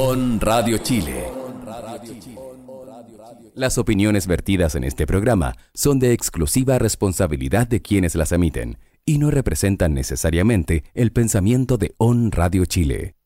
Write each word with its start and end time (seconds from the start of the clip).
On 0.00 0.40
Radio 0.40 0.78
Chile. 0.78 1.24
Las 3.56 3.78
opiniones 3.78 4.28
vertidas 4.28 4.76
en 4.76 4.84
este 4.84 5.08
programa 5.08 5.56
son 5.74 5.98
de 5.98 6.12
exclusiva 6.12 6.78
responsabilidad 6.78 7.66
de 7.66 7.82
quienes 7.82 8.14
las 8.14 8.30
emiten 8.30 8.78
y 9.04 9.18
no 9.18 9.32
representan 9.32 9.94
necesariamente 9.94 10.84
el 10.94 11.10
pensamiento 11.10 11.78
de 11.78 11.96
On 11.98 12.30
Radio 12.30 12.64
Chile. 12.64 13.16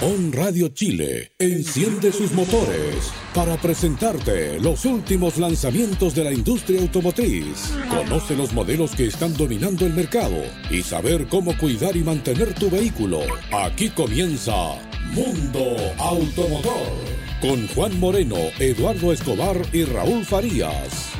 On 0.00 0.32
Radio 0.32 0.68
Chile 0.68 1.32
enciende 1.38 2.12
sus 2.12 2.32
motores 2.32 3.12
para 3.34 3.58
presentarte 3.58 4.58
los 4.60 4.86
últimos 4.86 5.36
lanzamientos 5.36 6.14
de 6.14 6.24
la 6.24 6.32
industria 6.32 6.80
automotriz. 6.80 7.74
Conoce 7.90 8.34
los 8.34 8.54
modelos 8.54 8.92
que 8.92 9.08
están 9.08 9.36
dominando 9.36 9.84
el 9.84 9.92
mercado 9.92 10.44
y 10.70 10.80
saber 10.80 11.26
cómo 11.26 11.54
cuidar 11.58 11.94
y 11.94 12.02
mantener 12.02 12.54
tu 12.54 12.70
vehículo. 12.70 13.20
Aquí 13.52 13.90
comienza 13.90 14.78
Mundo 15.12 15.76
Automotor 15.98 16.88
con 17.40 17.68
Juan 17.68 18.00
Moreno, 18.00 18.36
Eduardo 18.58 19.12
Escobar 19.12 19.56
y 19.72 19.84
Raúl 19.84 20.24
Farías. 20.24 21.12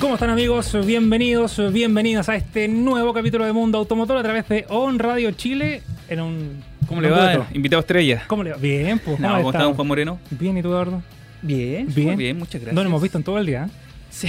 ¿Cómo 0.00 0.14
están 0.14 0.30
amigos? 0.30 0.76
Bienvenidos, 0.84 1.72
bienvenidas 1.72 2.28
a 2.28 2.36
este 2.36 2.68
nuevo 2.68 3.14
capítulo 3.14 3.46
de 3.46 3.52
Mundo 3.52 3.78
Automotor 3.78 4.18
a 4.18 4.22
través 4.22 4.48
de 4.48 4.66
On 4.68 4.98
Radio 4.98 5.30
Chile 5.32 5.82
en 6.08 6.20
un... 6.20 6.62
¿Cómo 6.86 7.00
le 7.00 7.10
va? 7.10 7.46
Invitado 7.54 7.80
estrella. 7.80 8.24
¿Cómo 8.26 8.42
le 8.42 8.50
va? 8.50 8.56
Bien, 8.58 8.98
pues. 8.98 9.18
No, 9.18 9.28
¿cómo 9.28 9.38
¿Cómo 9.38 9.50
está? 9.50 9.74
Juan 9.74 9.88
Moreno? 9.88 10.18
Bien, 10.30 10.56
¿y 10.58 10.62
tú, 10.62 10.68
Eduardo? 10.68 11.02
Bien, 11.42 11.88
Bien. 11.94 12.16
bien, 12.16 12.38
muchas 12.38 12.60
gracias. 12.60 12.74
No 12.74 12.82
lo 12.82 12.88
hemos 12.88 13.02
visto 13.02 13.18
en 13.18 13.24
todo 13.24 13.38
el 13.38 13.46
día. 13.46 13.64
¿eh? 13.66 13.86
Sí. 14.10 14.28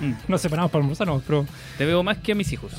Mm, 0.00 0.12
Nos 0.28 0.40
separamos 0.40 0.70
para 0.70 0.82
almorzar, 0.82 1.06
no, 1.06 1.20
pero 1.26 1.46
Te 1.76 1.84
veo 1.86 2.02
más 2.02 2.18
que 2.18 2.32
a 2.32 2.34
mis 2.34 2.52
hijos. 2.52 2.72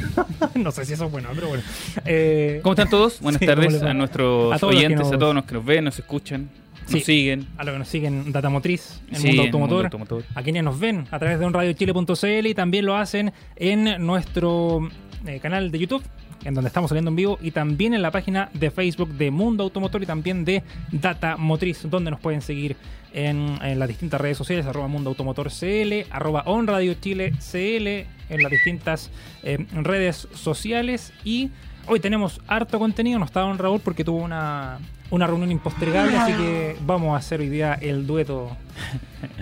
no 0.54 0.70
sé 0.72 0.84
si 0.84 0.92
eso 0.94 1.06
es 1.06 1.10
bueno, 1.12 1.28
pero 1.34 1.48
bueno. 1.48 1.62
Eh, 2.04 2.60
¿Cómo 2.62 2.72
están 2.72 2.90
todos? 2.90 3.20
Buenas 3.20 3.38
Sí, 3.40 3.46
¿cómo 3.46 3.60
tardes 3.62 3.82
a 3.82 3.94
nuestros 3.94 4.54
A 4.54 4.58
todos 4.58 4.74
oyentes, 4.74 5.00
nos- 5.00 5.12
a 5.12 5.18
todos 5.18 5.34
los 5.34 5.44
que 5.44 5.54
nos 5.54 5.64
ven, 5.64 5.84
nos 5.84 5.98
escuchan, 5.98 6.50
Sí. 6.86 6.96
nos 6.96 7.04
siguen. 7.04 7.46
a 7.58 7.64
los 7.64 7.72
que 7.74 7.78
nos 7.78 7.88
siguen 7.88 8.32
Data 8.32 8.48
Motriz, 8.50 9.00
en 9.10 9.16
Sí, 9.20 9.26
Mundo 9.28 9.42
en 9.42 9.48
Automotor. 9.48 9.82
Mundo 9.82 9.86
Automotor. 9.98 10.24
a 10.34 10.42
quienes 10.42 10.64
nos 10.64 10.80
ven 10.80 11.06
a 11.10 11.18
través 11.18 11.38
de 11.38 11.44
onradiochile.cl 11.44 12.46
y 12.46 12.54
también 12.54 12.86
lo 12.86 12.96
hacen 12.96 13.32
en 13.56 14.04
nuestro 14.04 14.88
eh, 15.26 15.38
canal 15.40 15.70
de 15.70 15.78
YouTube, 15.78 16.02
en 16.44 16.54
donde 16.54 16.68
estamos 16.68 16.88
saliendo 16.88 17.10
en 17.10 17.16
vivo, 17.16 17.38
y 17.40 17.50
también 17.50 17.94
en 17.94 18.02
la 18.02 18.10
página 18.10 18.50
de 18.54 18.70
Facebook 18.70 19.10
de 19.10 19.30
Mundo 19.30 19.64
Automotor 19.64 20.02
y 20.02 20.06
también 20.06 20.44
de 20.44 20.62
Data 20.90 21.36
Motriz, 21.36 21.82
donde 21.88 22.10
nos 22.10 22.20
pueden 22.20 22.42
seguir 22.42 22.76
en, 23.12 23.58
en 23.62 23.78
las 23.78 23.88
distintas 23.88 24.20
redes 24.20 24.38
sociales, 24.38 24.66
arroba 24.66 24.88
Mundo 24.88 25.10
Automotor 25.10 25.50
CL, 25.50 26.06
arroba 26.10 26.42
onradiochile 26.46 27.32
CL, 27.32 28.06
en 28.30 28.42
las 28.42 28.50
distintas 28.50 29.10
eh, 29.42 29.66
redes 29.72 30.28
sociales. 30.32 31.12
Y 31.24 31.50
hoy 31.86 32.00
tenemos 32.00 32.40
harto 32.46 32.78
contenido, 32.78 33.18
no 33.18 33.24
está 33.24 33.40
don 33.40 33.58
Raúl 33.58 33.80
porque 33.80 34.04
tuvo 34.04 34.18
una, 34.18 34.78
una 35.10 35.26
reunión 35.26 35.50
impostergable, 35.50 36.16
así 36.16 36.32
que 36.32 36.76
vamos 36.86 37.14
a 37.14 37.16
hacer 37.16 37.40
hoy 37.40 37.48
día 37.48 37.74
el 37.74 38.06
dueto 38.06 38.56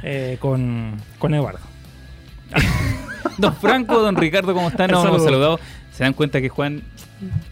eh, 0.02 0.38
con, 0.40 0.96
con 1.18 1.34
Eduardo. 1.34 1.60
Don 3.36 3.54
Franco, 3.54 4.00
don 4.00 4.16
Ricardo, 4.16 4.52
¿cómo 4.52 4.68
están? 4.68 4.90
Nos 4.90 5.04
hemos 5.04 5.22
saludado. 5.22 5.60
Se 5.98 6.04
dan 6.04 6.12
cuenta 6.12 6.40
que 6.40 6.48
Juan, 6.48 6.80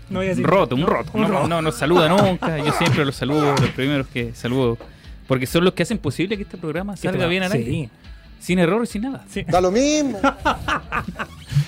No 0.08 0.20
voy 0.20 0.28
a 0.28 0.30
un 0.30 0.36
decir- 0.36 0.46
roto, 0.46 0.76
un 0.76 0.86
roto. 0.86 1.10
un 1.14 1.22
no, 1.22 1.28
roto. 1.28 1.48
no 1.48 1.62
nos 1.62 1.74
saluda 1.74 2.08
nunca. 2.08 2.56
Yo 2.58 2.70
siempre 2.74 3.04
los 3.04 3.16
saludo, 3.16 3.56
los 3.60 3.70
primeros 3.70 4.06
que 4.06 4.34
saludo. 4.36 4.78
Porque 5.26 5.46
son 5.46 5.64
los 5.64 5.74
que 5.74 5.82
hacen 5.82 5.98
posible 5.98 6.36
que 6.36 6.44
este 6.44 6.56
programa 6.56 6.96
salga 6.96 7.26
bien 7.26 7.42
al 7.42 7.50
sí, 7.50 7.58
aire. 7.58 7.90
Sin 8.38 8.60
error 8.60 8.84
y 8.84 8.86
sin 8.86 9.02
nada. 9.02 9.24
Sí, 9.28 9.42
Da 9.48 9.60
lo 9.60 9.72
mismo. 9.72 10.20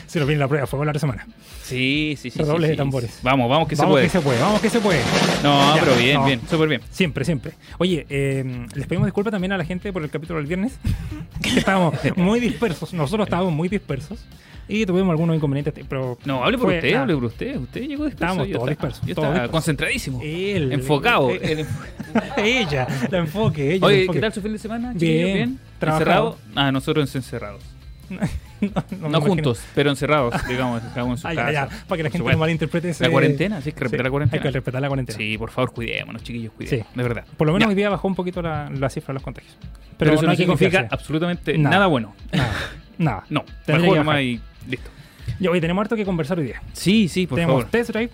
se 0.13 0.19
nos 0.19 0.27
viene 0.27 0.41
la 0.41 0.49
prueba, 0.49 0.67
fue 0.67 0.85
la 0.85 0.99
semana. 0.99 1.27
Sí, 1.63 2.17
sí, 2.21 2.31
sí. 2.31 2.39
Redobles 2.39 2.63
sí, 2.67 2.69
de 2.69 2.75
sí. 2.75 2.79
tambores. 2.79 3.19
Vamos, 3.23 3.49
vamos 3.49 3.69
que 3.69 3.77
se 3.77 3.83
vamos 3.83 3.95
puede. 3.95 4.05
que 4.07 4.11
se 4.11 4.21
puede, 4.21 4.41
vamos 4.41 4.61
que 4.61 4.71
se 4.71 4.81
puede. 4.81 5.01
No, 5.43 5.77
Ya, 5.77 5.81
pero 5.85 5.97
bien, 5.97 6.15
no. 6.15 6.25
bien, 6.27 6.41
súper 6.49 6.69
bien. 6.69 6.81
Siempre, 6.91 7.25
siempre. 7.25 7.53
Oye, 7.79 8.07
eh, 8.09 8.67
les 8.75 8.87
pedimos 8.87 9.07
disculpas 9.07 9.33
también 9.33 9.53
a 9.53 9.59
la 9.59 9.65
gente 9.65 9.93
por 9.93 10.03
el 10.03 10.11
capítulo 10.11 10.39
del 10.39 10.47
viernes, 10.47 10.79
que 11.43 11.59
estábamos 11.59 11.95
muy 12.17 12.41
dispersos. 12.41 12.93
Nosotros 12.95 13.27
estábamos 13.27 13.53
muy 13.53 13.69
dispersos 13.69 14.19
y 14.67 14.85
tuvimos 14.87 15.11
algunos 15.11 15.37
inconvenientes, 15.37 15.73
pero 15.89 16.19
No, 16.25 16.45
hable 16.45 16.59
por 16.59 16.67
fue- 16.69 16.77
usted, 16.77 16.91
nada. 16.91 17.03
hable 17.03 17.15
por 17.15 17.25
usted. 17.25 17.57
Usted 17.57 17.81
llegó 17.83 18.05
disperso. 18.07 18.33
Estábamos 18.33 18.51
todos 18.53 18.69
dispersos, 18.69 19.03
Yo 19.05 19.11
estaba 19.11 19.29
dispersos. 19.29 19.51
concentradísimo. 19.53 20.21
Él, 20.23 20.73
enfocado. 20.73 21.31
El 21.31 21.67
enf- 21.67 21.67
ella, 22.39 22.87
la 23.11 23.19
enfoque, 23.19 23.75
ella. 23.75 23.77
el 23.77 23.85
Oye, 23.85 24.01
enfoque. 24.03 24.17
¿qué 24.17 24.21
tal 24.23 24.33
su 24.33 24.41
fin 24.43 24.53
de 24.53 24.59
semana? 24.59 24.93
Bien? 24.95 25.35
¿Bien? 25.35 25.59
¿Encerrado? 25.81 26.39
Ah, 26.55 26.73
nosotros 26.73 27.15
encerrados. 27.15 27.63
No, 29.01 29.21
juntos, 29.21 29.61
pero 29.75 29.91
encerrados, 29.91 30.35
digamos, 30.49 30.83
cada 30.95 31.05
uno 31.05 31.15
en 31.15 31.19
su 31.19 31.27
Ah, 31.29 31.35
casa. 31.35 31.53
ya, 31.53 31.69
ya, 31.69 31.85
para 31.87 31.97
que 31.97 32.03
la 32.03 32.09
gente 32.11 32.19
supuesto. 32.19 32.37
no 32.37 32.41
malinterprete 32.41 32.91
ese... 32.91 33.05
La 33.05 33.11
cuarentena, 33.11 33.61
sí, 33.61 33.69
hay 33.69 33.73
que 33.73 33.81
respetar 33.81 34.05
la 34.05 34.11
cuarentena. 34.11 34.41
Hay 34.41 34.43
que 34.49 34.51
respetar 34.53 34.81
la 34.83 34.89
cuarentena. 34.89 35.19
Sí, 35.19 35.39
por 35.39 35.51
favor, 35.51 35.73
cuidémonos, 35.73 36.23
chiquillos, 36.23 36.53
cuidémonos. 36.53 36.87
Sí. 36.89 36.97
De 36.97 37.03
verdad. 37.03 37.25
Por 37.37 37.47
lo 37.47 37.53
menos 37.53 37.67
Ya. 37.67 37.71
hoy 37.71 37.75
día 37.75 37.91
bajó 37.91 38.09
un 38.09 38.15
poquito 38.15 38.43
la, 38.43 38.71
la 38.71 38.91
cifra 38.91 39.09
de 39.13 39.15
los 39.15 39.23
contagios. 39.23 39.55
Pero, 39.61 39.73
Pero, 39.99 40.13
eso 40.15 40.27
no 40.27 40.35
significa 40.35 40.71
confiarse. 40.71 40.89
absolutamente 40.95 41.59
Nada. 41.59 41.77
nada, 41.77 41.87
bueno. 41.87 42.15
Nada, 42.33 42.53
nada. 42.99 43.25
No, 43.31 43.45
mejor 43.67 43.97
nomás 43.99 44.21
y 44.23 44.41
listo. 44.69 44.91
Ya, 45.41 45.51
hoy 45.51 45.61
tenemos 45.61 45.83
harto 45.83 45.95
que 45.97 46.05
conversar 46.05 46.39
hoy 46.39 46.47
día. 46.47 46.63
Sí, 46.73 47.09
sí, 47.09 47.27
por 47.27 47.37
tenemos 47.37 47.57
favor. 47.63 47.71
test 47.71 47.91
drive, 47.91 48.11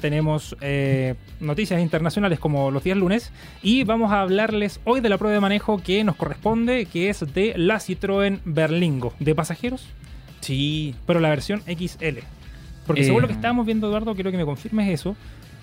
tenemos 0.00 0.56
eh, 0.60 1.14
noticias 1.40 1.80
internacionales 1.80 2.38
como 2.38 2.70
los 2.70 2.84
días 2.84 2.96
lunes 2.96 3.32
y 3.62 3.84
vamos 3.84 4.12
a 4.12 4.20
hablarles 4.20 4.80
hoy 4.84 5.00
de 5.00 5.08
la 5.08 5.18
prueba 5.18 5.34
de 5.34 5.40
manejo 5.40 5.82
que 5.82 6.04
nos 6.04 6.16
corresponde, 6.16 6.86
que 6.86 7.08
es 7.10 7.20
de 7.34 7.54
la 7.56 7.76
Citroën 7.76 8.40
Berlingo, 8.44 9.12
de 9.20 9.34
pasajeros, 9.34 9.86
Sí, 10.40 10.94
pero 11.06 11.18
la 11.18 11.28
versión 11.30 11.62
XL. 11.66 12.18
Porque 12.86 13.00
Eh. 13.02 13.04
según 13.04 13.22
lo 13.22 13.26
que 13.26 13.34
estábamos 13.34 13.66
viendo, 13.66 13.88
Eduardo, 13.88 14.14
quiero 14.14 14.30
que 14.30 14.36
me 14.36 14.44
confirmes 14.44 14.88
eso, 14.90 15.16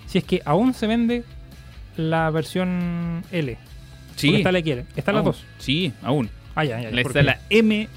si 0.06 0.18
es 0.18 0.24
que 0.24 0.42
aún 0.44 0.74
se 0.74 0.86
vende 0.86 1.24
la 1.96 2.28
versión 2.30 3.22
L. 3.32 3.56
sí. 4.16 4.26
Porque 4.26 4.38
está 4.38 4.52
la 4.52 4.58
XL. 4.60 4.80
Están 4.96 5.14
las 5.14 5.20
aún. 5.24 5.32
dos. 5.32 5.44
Sí, 5.58 5.92
aún. 6.02 6.28
Ah, 6.54 6.64
ya, 6.64 6.80
ya. 6.82 6.88
Está 6.90 7.22
la 7.22 7.40
M, 7.50 7.88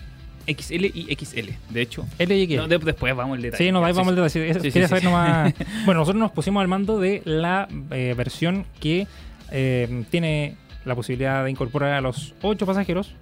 XL 0.47 0.85
y 0.85 1.16
XL, 1.16 1.50
de 1.69 1.81
hecho. 1.81 2.06
L 2.18 2.35
y 2.38 2.46
XL. 2.47 2.56
No, 2.58 2.68
de- 2.68 2.78
después 2.80 3.16
vamos 3.16 3.35
al 3.35 3.41
detalle. 3.41 3.63
Sí, 3.66 3.72
no, 3.72 3.84
ahí 3.84 3.94
vamos 3.94 4.09
al 4.09 4.16
detalle. 4.16 4.53
Sí, 4.62 4.72
sí, 4.72 4.81
saber 4.88 5.03
nomás. 5.03 5.53
Bueno, 5.85 6.00
nosotros 6.02 6.19
nos 6.19 6.31
pusimos 6.31 6.62
al 6.62 6.68
mando 6.68 7.00
de 7.00 7.22
la 7.25 7.68
eh, 7.91 8.13
versión 8.18 8.66
que 8.80 9.07
eh, 9.52 10.03
tiene 10.09 10.56
la 10.86 10.96
posibilidad 10.96 11.44
de 11.44 11.52
incorporar 11.52 11.94
a 11.94 12.02
los 12.02 12.34
8 12.41 12.66
pasajeros, 12.66 13.13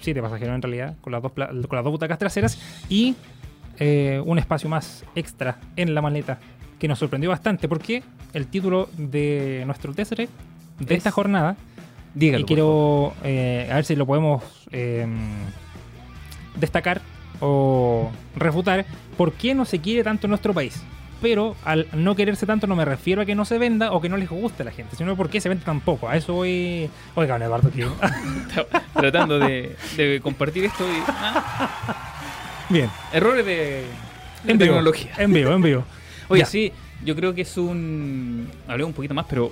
7 0.00 0.20
pasajeros 0.20 0.54
en 0.54 0.62
realidad, 0.62 0.94
con 1.00 1.12
las 1.12 1.22
dos, 1.22 1.32
con 1.32 1.46
las 1.76 1.84
dos 1.84 1.90
butacas 1.92 2.18
traseras 2.18 2.58
y 2.90 3.14
eh, 3.78 4.20
un 4.24 4.38
espacio 4.38 4.68
más 4.68 5.04
extra 5.14 5.58
en 5.76 5.94
la 5.94 6.02
maleta 6.02 6.38
que 6.78 6.86
nos 6.88 6.98
sorprendió 6.98 7.30
bastante 7.30 7.66
porque 7.68 8.02
el 8.34 8.46
título 8.48 8.88
de 8.98 9.62
nuestro 9.66 9.94
test 9.94 10.12
de 10.12 10.24
Es- 10.24 10.28
esta 10.90 11.10
jornada 11.10 11.56
Dígalo. 12.14 12.42
y 12.42 12.44
quiero 12.44 13.14
a 13.22 13.24
ver 13.74 13.84
si 13.84 13.96
lo 13.96 14.04
podemos 14.06 14.42
eh, 14.70 15.06
destacar 16.56 17.02
o 17.40 18.10
refutar 18.36 18.84
por 19.16 19.32
qué 19.32 19.54
no 19.54 19.64
se 19.64 19.80
quiere 19.80 20.04
tanto 20.04 20.26
en 20.26 20.30
nuestro 20.30 20.52
país. 20.54 20.82
Pero 21.22 21.56
al 21.64 21.86
no 21.94 22.14
quererse 22.14 22.44
tanto 22.44 22.66
no 22.66 22.76
me 22.76 22.84
refiero 22.84 23.22
a 23.22 23.24
que 23.24 23.34
no 23.34 23.44
se 23.44 23.56
venda 23.56 23.92
o 23.92 24.00
que 24.00 24.08
no 24.10 24.16
les 24.16 24.28
guste 24.28 24.62
a 24.62 24.66
la 24.66 24.72
gente, 24.72 24.94
sino 24.96 25.16
por 25.16 25.30
qué 25.30 25.40
se 25.40 25.48
vende 25.48 25.64
tan 25.64 25.80
poco. 25.80 26.08
A 26.08 26.16
eso 26.16 26.34
voy... 26.34 26.90
Oigan, 27.14 27.40
Eduardo, 27.40 27.70
tío. 27.70 27.92
Tratando 28.94 29.38
de, 29.38 29.74
de 29.96 30.20
compartir 30.22 30.64
esto 30.64 30.84
y. 30.86 31.02
ah, 31.08 32.14
Bien. 32.68 32.90
errores 33.12 33.46
de, 33.46 33.52
de 33.54 33.84
En 34.52 34.58
vivo. 34.58 34.72
tecnología. 34.74 35.12
En 35.18 35.32
vivo, 35.32 35.52
en 35.52 35.62
vivo. 35.62 35.84
Oye, 36.28 36.40
Ya. 36.42 36.46
sí, 36.46 36.72
yo 37.04 37.14
creo 37.16 37.34
que 37.34 37.42
es 37.42 37.56
un. 37.56 38.48
Hablé 38.68 38.84
un 38.84 38.92
poquito 38.92 39.14
más, 39.14 39.24
pero. 39.28 39.50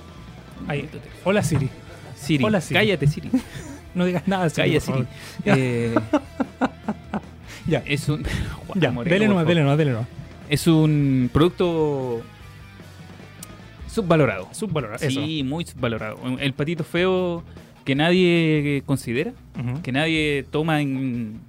Ahí. 0.68 0.88
Hola 1.24 1.42
Siri. 1.42 1.68
Siri, 2.16 2.44
Hola, 2.44 2.60
Siri. 2.60 2.80
cállate, 2.80 3.06
Siri. 3.06 3.30
No 3.94 4.06
digas 4.06 4.26
nada, 4.26 4.48
Siri. 4.48 4.68
Cállate, 4.78 4.80
Siri. 4.86 5.06
Eh, 5.44 5.94
Ya. 7.66 7.82
es 7.86 8.08
un. 8.08 8.24
Juan 8.66 8.80
Ya, 8.80 8.90
Moreno, 8.90 9.14
dele 9.14 9.28
nomás, 9.28 9.46
dele 9.46 9.62
nomás, 9.62 9.78
dele 9.78 9.92
nomás. 9.92 10.08
Es 10.48 10.66
un 10.66 11.30
producto 11.32 12.22
subvalorado. 13.88 14.48
Subvalorado. 14.53 15.04
Eso. 15.04 15.20
Sí, 15.24 15.42
muy 15.42 15.64
subvalorado. 15.64 16.18
El 16.38 16.53
patito 16.54 16.84
feo 16.84 17.42
que 17.84 17.94
nadie 17.94 18.82
considera, 18.86 19.32
que 19.82 19.92
nadie 19.92 20.44
toma 20.50 20.80
en 20.80 21.41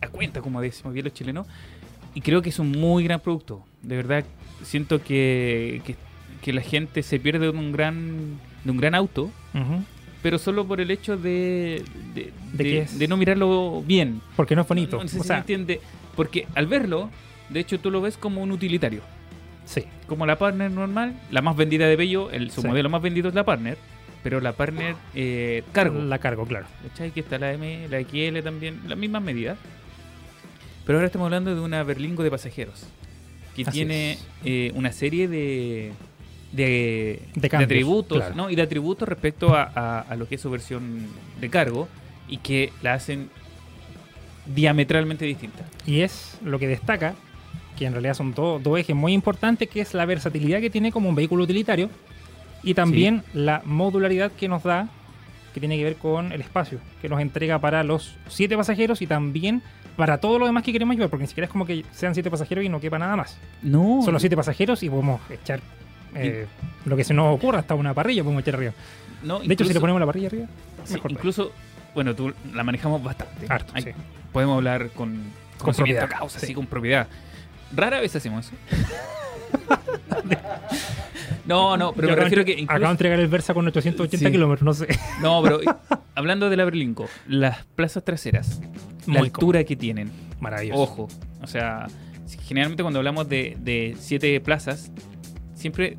a 0.00 0.08
cuenta, 0.08 0.40
como 0.40 0.60
decimos 0.60 0.92
bien 0.92 1.04
los 1.04 1.14
chilenos. 1.14 1.46
Y 2.14 2.20
creo 2.20 2.42
que 2.42 2.50
es 2.50 2.58
un 2.58 2.72
muy 2.72 3.04
gran 3.04 3.20
producto. 3.20 3.64
De 3.82 3.96
verdad, 3.96 4.24
siento 4.62 5.02
que, 5.02 5.80
que, 5.84 5.96
que 6.42 6.52
la 6.52 6.60
gente 6.60 7.02
se 7.02 7.18
pierde 7.18 7.46
de 7.50 7.58
un 7.58 7.72
gran, 7.72 8.38
de 8.64 8.70
un 8.70 8.76
gran 8.76 8.94
auto. 8.94 9.30
Pero 10.22 10.38
solo 10.38 10.64
por 10.66 10.80
el 10.80 10.90
hecho 10.90 11.16
de, 11.16 11.82
de, 12.14 12.32
¿De 12.52 12.64
de- 12.64 12.86
de 12.90 13.08
no 13.08 13.16
mirarlo 13.16 13.82
bien. 13.86 14.20
Porque 14.36 14.54
no 14.54 14.62
es 14.62 14.68
bonito. 14.68 14.96
No, 14.98 15.02
no 15.02 15.08
sé 15.08 15.18
o 15.18 15.22
si 15.22 15.26
sea, 15.28 15.38
entiende. 15.38 15.80
Porque 16.16 16.46
al 16.54 16.66
verlo, 16.66 17.10
de 17.48 17.60
hecho, 17.60 17.80
tú 17.80 17.90
lo 17.90 18.00
ves 18.00 18.16
como 18.16 18.42
un 18.42 18.52
utilitario. 18.52 19.02
sí. 19.64 19.84
Como 20.06 20.26
la 20.26 20.36
Partner 20.36 20.70
normal, 20.70 21.18
la 21.30 21.40
más 21.40 21.56
vendida 21.56 21.86
de 21.86 21.96
Bello, 21.96 22.30
el, 22.30 22.50
su 22.50 22.60
Sí. 22.60 22.66
modelo 22.68 22.90
más 22.90 23.00
vendido 23.00 23.28
es 23.30 23.34
la 23.34 23.44
Partner, 23.44 23.78
pero 24.22 24.40
la 24.40 24.52
Partner 24.52 24.94
eh, 25.14 25.62
cargo. 25.72 26.00
La 26.02 26.18
cargo, 26.18 26.44
claro. 26.46 26.66
Que 27.14 27.20
está 27.20 27.38
la 27.38 27.52
M, 27.52 27.88
la 27.88 27.98
XL 28.00 28.42
también, 28.42 28.80
las 28.86 28.98
mismas 28.98 29.22
medidas. 29.22 29.56
Pero 30.84 30.98
ahora 30.98 31.06
estamos 31.06 31.26
hablando 31.26 31.54
de 31.54 31.60
una 31.60 31.82
Berlingo 31.82 32.22
de 32.22 32.30
pasajeros. 32.30 32.84
Que 33.56 33.62
Así 33.62 33.70
tiene 33.70 34.18
eh, 34.44 34.70
una 34.74 34.92
serie 34.92 35.28
de, 35.28 35.92
de, 36.52 37.22
De 37.34 37.48
cambios, 37.48 37.66
atributos, 37.68 38.18
claro. 38.18 38.34
¿no? 38.34 38.50
Y 38.50 38.56
de 38.56 38.62
atributos 38.62 39.08
respecto 39.08 39.54
a, 39.56 39.70
a- 39.74 40.00
a 40.00 40.16
lo 40.16 40.28
que 40.28 40.34
es 40.36 40.40
su 40.40 40.50
versión 40.50 41.06
de 41.40 41.48
cargo 41.50 41.88
y 42.28 42.36
que 42.38 42.72
la 42.82 42.94
hacen 42.94 43.30
diametralmente 44.46 45.24
distinta. 45.24 45.64
Y 45.86 46.00
es 46.00 46.38
lo 46.44 46.58
que 46.58 46.66
destaca, 46.66 47.14
que 47.78 47.86
en 47.86 47.92
realidad 47.92 48.14
son 48.14 48.34
do- 48.34 48.58
dos 48.58 48.78
ejes 48.78 48.94
muy 48.96 49.12
importantes, 49.12 49.68
que 49.68 49.80
es 49.80 49.94
la 49.94 50.04
versatilidad 50.04 50.60
que 50.60 50.70
tiene 50.70 50.92
como 50.92 51.08
un 51.08 51.14
vehículo 51.14 51.44
utilitario 51.44 51.90
y 52.62 52.74
también 52.74 53.22
la 53.34 53.62
modularidad 53.64 54.30
que 54.32 54.48
nos 54.48 54.62
da, 54.62 54.88
que 55.54 55.60
tiene 55.60 55.76
que 55.76 55.84
ver 55.84 55.96
con 55.96 56.32
el 56.32 56.40
espacio, 56.40 56.78
que 57.00 57.08
nos 57.08 57.20
entrega 57.20 57.58
para 57.60 57.82
los 57.84 58.16
siete 58.28 58.56
pasajeros 58.56 59.02
y 59.02 59.06
también 59.06 59.62
para 59.96 60.18
todo 60.18 60.38
lo 60.38 60.46
demás 60.46 60.62
que 60.62 60.72
queremos 60.72 60.96
llevar, 60.96 61.10
porque 61.10 61.24
ni 61.24 61.28
siquiera 61.28 61.46
es 61.46 61.50
como 61.52 61.66
que 61.66 61.84
sean 61.92 62.14
siete 62.14 62.30
pasajeros 62.30 62.64
y 62.64 62.68
no 62.68 62.80
quepa 62.80 62.98
nada 62.98 63.14
más. 63.16 63.38
No, 63.62 64.00
Son 64.02 64.12
los 64.12 64.22
siete 64.22 64.36
pasajeros 64.36 64.82
y 64.82 64.88
podemos 64.88 65.20
echar 65.30 65.60
eh, 66.14 66.46
lo 66.84 66.96
que 66.96 67.04
se 67.04 67.14
nos 67.14 67.34
ocurra, 67.34 67.60
hasta 67.60 67.74
una 67.74 67.94
parrilla 67.94 68.22
podemos 68.22 68.42
echar 68.42 68.54
arriba. 68.56 68.72
no, 69.22 69.40
De 69.40 69.54
hecho, 69.54 69.64
si 69.64 69.72
le 69.72 69.80
ponemos 69.80 70.00
la 70.00 70.06
parrilla 70.06 70.26
arriba, 70.28 70.46
sí, 70.84 70.94
mejor. 70.94 71.12
incluso, 71.12 71.52
bueno, 71.94 72.14
tú 72.14 72.32
la 72.54 72.62
manejamos 72.64 73.02
bastante. 73.02 73.46
Harto, 73.48 73.72
sí. 73.76 73.90
Podemos 74.32 74.56
hablar 74.56 74.90
con, 74.90 75.22
conocimiento 75.58 76.00
propiedad, 76.00 76.08
causa, 76.08 76.38
sí. 76.40 76.54
con 76.54 76.66
propiedad. 76.66 77.06
Rara 77.74 78.00
vez 78.00 78.14
hacemos 78.16 78.46
eso. 78.46 78.56
no, 81.46 81.76
no, 81.76 81.92
pero 81.92 82.08
Yo 82.08 82.14
me 82.16 82.22
acabo 82.22 82.24
refiero 82.24 82.44
que 82.44 82.64
Acabo 82.64 82.84
de 82.86 82.90
entregar 82.90 83.20
el 83.20 83.28
Versa 83.28 83.54
con 83.54 83.66
880 83.66 84.18
Sí. 84.26 84.32
kilómetros, 84.32 84.64
no 84.64 84.74
sé. 84.74 84.88
No, 85.20 85.42
pero 85.42 85.60
hablando 86.14 86.48
de 86.50 86.56
la 86.56 86.64
Berlingo, 86.64 87.06
las 87.26 87.64
plazas 87.76 88.04
traseras, 88.04 88.60
la 89.06 89.20
altura 89.20 89.64
que 89.64 89.76
tienen, 89.76 90.10
Maravilloso. 90.40 90.80
ojo, 90.80 91.08
o 91.42 91.46
sea, 91.46 91.86
generalmente 92.46 92.82
cuando 92.82 92.98
hablamos 93.00 93.28
de, 93.28 93.56
de 93.60 93.96
siete 93.98 94.40
plazas, 94.40 94.90
siempre 95.62 95.96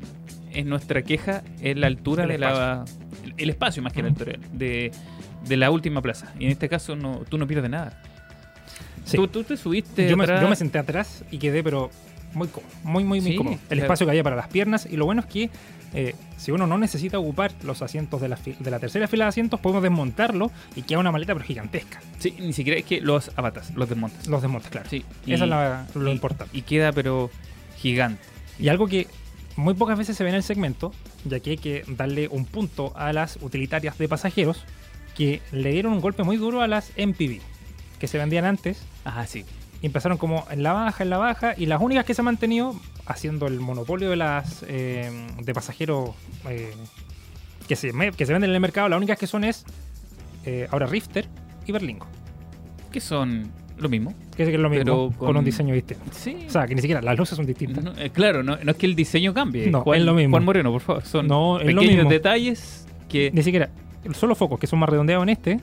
es 0.52 0.64
nuestra 0.64 1.02
queja 1.02 1.42
es 1.60 1.76
la 1.76 1.88
altura 1.88 2.22
El 2.24 2.28
de 2.30 2.38
la 2.38 2.84
el, 3.24 3.34
el 3.36 3.50
espacio 3.50 3.82
más 3.82 3.92
que 3.92 4.02
la 4.02 4.08
altura 4.08 4.34
de, 4.52 4.92
de 5.48 5.56
la 5.56 5.70
última 5.70 6.00
plaza. 6.00 6.32
Y 6.38 6.44
en 6.44 6.50
este 6.52 6.68
caso 6.68 6.94
no, 6.94 7.22
tú 7.28 7.38
no 7.38 7.46
pierdes 7.46 7.70
nada. 7.70 8.00
Sí. 9.04 9.16
Tú, 9.16 9.28
tú 9.28 9.44
te 9.44 9.56
subiste 9.56 10.08
Yo 10.08 10.16
me, 10.16 10.24
atrás- 10.24 10.40
yo 10.40 10.48
me 10.48 10.56
senté 10.56 10.78
atrás 10.78 11.24
y 11.30 11.38
quedé, 11.38 11.62
pero 11.62 11.90
muy 12.32 12.48
cómodo, 12.48 12.70
muy, 12.84 13.04
muy, 13.04 13.20
muy 13.20 13.30
Sí, 13.32 13.36
cómodo. 13.36 13.54
El 13.54 13.60
claro. 13.68 13.82
espacio 13.82 14.06
que 14.06 14.10
había 14.10 14.22
para 14.22 14.36
las 14.36 14.48
piernas 14.48 14.86
y 14.90 14.96
lo 14.96 15.04
bueno 15.04 15.20
es 15.20 15.26
que 15.26 15.50
eh, 15.92 16.14
si 16.38 16.50
uno 16.50 16.66
no 16.66 16.78
necesita 16.78 17.18
ocupar 17.18 17.52
los 17.62 17.80
asientos 17.82 18.20
de 18.20 18.28
la, 18.28 18.36
de 18.58 18.70
la 18.70 18.80
tercera 18.80 19.06
fila 19.06 19.26
de 19.26 19.28
asientos, 19.28 19.60
podemos 19.60 19.82
desmontarlo 19.82 20.50
y 20.74 20.82
queda 20.82 20.98
una 20.98 21.12
maleta 21.12 21.34
pero 21.34 21.44
gigantesca. 21.44 22.00
Sí, 22.18 22.34
ni 22.40 22.52
siquiera 22.52 22.78
es 22.80 22.84
que 22.86 23.00
los 23.00 23.30
abatas, 23.36 23.72
los 23.76 23.88
desmontas. 23.88 24.26
Los 24.26 24.42
desmontes, 24.42 24.70
claro. 24.70 24.88
Sí, 24.90 25.04
Eso 25.26 25.44
es 25.44 25.50
la- 25.50 25.86
lo 25.94 26.08
y- 26.08 26.12
importante. 26.12 26.56
Y 26.56 26.62
queda 26.62 26.90
pero 26.92 27.30
gigante. 27.76 28.20
Y 28.58 28.68
algo 28.68 28.86
que 28.88 29.06
muy 29.56 29.74
pocas 29.74 29.96
veces 29.98 30.16
se 30.16 30.24
ve 30.24 30.30
en 30.30 30.36
el 30.36 30.42
segmento, 30.42 30.92
ya 31.24 31.40
que 31.40 31.50
hay 31.50 31.56
que 31.58 31.84
darle 31.88 32.28
un 32.28 32.44
punto 32.44 32.92
a 32.96 33.12
las 33.12 33.36
utilitarias 33.40 33.96
de 33.98 34.08
pasajeros, 34.08 34.64
que 35.16 35.40
le 35.52 35.70
dieron 35.72 35.92
un 35.92 36.00
golpe 36.00 36.22
muy 36.24 36.36
duro 36.36 36.60
a 36.60 36.66
las 36.66 36.90
MPV, 36.96 37.40
que 37.98 38.08
se 38.08 38.18
vendían 38.18 38.44
antes, 38.44 38.82
Ah, 39.04 39.26
sí. 39.26 39.44
y 39.80 39.86
empezaron 39.86 40.18
como 40.18 40.44
en 40.50 40.62
la 40.62 40.72
baja, 40.72 41.04
en 41.04 41.10
la 41.10 41.18
baja, 41.18 41.54
y 41.56 41.66
las 41.66 41.80
únicas 41.80 42.04
que 42.04 42.14
se 42.14 42.20
han 42.20 42.26
mantenido 42.26 42.74
haciendo 43.06 43.46
el 43.46 43.60
monopolio 43.60 44.10
de 44.10 44.16
las 44.16 44.64
eh, 44.66 45.26
de 45.40 45.54
pasajeros 45.54 46.10
eh, 46.48 46.72
que, 47.68 47.76
se, 47.76 47.92
que 48.16 48.26
se 48.26 48.32
venden 48.32 48.50
en 48.50 48.54
el 48.54 48.60
mercado, 48.60 48.88
las 48.88 48.96
únicas 48.96 49.18
que 49.18 49.26
son 49.26 49.44
es 49.44 49.64
eh, 50.46 50.66
ahora 50.70 50.86
Rifter 50.86 51.28
y 51.66 51.72
Berlingo, 51.72 52.06
Que 52.90 53.00
son 53.00 53.50
lo 53.84 53.88
mismo. 53.88 54.12
que 54.36 54.42
es 54.42 54.48
lo 54.58 54.68
mismo, 54.68 54.84
Pero 54.84 54.96
con... 55.16 55.28
con- 55.28 55.36
un 55.36 55.44
diseño 55.44 55.72
distinto. 55.74 56.02
Sí. 56.10 56.36
O 56.48 56.50
sea, 56.50 56.66
que 56.66 56.74
ni 56.74 56.80
siquiera 56.80 57.00
las 57.00 57.16
luces 57.16 57.36
son 57.36 57.46
distintas. 57.46 57.84
No, 57.84 57.92
eh, 57.96 58.10
claro, 58.10 58.42
no, 58.42 58.56
no 58.62 58.70
es 58.72 58.76
que 58.76 58.86
el 58.86 58.96
diseño 58.96 59.32
cambie. 59.32 59.70
No, 59.70 59.82
Juan, 59.82 60.00
es 60.00 60.04
lo 60.04 60.14
mismo. 60.14 60.32
Juan 60.32 60.44
Moreno, 60.44 60.72
por 60.72 60.80
favor. 60.80 61.04
Son 61.04 61.26
No, 61.28 61.60
es 61.60 61.72
lo 61.72 61.80
pequeños 61.80 61.96
mismo. 62.04 62.10
detalles 62.10 62.86
que. 63.08 63.30
Ni 63.32 63.42
siquiera. 63.42 63.68
Solo 64.14 64.34
focos, 64.34 64.58
que 64.58 64.66
son 64.66 64.78
más 64.80 64.88
redondeados 64.88 65.22
en 65.22 65.28
este, 65.30 65.60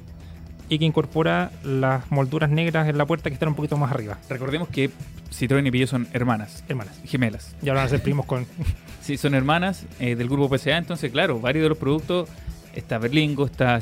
y 0.70 0.80
que 0.80 0.86
incorpora 0.86 1.52
las 1.64 2.10
molduras 2.12 2.50
negras 2.50 2.88
en 2.88 2.98
la 2.98 3.06
puerta 3.06 3.30
que 3.30 3.34
están 3.36 3.50
un 3.50 3.56
poquito 3.56 3.78
más 3.78 3.92
arriba. 3.92 4.18
Recordemos 4.30 4.68
que 4.70 4.90
Citroën 5.32 5.68
y 5.68 5.72
Peugeot 5.72 5.90
son 5.90 6.08
hermanas, 6.14 6.64
Hermanas. 6.70 7.00
gemelas. 7.06 7.56
Y 7.62 7.70
ahora 7.70 7.82
van 7.82 7.88
a 7.88 7.90
ser 7.90 8.02
primos 8.02 8.26
con. 8.26 8.46
Sí, 9.02 9.18
son 9.18 9.34
hermanas 9.34 9.88
eh, 10.00 10.16
del 10.16 10.30
grupo 10.30 10.56
PSA. 10.56 10.78
Entonces, 10.78 11.12
claro, 11.12 11.40
varios 11.40 11.64
de 11.64 11.70
los 11.70 11.78
productos. 11.80 12.30
Está 12.76 13.00
Berlingo, 13.00 13.48
está 13.48 13.80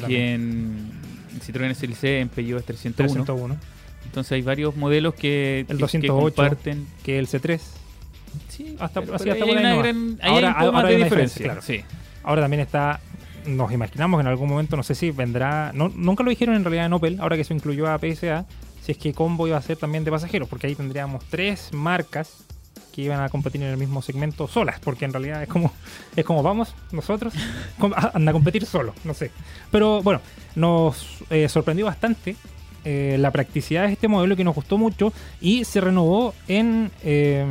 también. 0.00 0.22
en 0.24 0.90
Citroën 1.40 1.74
Celice, 1.74 2.20
en 2.20 2.28
Peugeot 2.28 2.58
es 2.60 2.66
301. 2.66 3.24
301. 3.24 3.56
Entonces 4.04 4.32
hay 4.32 4.42
varios 4.42 4.76
modelos 4.76 5.14
que, 5.14 5.60
El 5.60 5.66
que- 5.66 5.74
que 5.74 5.80
208. 5.80 6.34
comparten. 6.34 6.86
Que 7.04 7.18
el 7.18 7.26
C3. 7.28 7.60
Sí, 8.48 8.76
Hasta- 8.78 9.00
pero- 9.00 9.14
así 9.14 9.24
pero 9.24 9.32
hasta 9.34 9.44
hay 9.44 9.50
una 9.52 9.76
gran- 9.76 10.18
ahí 10.22 10.30
Ahora- 10.30 10.54
hay 10.58 10.68
un 10.68 10.74
ahora 10.74 10.88
hay 10.88 10.94
una 10.96 11.04
diferencia. 11.04 11.42
diferencia, 11.44 11.76
Sí. 11.82 11.84
Ahora 12.24 12.42
también 12.42 12.60
está. 12.60 13.00
Nos 13.46 13.72
imaginamos 13.72 14.18
que 14.18 14.20
en 14.22 14.26
algún 14.28 14.48
momento, 14.48 14.76
no 14.76 14.82
sé 14.84 14.94
si 14.94 15.10
vendrá. 15.10 15.72
No, 15.74 15.88
nunca 15.88 16.22
lo 16.22 16.30
dijeron 16.30 16.54
en 16.54 16.62
realidad 16.64 16.86
en 16.86 16.92
Opel, 16.92 17.18
ahora 17.20 17.36
que 17.36 17.44
se 17.44 17.52
incluyó 17.54 17.88
a 17.90 17.98
PSA. 17.98 18.46
Si 18.82 18.92
es 18.92 18.98
que 18.98 19.12
Combo 19.12 19.46
iba 19.48 19.56
a 19.56 19.62
ser 19.62 19.76
también 19.76 20.04
de 20.04 20.10
pasajeros, 20.10 20.48
porque 20.48 20.66
ahí 20.68 20.74
tendríamos 20.74 21.24
tres 21.28 21.70
marcas 21.72 22.44
que 22.92 23.02
iban 23.02 23.20
a 23.20 23.28
competir 23.30 23.62
en 23.62 23.68
el 23.68 23.76
mismo 23.78 24.02
segmento 24.02 24.46
solas, 24.46 24.78
porque 24.80 25.04
en 25.06 25.12
realidad 25.12 25.42
es 25.42 25.48
como, 25.48 25.72
es 26.14 26.24
como 26.24 26.42
vamos 26.42 26.74
nosotros, 26.92 27.32
a- 27.96 28.12
anda 28.14 28.30
a 28.30 28.32
competir 28.32 28.66
solo, 28.66 28.94
no 29.04 29.14
sé. 29.14 29.30
Pero 29.70 30.02
bueno, 30.02 30.20
nos 30.54 31.18
eh, 31.30 31.48
sorprendió 31.48 31.86
bastante 31.86 32.36
eh, 32.84 33.16
la 33.18 33.30
practicidad 33.30 33.86
de 33.86 33.92
este 33.92 34.08
modelo 34.08 34.36
que 34.36 34.44
nos 34.44 34.54
gustó 34.54 34.76
mucho 34.76 35.12
y 35.40 35.64
se 35.64 35.80
renovó 35.80 36.34
en 36.48 36.90
eh, 37.02 37.44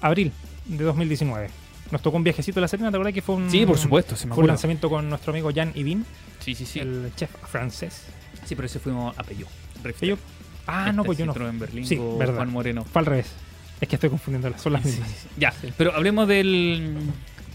abril 0.00 0.32
de 0.66 0.84
2019. 0.84 1.48
Nos 1.90 2.02
tocó 2.02 2.16
un 2.16 2.24
viajecito 2.24 2.58
a 2.58 2.62
la 2.62 2.68
Serena, 2.68 2.90
¿te 2.90 2.96
acuerdas 2.96 3.14
que 3.14 3.22
fue 3.22 3.36
un, 3.36 3.50
Sí, 3.50 3.64
por 3.64 3.78
supuesto, 3.78 4.16
se 4.16 4.26
me 4.26 4.34
fue 4.34 4.42
un 4.42 4.48
lanzamiento 4.48 4.88
con 4.90 5.08
nuestro 5.08 5.32
amigo 5.32 5.50
Jan 5.54 5.72
Ibin, 5.74 6.04
Sí, 6.40 6.54
sí, 6.54 6.66
sí. 6.66 6.80
el 6.80 7.12
chef 7.16 7.30
francés? 7.48 8.02
Sí, 8.44 8.54
pero 8.54 8.66
ese 8.66 8.78
fuimos 8.80 9.16
a 9.18 9.22
Peugeot. 9.22 9.48
Ah, 10.66 10.90
no, 10.92 11.04
pues 11.04 11.16
yo 11.18 11.26
no. 11.26 11.32
en 11.48 11.58
Berlín 11.60 11.86
Sí, 11.86 11.96
verdad. 12.18 12.34
Juan 12.36 12.50
Moreno. 12.50 12.84
Fue 12.84 13.00
al 13.00 13.06
revés. 13.06 13.26
Es 13.80 13.88
que 13.88 13.96
estoy 13.96 14.10
confundiendo 14.10 14.48
las, 14.50 14.60
son 14.62 14.72
las 14.72 14.82
Sí, 14.82 14.88
mismas. 14.88 15.08
sí, 15.10 15.16
sí. 15.22 15.28
Ya, 15.38 15.52
pero 15.76 15.94
hablemos 15.94 16.26
del, 16.28 16.96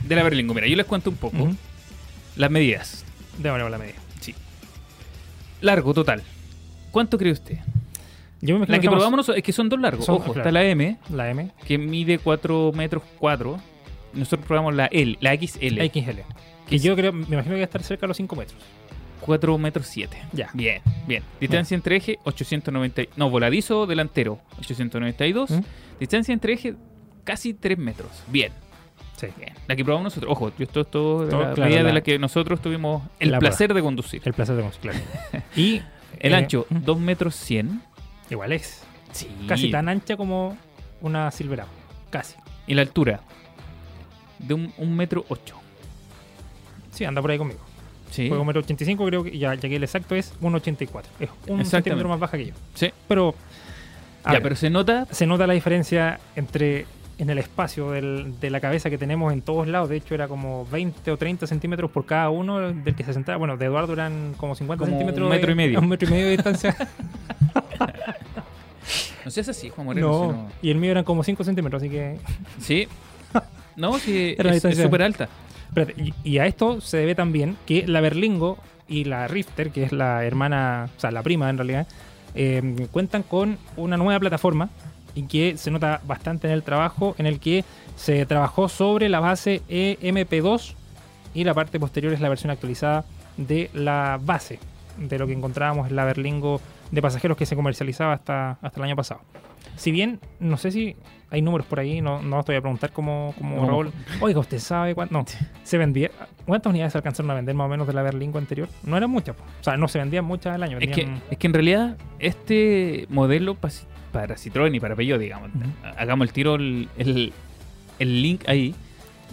de 0.08 0.16
la 0.16 0.24
Berlingo. 0.24 0.54
Mira, 0.54 0.68
yo 0.68 0.76
les 0.76 0.86
cuento 0.86 1.10
un 1.10 1.16
poco 1.16 1.38
Ujú. 1.38 1.56
las 2.36 2.52
medidas. 2.52 3.04
Démosle 3.40 3.70
la 3.70 3.78
medida. 3.78 3.96
Sí. 4.20 4.36
Largo 5.62 5.94
total. 5.94 6.22
¿Cuánto 6.92 7.18
cree 7.18 7.32
usted? 7.32 7.58
Yo 8.42 8.58
me 8.58 8.66
La 8.68 8.80
que 8.80 8.88
probamos 8.90 9.18
nosotros- 9.18 9.38
es 9.38 9.44
que 9.44 9.54
son 9.54 9.70
dos 9.70 9.80
largos. 9.80 10.06
Son- 10.06 10.16
Ojo, 10.16 10.26
claro. 10.34 10.40
está 10.42 10.52
la 10.52 10.64
M, 10.64 10.98
La 11.14 11.30
M, 11.30 11.52
que 11.66 11.78
mide 11.78 12.18
4 12.18 12.72
metros 12.74 13.04
4. 13.20 13.60
Nosotros 14.14 14.46
probamos 14.46 14.74
la 14.76 14.88
L, 14.88 15.18
la 15.22 15.34
XL. 15.36 15.76
la 15.78 15.86
XL. 15.86 16.24
Que 16.68 16.80
yo 16.80 16.96
creo, 16.96 17.14
me 17.14 17.24
imagino 17.26 17.44
que 17.44 17.52
va 17.52 17.58
a 17.60 17.64
estar 17.64 17.84
cerca 17.84 18.02
de 18.02 18.08
los 18.10 18.18
5 18.18 18.36
metros. 18.36 18.60
4 19.22 19.58
metros 19.58 19.88
7. 19.88 20.18
Ya. 20.34 20.50
Bien, 20.54 20.82
bien. 21.08 21.24
Distancia 21.40 21.76
entre 21.76 21.96
eje, 21.98 22.18
890. 22.26 23.04
No, 23.16 23.30
voladizo 23.30 23.86
delantero, 23.86 24.40
892. 24.60 25.52
¿Mm? 25.52 25.60
Distancia 26.00 26.34
entre 26.34 26.54
eje, 26.54 26.76
casi 27.24 27.54
3 27.54 27.78
metros. 27.78 28.10
Bien, 28.28 28.52
Sí. 29.18 29.28
bien. 29.38 29.54
La 29.68 29.76
que 29.76 29.84
probamos 29.86 30.06
nosotros. 30.06 30.32
Ojo, 30.32 30.52
yo 30.58 30.64
esto, 30.64 30.82
esto 30.82 31.26
de 31.26 31.32
Todo, 31.32 31.42
la 31.44 31.54
claro, 31.54 31.70
medida 31.70 31.84
de 31.84 31.90
la- 31.90 31.94
la 31.94 32.02
que 32.02 32.18
nosotros 32.20 32.62
tuvimos 32.62 33.04
el 33.20 33.32
La 33.32 33.40
placer 33.40 33.74
de 33.74 33.82
conducir. 33.82 34.22
El 34.26 34.34
placer 34.34 34.56
de 34.56 34.64
mezclar. 34.64 34.96
y 35.56 35.82
El 36.20 36.34
eh, 36.34 36.36
ancho, 36.36 36.66
2 36.70 37.00
metros 37.00 37.36
100. 37.36 37.82
Igual 38.30 38.52
es. 38.54 38.84
Sí. 39.12 39.28
Casi 39.48 39.70
tan 39.70 39.88
ancha 39.90 40.18
como 40.18 40.58
una 41.02 41.30
Silverado. 41.32 41.70
Casi. 42.10 42.36
Y 42.68 42.74
la 42.74 42.82
altura, 42.82 43.22
de 44.40 44.54
un, 44.56 44.74
un 44.78 44.96
metro 44.96 45.26
8. 45.30 45.56
Sí, 46.92 47.06
anda 47.06 47.22
por 47.22 47.32
ahí 47.32 47.38
conmigo. 47.38 47.60
Sí. 48.12 48.30
Un 48.30 48.46
metro 48.46 48.62
85, 48.62 49.06
creo 49.08 49.24
que 49.24 49.36
ya, 49.38 49.56
ya 49.56 49.68
que 49.68 49.76
el 49.78 49.84
exacto 49.84 50.14
es 50.16 50.34
1,84. 50.42 51.04
Es 51.20 51.30
un 51.48 51.66
centímetro 51.66 52.08
más 52.08 52.20
baja 52.20 52.38
que 52.38 52.46
yo. 52.48 52.54
Sí. 52.76 52.92
Pero, 53.08 53.34
Ya, 54.26 54.34
ver, 54.34 54.44
pero 54.44 54.56
se 54.56 54.70
nota. 54.70 55.08
se 55.10 55.26
nota 55.26 55.48
la 55.48 55.54
diferencia 55.54 56.20
entre 56.36 56.86
en 57.18 57.30
el 57.30 57.38
espacio 57.38 57.92
del- 57.92 58.40
de 58.40 58.50
la 58.50 58.60
cabeza 58.60 58.90
que 58.90 58.98
tenemos 58.98 59.32
en 59.32 59.42
todos 59.42 59.68
lados. 59.68 59.90
De 59.90 59.96
hecho, 59.98 60.14
era 60.16 60.28
como 60.28 60.66
20 60.72 61.12
o 61.12 61.18
30 61.18 61.46
centímetros 61.48 61.90
por 61.92 62.06
cada 62.06 62.30
uno 62.32 62.60
del 62.74 62.96
que 62.96 63.04
se 63.04 63.14
sentaba. 63.14 63.38
Bueno, 63.38 63.58
de 63.58 63.66
Eduardo 63.66 63.94
eran 63.94 64.34
como 64.38 64.56
50 64.56 64.80
Como 64.86 64.94
un 64.94 65.00
centímetros. 65.00 65.30
metro 65.30 65.48
de- 65.48 65.54
y 65.54 65.56
medio. 65.56 65.80
Un 65.82 65.88
metro 65.90 66.08
y 66.10 66.12
medio 66.12 66.26
de 66.26 66.32
distancia. 66.32 66.76
No 69.24 69.30
seas 69.30 69.50
así, 69.50 69.70
Juan 69.70 69.86
Moreno. 69.86 70.08
no, 70.10 70.50
y 70.64 70.72
el 70.72 70.78
mío 70.78 70.90
eran 70.92 71.04
como 71.04 71.24
5 71.24 71.44
centímetros, 71.44 71.82
así 71.82 71.92
que 71.92 72.18
Sí. 72.60 72.88
No, 73.76 73.98
sí, 74.00 74.36
Era 74.40 74.56
es- 74.56 74.62
súper 74.78 75.04
alta. 75.04 75.30
Y, 76.24 76.38
a 76.38 76.48
esto 76.48 76.82
se 76.82 76.98
debe 76.98 77.16
también 77.16 77.58
que 77.66 77.88
la 77.88 78.02
Berlingo 78.02 78.58
y 78.88 79.06
la 79.06 79.28
Rifter, 79.28 79.72
que 79.72 79.84
es 79.84 79.92
la 79.92 80.26
hermana, 80.26 80.90
o 80.98 81.00
sea, 81.00 81.12
la 81.12 81.24
prima 81.24 81.50
en 81.50 81.58
realidad, 81.58 81.88
eh, 82.36 82.88
cuentan 82.92 83.24
con 83.24 83.58
una 83.78 83.98
nueva 83.98 84.20
plataforma 84.20 84.70
y 85.16 85.24
que 85.24 85.58
se 85.58 85.72
nota 85.72 86.02
bastante 86.06 86.48
en 86.48 86.54
el 86.54 86.64
trabajo, 86.64 87.16
en 87.18 87.26
el 87.26 87.40
que 87.40 87.64
se 87.96 88.26
trabajó 88.26 88.70
sobre 88.70 89.10
la 89.10 89.20
base 89.20 89.62
E 89.70 89.98
EMP2 90.02 90.74
y 91.34 91.44
la 91.44 91.54
parte 91.54 91.80
posterior 91.80 92.14
es 92.14 92.20
la 92.20 92.30
versión 92.30 92.52
actualizada 92.52 93.06
de 93.38 93.70
la 93.74 94.20
base 94.22 94.60
de 94.98 95.18
lo 95.18 95.28
que 95.28 95.34
encontrábamos 95.34 95.90
en 95.90 95.96
la 95.96 96.06
Berlingo 96.06 96.60
de 96.92 97.02
pasajeros 97.02 97.38
que 97.38 97.46
se 97.46 97.56
comercializaba 97.56 98.14
hasta, 98.14 98.58
hasta 98.62 98.80
el 98.80 98.84
año 98.84 98.96
pasado. 98.96 99.22
Si 99.76 99.92
bien, 99.92 100.20
no 100.40 100.58
sé 100.58 100.72
si 100.72 100.96
hay 101.30 101.42
números 101.42 101.66
por 101.66 101.80
ahí, 101.80 102.02
no, 102.02 102.22
no 102.22 102.44
te 102.44 102.52
voy 102.52 102.58
a 102.58 102.62
preguntar 102.62 102.92
como, 102.92 103.34
como 103.38 103.56
No. 103.62 103.68
Raúl. 103.68 103.92
Oiga, 104.20 104.40
¿usted 104.40 104.60
sabe 104.60 104.94
cuánto? 104.96 105.14
No, 105.18 105.26
se 105.64 105.78
vendía. 105.78 106.12
¿Cuántas 106.46 106.70
unidades 106.72 106.92
se 106.92 106.98
alcanzaron 106.98 107.32
a 107.32 107.36
vender 107.36 107.56
más 107.56 107.66
o 107.66 107.70
menos 107.70 107.88
de 107.88 107.94
la 107.94 108.02
Berlingo 108.02 108.38
anterior? 108.38 108.68
No 108.84 108.98
eran 108.98 109.10
muchas, 109.10 109.36
po. 109.36 109.44
o 109.60 109.64
sea, 109.64 109.78
no 109.78 109.88
se 109.88 110.00
vendían 110.00 110.26
muchas 110.26 110.56
al 110.56 110.64
año. 110.64 110.78
Es 110.80 110.90
que, 110.92 111.08
es 111.30 111.38
que 111.38 111.48
en 111.48 111.54
realidad 111.54 111.98
este 112.20 113.06
modelo 113.10 113.56
pa- 113.56 113.70
para 114.12 114.36
Citroën 114.36 114.76
y 114.76 114.80
para 114.80 114.96
Peugeot, 114.96 115.20
digamos, 115.20 115.50
hagamos 115.98 116.28
el 116.28 116.34
tiro, 116.34 116.56
el, 116.56 116.90
el- 116.98 117.32
el 118.00 118.22
link 118.22 118.44
ahí, 118.48 118.74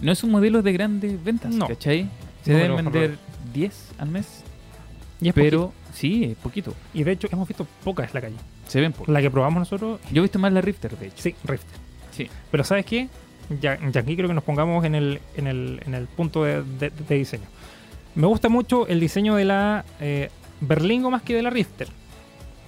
no 0.01 0.11
es 0.11 0.23
un 0.23 0.31
modelo 0.31 0.61
de 0.61 0.71
grandes 0.71 1.21
ventas, 1.23 1.53
No. 1.53 1.67
¿cachai? 1.67 2.07
Se 2.43 2.53
deben 2.53 2.75
vender 2.77 3.17
10 3.53 3.91
al 3.97 4.09
mes, 4.09 4.43
y 5.19 5.27
es 5.29 5.33
pero 5.33 5.73
sí, 5.93 6.23
es 6.23 6.37
poquito. 6.37 6.73
Y 6.93 7.03
de 7.03 7.11
hecho, 7.13 7.27
hemos 7.31 7.47
visto 7.47 7.67
pocas 7.83 8.07
en 8.09 8.13
la 8.13 8.21
calle. 8.21 8.35
Se 8.69 8.79
ven 8.79 8.93
pocos. 8.93 9.09
La 9.09 9.21
que 9.21 9.29
probamos 9.29 9.59
nosotros, 9.59 9.99
Yo 10.11 10.21
he 10.21 10.23
visto 10.23 10.39
más 10.39 10.53
la 10.53 10.61
Rifter, 10.61 10.97
de 10.97 11.07
hecho. 11.07 11.17
sí, 11.17 11.35
Rift. 11.43 11.65
Sí. 12.11 12.29
Pero 12.51 12.63
¿sabes 12.63 12.85
qué? 12.85 13.09
Ya, 13.61 13.77
ya 13.91 14.01
aquí 14.01 14.15
creo 14.15 14.27
que 14.29 14.33
nos 14.33 14.43
pongamos 14.43 14.85
en 14.85 14.95
el, 14.95 15.19
en 15.35 15.47
el, 15.47 15.81
en 15.85 15.93
el 15.95 16.05
punto 16.07 16.43
de, 16.43 16.61
de- 16.63 16.91
de 16.91 17.15
diseño. 17.15 17.45
Me 18.15 18.27
gusta 18.27 18.47
mucho 18.47 18.87
el 18.87 18.99
diseño 18.99 19.35
de 19.35 19.45
la 19.45 19.83
eh, 19.99 20.29
Berlingo 20.61 21.09
más 21.11 21.21
que 21.23 21.33
de 21.35 21.41
la 21.41 21.49
Rifter. 21.49 21.87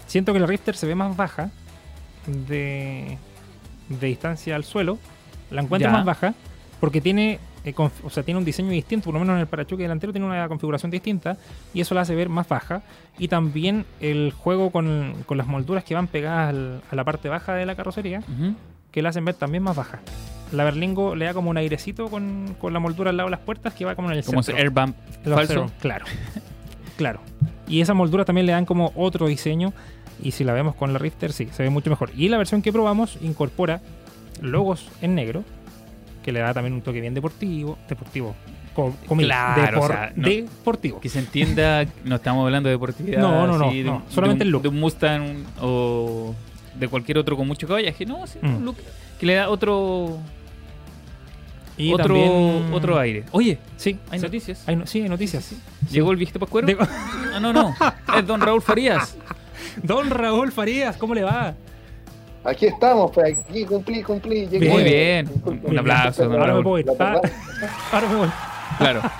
Siento 0.08 0.34
que 0.34 0.40
la 0.40 0.48
Rifter 0.48 0.76
se 0.76 0.88
ve 0.88 0.96
más 0.96 1.16
baja 1.16 1.52
de, 2.28 3.18
de 3.90 4.08
distancia 4.08 4.56
al 4.56 4.64
suelo. 4.64 4.98
La 5.50 5.62
encuentro 5.62 5.90
Ya. 5.90 5.94
más 5.98 6.06
baja 6.06 6.34
porque 6.80 7.02
tiene, 7.02 7.40
eh, 7.64 7.74
o 7.78 8.10
sea, 8.10 8.24
tiene 8.24 8.38
un 8.40 8.46
diseño 8.46 8.70
distinto, 8.72 9.06
por 9.06 9.14
lo 9.14 9.20
menos 9.20 9.36
en 9.36 9.42
el 9.42 9.48
parachoque 9.48 9.84
delantero 9.84 10.12
tiene 10.12 10.26
una 10.26 10.48
configuración 10.48 10.90
distinta 10.92 11.38
y 11.74 11.82
eso 11.82 11.94
la 11.96 12.02
hace 12.02 12.16
ver 12.16 12.30
más 12.30 12.48
baja. 12.48 12.82
Y 13.20 13.28
también 13.28 13.86
el 14.00 14.34
juego 14.36 14.72
con, 14.72 15.14
con 15.26 15.38
las 15.38 15.48
molduras 15.48 15.84
que 15.84 15.94
van 15.96 16.08
pegadas 16.08 16.50
al- 16.50 16.82
a 16.90 16.96
la 16.96 17.04
parte 17.04 17.30
baja 17.30 17.54
de 17.54 17.66
la 17.66 17.76
carrocería 17.76 18.22
que 18.92 19.02
la 19.02 19.10
hacen 19.10 19.24
ver 19.26 19.36
también 19.36 19.64
más 19.64 19.76
baja. 19.76 20.00
La 20.52 20.66
Berlingo 20.66 21.16
le 21.16 21.26
da 21.26 21.34
como 21.34 21.50
un 21.50 21.56
airecito 21.58 22.10
con, 22.10 22.56
con 22.60 22.74
la 22.74 22.80
moldura 22.80 23.12
al 23.12 23.18
lado 23.18 23.28
de 23.28 23.32
las 23.32 23.40
puertas 23.40 23.74
que 23.74 23.86
va 23.86 23.96
como 23.96 24.12
en 24.12 24.18
el 24.18 24.24
Como 24.26 24.44
centro. 24.44 24.56
ese 24.56 24.64
airbump 24.68 24.96
falso. 25.24 25.46
cero, 25.48 25.72
Claro. 25.80 26.06
claro. 26.98 27.20
Y 27.68 27.80
esas 27.82 27.96
molduras 27.96 28.26
también 28.26 28.46
le 28.48 28.52
dan 28.52 28.66
como 28.66 28.92
otro 28.96 29.28
diseño. 29.28 29.72
Y 30.22 30.32
si 30.32 30.44
la 30.44 30.54
vemos 30.54 30.76
con 30.76 30.92
la 30.94 31.00
Rifter, 31.00 31.32
sí, 31.32 31.48
se 31.54 31.64
ve 31.64 31.70
mucho 31.70 31.90
mejor. 31.90 32.12
Y 32.16 32.28
la 32.30 32.38
versión 32.38 32.62
que 32.62 32.72
probamos 32.74 33.18
incorpora 33.22 33.82
logos 34.42 34.88
en 35.02 35.16
negro, 35.16 35.44
que 36.24 36.32
le 36.32 36.40
da 36.40 36.54
también 36.54 36.74
un 36.74 36.82
toque 36.82 37.02
bien 37.02 37.14
deportivo. 37.14 37.78
Deportivo. 37.90 38.36
Claro, 39.18 39.82
o 39.82 39.88
sea, 39.88 40.14
no- 40.16 40.28
deportivo. 40.28 41.00
Que 41.02 41.10
se 41.10 41.20
entienda, 41.20 41.86
no 42.06 42.16
estamos 42.16 42.46
hablando 42.46 42.70
de 42.70 42.76
deportividad. 42.76 43.20
No, 43.22 43.46
no, 43.46 43.58
no, 43.58 43.66
así, 43.68 43.80
de 43.84 43.90
no, 43.90 43.96
un- 43.98 44.04
solamente 44.10 44.44
de 44.44 44.46
un, 44.46 44.48
el 44.48 44.52
look. 44.52 44.62
De 44.64 44.68
un 44.70 44.80
Mustang 44.80 45.44
o 45.62 46.34
de 46.80 46.88
cualquier 46.88 47.18
otro 47.18 47.36
con 47.36 47.48
mucho 47.48 47.68
caballaje. 47.68 48.06
No, 48.06 48.26
sí, 48.28 48.40
Mm. 48.42 48.56
un 48.56 48.66
look 48.66 48.78
que 49.20 49.26
le 49.26 49.36
da 49.36 49.50
otro 49.50 50.20
Y 51.78 51.92
otro, 51.94 52.06
también- 52.06 52.74
otro 52.74 52.98
aire. 53.00 53.26
Oye, 53.32 53.58
Sí, 53.78 53.98
hay 54.10 54.20
sí, 54.20 54.26
noticias. 54.26 54.64
hay 54.68 54.76
no- 54.76 54.86
sí, 54.88 55.02
hay 55.02 55.10
noticias. 55.10 55.52
Llegó 55.90 56.12
el 56.12 56.18
viejito 56.18 56.40
pascuero. 56.40 56.68
De- 56.68 56.78
Ah, 56.80 57.40
no, 57.42 57.52
no. 57.52 57.74
Es 58.18 58.26
don 58.28 58.40
Raúl 58.42 58.62
Farías. 58.62 59.18
Don 59.84 60.10
Raúl 60.10 60.52
Farías, 60.52 60.98
¿cómo 60.98 61.14
le 61.16 61.24
va? 61.24 61.56
Aquí 62.44 62.66
estamos, 62.66 63.12
pues 63.12 63.38
aquí 63.50 63.66
cumplí, 63.66 64.02
cumplí. 64.02 64.48
Llegué. 64.48 64.70
Muy 64.70 64.84
bien. 64.84 65.28
Disculpe. 65.32 65.68
Un 65.68 65.78
aplauso, 65.80 66.24
don 66.28 66.40
Ahora 66.42 66.54
me. 66.56 66.84
La 66.84 66.92
Ah, 67.00 67.14
verdad, 67.22 67.32
ahora 67.92 68.08
me 68.10 68.16
voy. 68.16 68.30
Claro. 68.78 69.02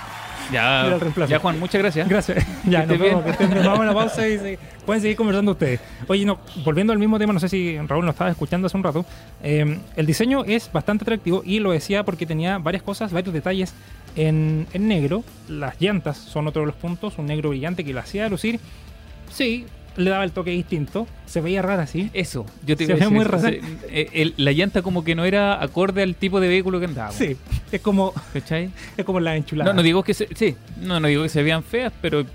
Mira 0.52 0.86
el 0.98 1.14
Ya, 1.16 1.26
ya 1.28 1.40
Juan, 1.40 1.60
muchas 1.60 1.82
gracias. 1.82 2.10
Gracias. 2.10 2.46
Ya, 2.66 2.86
nos 2.86 3.00
vemos. 3.00 3.24
Que 3.24 3.30
estén. 3.32 3.50
Vamos 3.54 3.80
a 3.80 3.82
una 3.84 3.94
pausa 3.94 4.28
y 4.28 4.38
se- 4.38 4.60
pueden 4.86 5.02
seguir 5.02 5.16
conversando 5.16 5.52
ustedes. 5.54 5.80
Oye, 6.08 6.26
no, 6.26 6.40
volviendo 6.66 6.92
al 6.92 7.00
mismo 7.00 7.18
tema, 7.20 7.32
no 7.32 7.40
sé 7.40 7.48
si 7.48 7.78
Raúl 7.88 8.06
nos 8.06 8.16
estaba 8.16 8.32
escuchando 8.32 8.66
hace 8.68 8.76
un 8.76 8.84
rato. 8.84 9.06
eh, 9.44 9.78
el 9.96 10.06
diseño 10.06 10.44
es 10.46 10.70
bastante 10.74 11.04
atractivo 11.04 11.42
y 11.46 11.60
lo 11.60 11.72
decía 11.72 12.04
porque 12.04 12.26
tenía 12.26 12.58
varias 12.58 12.84
cosas, 12.84 13.14
varios 13.14 13.34
detalles 13.34 13.74
en, 14.18 14.68
en 14.74 14.88
negro. 14.90 15.24
Las 15.48 15.80
llantas 15.80 16.18
son 16.18 16.48
otro 16.48 16.64
de 16.64 16.66
los 16.66 16.76
puntos, 16.76 17.18
un 17.18 17.28
negro 17.28 17.50
brillante 17.52 17.86
que 17.86 17.94
lo 17.94 18.02
hacía 18.02 18.28
lucir. 18.28 18.60
Sí, 19.32 19.66
le 20.04 20.10
daba 20.10 20.24
el 20.24 20.32
toque 20.32 20.52
distinto. 20.52 21.08
Se 21.26 21.42
veía 21.42 21.62
rara 21.62 21.84
así. 21.84 22.10
Eso, 22.14 22.46
yo 22.66 22.76
te 22.76 22.86
Se 22.86 22.92
iba 22.92 22.94
a 22.94 22.96
ve 22.96 23.00
decir 23.06 23.16
muy 23.16 23.26
rara. 23.26 23.50
Eh, 23.90 24.34
la 24.38 24.52
llanta 24.52 24.82
como 24.82 25.04
que 25.04 25.16
no 25.16 25.26
era 25.26 25.62
acorde 25.64 26.04
al 26.04 26.16
tipo 26.16 26.40
de 26.40 26.48
vehículo 26.48 26.80
que 26.80 26.86
andábamos. 26.86 27.16
Sí, 27.16 27.38
es 27.72 27.82
como, 27.82 28.14
¿Cachai? 28.34 28.70
es 28.98 29.06
como 29.06 29.20
la 29.20 29.36
enchulada. 29.36 29.70
No, 29.72 29.76
no 29.78 29.84
digo 29.84 30.04
que 30.04 30.14
se, 30.14 30.28
sí, 30.36 30.56
no, 30.82 31.00
no 31.00 31.08
digo 31.08 31.24
que 31.24 31.30
se 31.30 31.44
vean 31.44 31.64
feas, 31.64 31.94
pero 32.02 32.26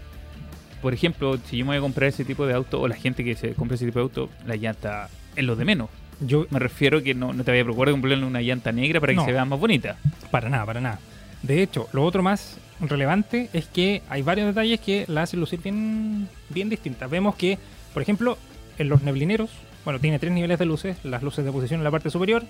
por 0.83 0.95
ejemplo, 0.95 1.39
si 1.49 1.59
yo 1.59 1.65
me 1.65 1.71
voy 1.71 1.79
a 1.79 1.81
comprar 1.81 2.09
ese 2.09 2.25
tipo 2.25 2.47
de 2.47 2.55
auto 2.55 2.81
o 2.81 2.89
la 2.89 2.97
gente 2.97 3.25
que 3.25 3.35
se 3.35 3.55
compra 3.55 3.75
ese 3.75 3.87
tipo 3.87 3.99
de 3.99 4.05
auto, 4.05 4.31
la 4.47 4.57
llanta 4.57 5.09
es 5.35 5.45
lo 5.45 5.57
de 5.57 5.65
menos. 5.65 5.89
Yo, 6.21 6.47
Me 6.51 6.59
refiero 6.59 7.03
que 7.03 7.13
no, 7.15 7.33
no 7.33 7.45
te 7.45 7.51
vaya 7.51 7.63
a 7.63 7.67
comprarle 7.67 8.25
una 8.25 8.41
llanta 8.41 8.73
negra 8.73 9.01
para 9.01 9.13
que 9.13 9.17
No. 9.17 9.25
se 9.25 9.33
vea 9.33 9.45
más 9.45 9.59
bonita. 9.61 9.97
Para 10.31 10.49
nada, 10.49 10.65
para 10.65 10.81
nada. 10.81 10.99
De 11.43 11.63
hecho, 11.63 11.89
lo 11.93 12.05
otro 12.05 12.23
más 12.23 12.57
relevante 12.81 13.49
es 13.53 13.67
que 13.67 14.03
hay 14.09 14.23
varios 14.23 14.47
detalles 14.49 14.81
que 14.81 15.05
la 15.09 15.23
hacen 15.23 15.41
lucir 15.41 15.61
bien, 15.63 16.29
bien 16.49 16.69
distintas. 16.69 17.09
Vemos 17.11 17.35
que, 17.35 17.59
por 17.95 18.03
ejemplo, 18.03 18.39
en 18.79 18.89
los 18.89 19.03
neblineros, 19.03 19.51
bueno, 19.85 20.01
tiene 20.01 20.19
tres 20.19 20.33
niveles 20.33 20.59
de 20.59 20.67
luces, 20.67 20.97
las 21.05 21.23
luces 21.23 21.45
de 21.45 21.53
posición 21.53 21.81
en 21.81 21.85
la 21.85 21.91
parte 21.91 22.11
superior, 22.11 22.45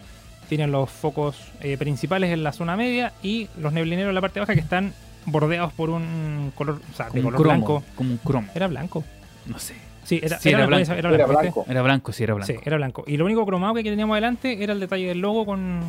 tienen 0.49 0.71
los 0.73 0.91
focos 0.91 1.37
eh, 1.61 1.77
principales 1.77 2.31
en 2.33 2.43
la 2.43 2.53
zona 2.53 2.77
media 2.77 3.13
y 3.23 3.49
los 3.59 3.73
neblineros 3.73 4.09
en 4.11 4.15
la 4.15 4.21
parte 4.21 4.41
baja 4.41 4.55
que 4.55 4.61
están 4.61 4.93
bordeados 5.27 5.73
por 5.73 5.91
un 5.91 6.53
color, 6.55 6.81
o 6.93 6.97
sea, 6.97 7.07
de 7.07 7.21
Como 7.21 7.29
un 7.29 7.35
color 7.35 7.41
cromo. 7.41 7.45
blanco. 7.77 7.85
Como 7.97 8.11
un 8.13 8.19
cromo. 8.19 8.49
Era 8.55 8.69
blanco. 8.69 9.05
No 9.47 9.59
sé. 9.59 9.75
Sí, 10.05 10.21
era, 10.23 10.39
Sí, 10.39 10.51
era 10.51 10.61
la 10.61 10.67
blanco. 10.67 10.93
era 10.93 11.09
blanco, 11.11 11.27
blanco. 11.41 11.67
Era 11.69 11.83
blanco, 11.83 12.13
sí, 12.13 12.23
era 12.23 12.35
blanco. 12.35 12.53
Sí, 12.53 12.59
era 12.65 12.77
blanco. 12.77 13.05
Y 13.09 13.17
lo 13.17 13.25
único 13.25 13.45
cromado 13.45 13.75
que 13.75 13.83
teníamos 13.83 14.15
adelante 14.15 14.63
era 14.63 14.73
el 14.73 14.79
detalle 14.79 15.09
del 15.09 15.19
logo 15.19 15.45
con, 15.45 15.81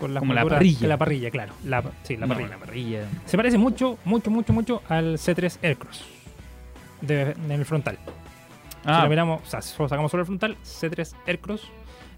con 0.00 0.12
las 0.14 0.20
Como 0.20 0.34
la 0.34 0.44
parrilla. 0.44 0.88
La 0.88 0.96
parrilla, 0.98 1.30
claro. 1.30 1.52
La, 1.64 1.82
sí, 2.02 2.16
la 2.16 2.26
No, 2.26 2.34
parrilla. 2.34 2.50
la 2.50 2.58
parrilla. 2.58 3.04
Se 3.26 3.36
parece 3.36 3.58
mucho, 3.58 3.98
mucho, 4.04 4.30
mucho, 4.30 4.52
mucho 4.52 4.82
al 4.88 5.14
C3 5.18 5.58
Aircross. 5.62 6.04
De, 7.02 7.32
en 7.32 7.50
el 7.52 7.64
frontal. 7.64 7.98
Si 8.04 8.88
Ah, 8.88 9.02
lo 9.04 9.10
miramos, 9.10 9.42
o 9.42 9.46
sea, 9.46 9.60
si 9.62 9.74
solo 9.74 9.88
sacamos 9.88 10.10
solo 10.10 10.22
el 10.22 10.26
frontal, 10.26 10.56
C3 10.64 11.14
Aircross. 11.26 11.62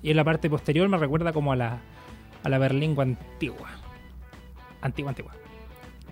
Y 0.03 0.11
en 0.11 0.17
la 0.17 0.25
parte 0.25 0.49
posterior 0.49 0.89
me 0.89 0.97
recuerda 0.97 1.33
como 1.33 1.53
a 1.53 1.57
la, 1.57 1.79
a 2.43 2.49
la 2.49 2.59
Berlingo 2.59 3.03
antigua. 3.03 3.69
Antigua, 4.81 5.11
antigua. 5.11 5.33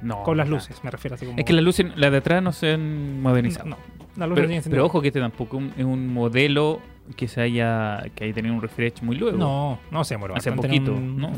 no. 0.03 0.23
Con 0.23 0.37
las 0.37 0.49
no. 0.49 0.57
luces, 0.57 0.83
me 0.85 0.91
refiero 0.91 1.15
así 1.17 1.27
como. 1.27 1.39
Es 1.39 1.45
que 1.45 1.53
las 1.53 1.65
luces, 1.65 1.87
las 1.97 2.11
de 2.13 2.19
atrás 2.19 2.43
no 2.43 2.53
se 2.53 2.73
han 2.75 3.21
modernizado. 3.21 3.67
No, 3.67 3.77
las 4.17 4.29
luces 4.29 4.47
pero, 4.65 4.71
pero 4.71 4.87
ojo 4.87 5.01
que 5.03 5.09
este 5.09 5.21
tampoco 5.21 5.61
es 5.77 5.85
un 5.85 6.13
modelo 6.13 6.81
que 7.17 7.29
se 7.29 7.41
haya 7.41 8.05
que 8.15 8.25
haya 8.25 8.35
tenido 8.35 8.55
un 8.55 8.63
refresh 8.63 9.03
muy 9.03 9.17
luego. 9.17 9.37
No, 9.39 9.79
no 9.91 10.05
se 10.05 10.15
demoró. 10.15 10.37
Hace 10.37 10.53
poquito, 10.53 10.93
un- 10.93 11.17
¿no? 11.17 11.33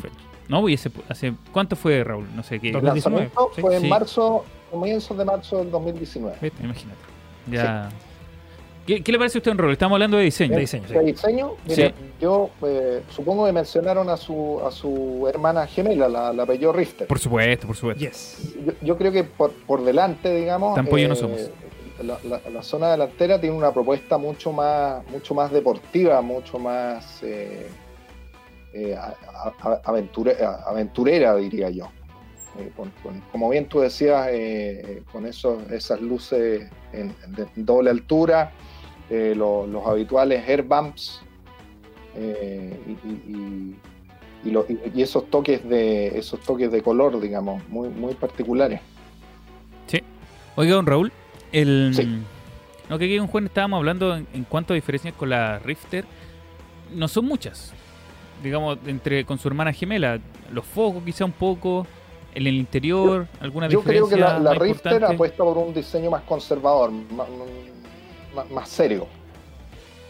No, 0.49 0.69
y 0.69 0.75
ese, 0.75 0.91
hace 1.09 1.33
¿cuánto 1.53 1.77
fue 1.77 2.03
Raúl? 2.05 2.27
No 2.35 2.43
sé 2.43 2.59
qué. 2.61 2.69
El 2.69 2.73
2019, 2.75 3.25
lanzamiento 3.27 3.51
sí. 3.55 3.61
fue 3.61 3.77
en 3.77 3.83
Sí. 3.83 3.89
marzo, 3.89 4.45
comienzos 4.71 5.17
de 5.17 5.25
marzo 5.25 5.59
del 5.59 5.71
2019. 5.71 6.37
¿Viste? 6.43 6.63
Imagínate. 6.63 6.99
Ya. 7.51 7.89
¿Qué, 8.87 9.01
qué 9.03 9.13
le 9.13 9.19
parece 9.19 9.39
a 9.39 9.41
usted, 9.41 9.55
Raúl? 9.55 9.73
Estamos 9.73 9.95
hablando 9.95 10.17
de 10.17 10.25
diseño. 10.25 10.55
De 10.55 10.61
diseño, 10.63 10.89
sí. 10.89 10.95
De 10.95 11.05
diseño, 11.05 11.53
mira, 11.69 11.89
Sí. 11.89 11.95
yo 12.21 12.51
eh, 12.67 13.03
supongo 13.11 13.47
que 13.47 13.53
mencionaron 13.53 14.11
a 14.11 14.17
su 14.17 14.61
a 14.67 14.73
su 14.73 15.25
hermana 15.29 15.67
gemela, 15.69 16.09
la, 16.09 16.33
la 16.33 16.45
Peugeot 16.45 16.75
Rifter. 16.75 17.07
Por 17.07 17.21
supuesto, 17.21 17.69
por 17.69 17.77
supuesto. 17.77 18.05
Yes. 18.05 18.55
Yo, 18.67 18.73
yo 18.83 18.99
creo 18.99 19.13
que 19.13 19.23
por, 19.23 19.53
por 19.53 19.85
delante, 19.85 20.35
digamos, 20.35 20.75
Tan 20.75 20.87
pollo 20.87 21.09
no 21.09 21.15
somos. 21.15 21.49
La, 22.03 22.63
zona 22.63 22.91
delantera 22.91 23.41
tiene 23.41 23.57
una 23.57 23.73
propuesta 23.73 24.19
mucho 24.19 24.53
más, 24.53 25.07
mucho 25.09 25.35
más 25.35 25.51
deportiva, 25.53 26.21
mucho 26.21 26.59
más 26.59 27.23
eh, 27.23 27.69
eh, 28.75 28.97
aventurera, 29.85 31.37
diría 31.37 31.71
yo. 31.71 31.89
Eh, 32.59 32.71
como 33.31 33.49
bien 33.49 33.67
tú 33.67 33.81
decías, 33.81 34.29
con 35.11 35.27
esos, 35.27 35.71
esas 35.71 36.01
luces 36.01 36.69
de 36.93 37.47
doble 37.57 37.91
altura, 37.91 38.53
lo- 39.11 39.67
los 39.67 39.87
habituales 39.87 40.47
air 40.49 40.63
bumps 40.63 41.23
y, 42.17 42.21
y- 43.33 43.77
esos 45.01 45.31
toques 45.31 45.67
de 45.69 46.19
esos 46.19 46.41
toques 46.41 46.71
de 46.73 46.83
color, 46.83 47.21
digamos, 47.21 47.67
muy, 47.69 47.89
muy 47.89 48.15
particulares. 48.15 48.81
Oiga, 50.55 50.75
don 50.75 50.85
Raúl, 50.87 51.11
el. 51.53 51.93
Sí. 51.95 52.19
No, 52.89 52.99
que 52.99 53.05
aquí 53.07 53.19
con 53.19 53.29
Juan 53.29 53.47
estábamos 53.47 53.79
hablando 53.79 54.17
en, 54.17 54.27
en 54.35 54.45
cuanto 54.45 54.73
a 54.73 54.75
diferencias 54.75 55.15
con 55.15 55.31
la 55.31 55.59
Rifter. 55.61 56.05
No 56.95 57.09
son 57.09 57.25
muchas. 57.27 57.73
Digamos, 58.43 58.79
entre 58.87 59.25
con 59.25 59.39
su 59.39 59.49
hermana 59.49 59.73
gemela. 59.73 60.19
Los 60.53 60.65
focos, 60.65 61.03
quizá 61.05 61.25
un 61.25 61.33
poco. 61.33 61.87
En 62.35 62.47
el 62.47 62.55
interior, 62.55 63.27
alguna 63.41 63.69
Yo 63.69 63.83
creo 63.83 64.07
diferencia. 64.07 64.17
que 64.39 64.43
la, 64.43 64.53
la 64.53 64.59
Rifter 64.59 64.93
importante? 64.93 65.15
apuesta 65.15 65.45
por 65.45 65.59
un 65.59 65.75
diseño 65.75 66.11
más 66.11 66.23
conservador, 66.23 66.91
más, 66.91 67.29
más- 68.35 68.51
más 68.51 68.69
serio, 68.71 69.07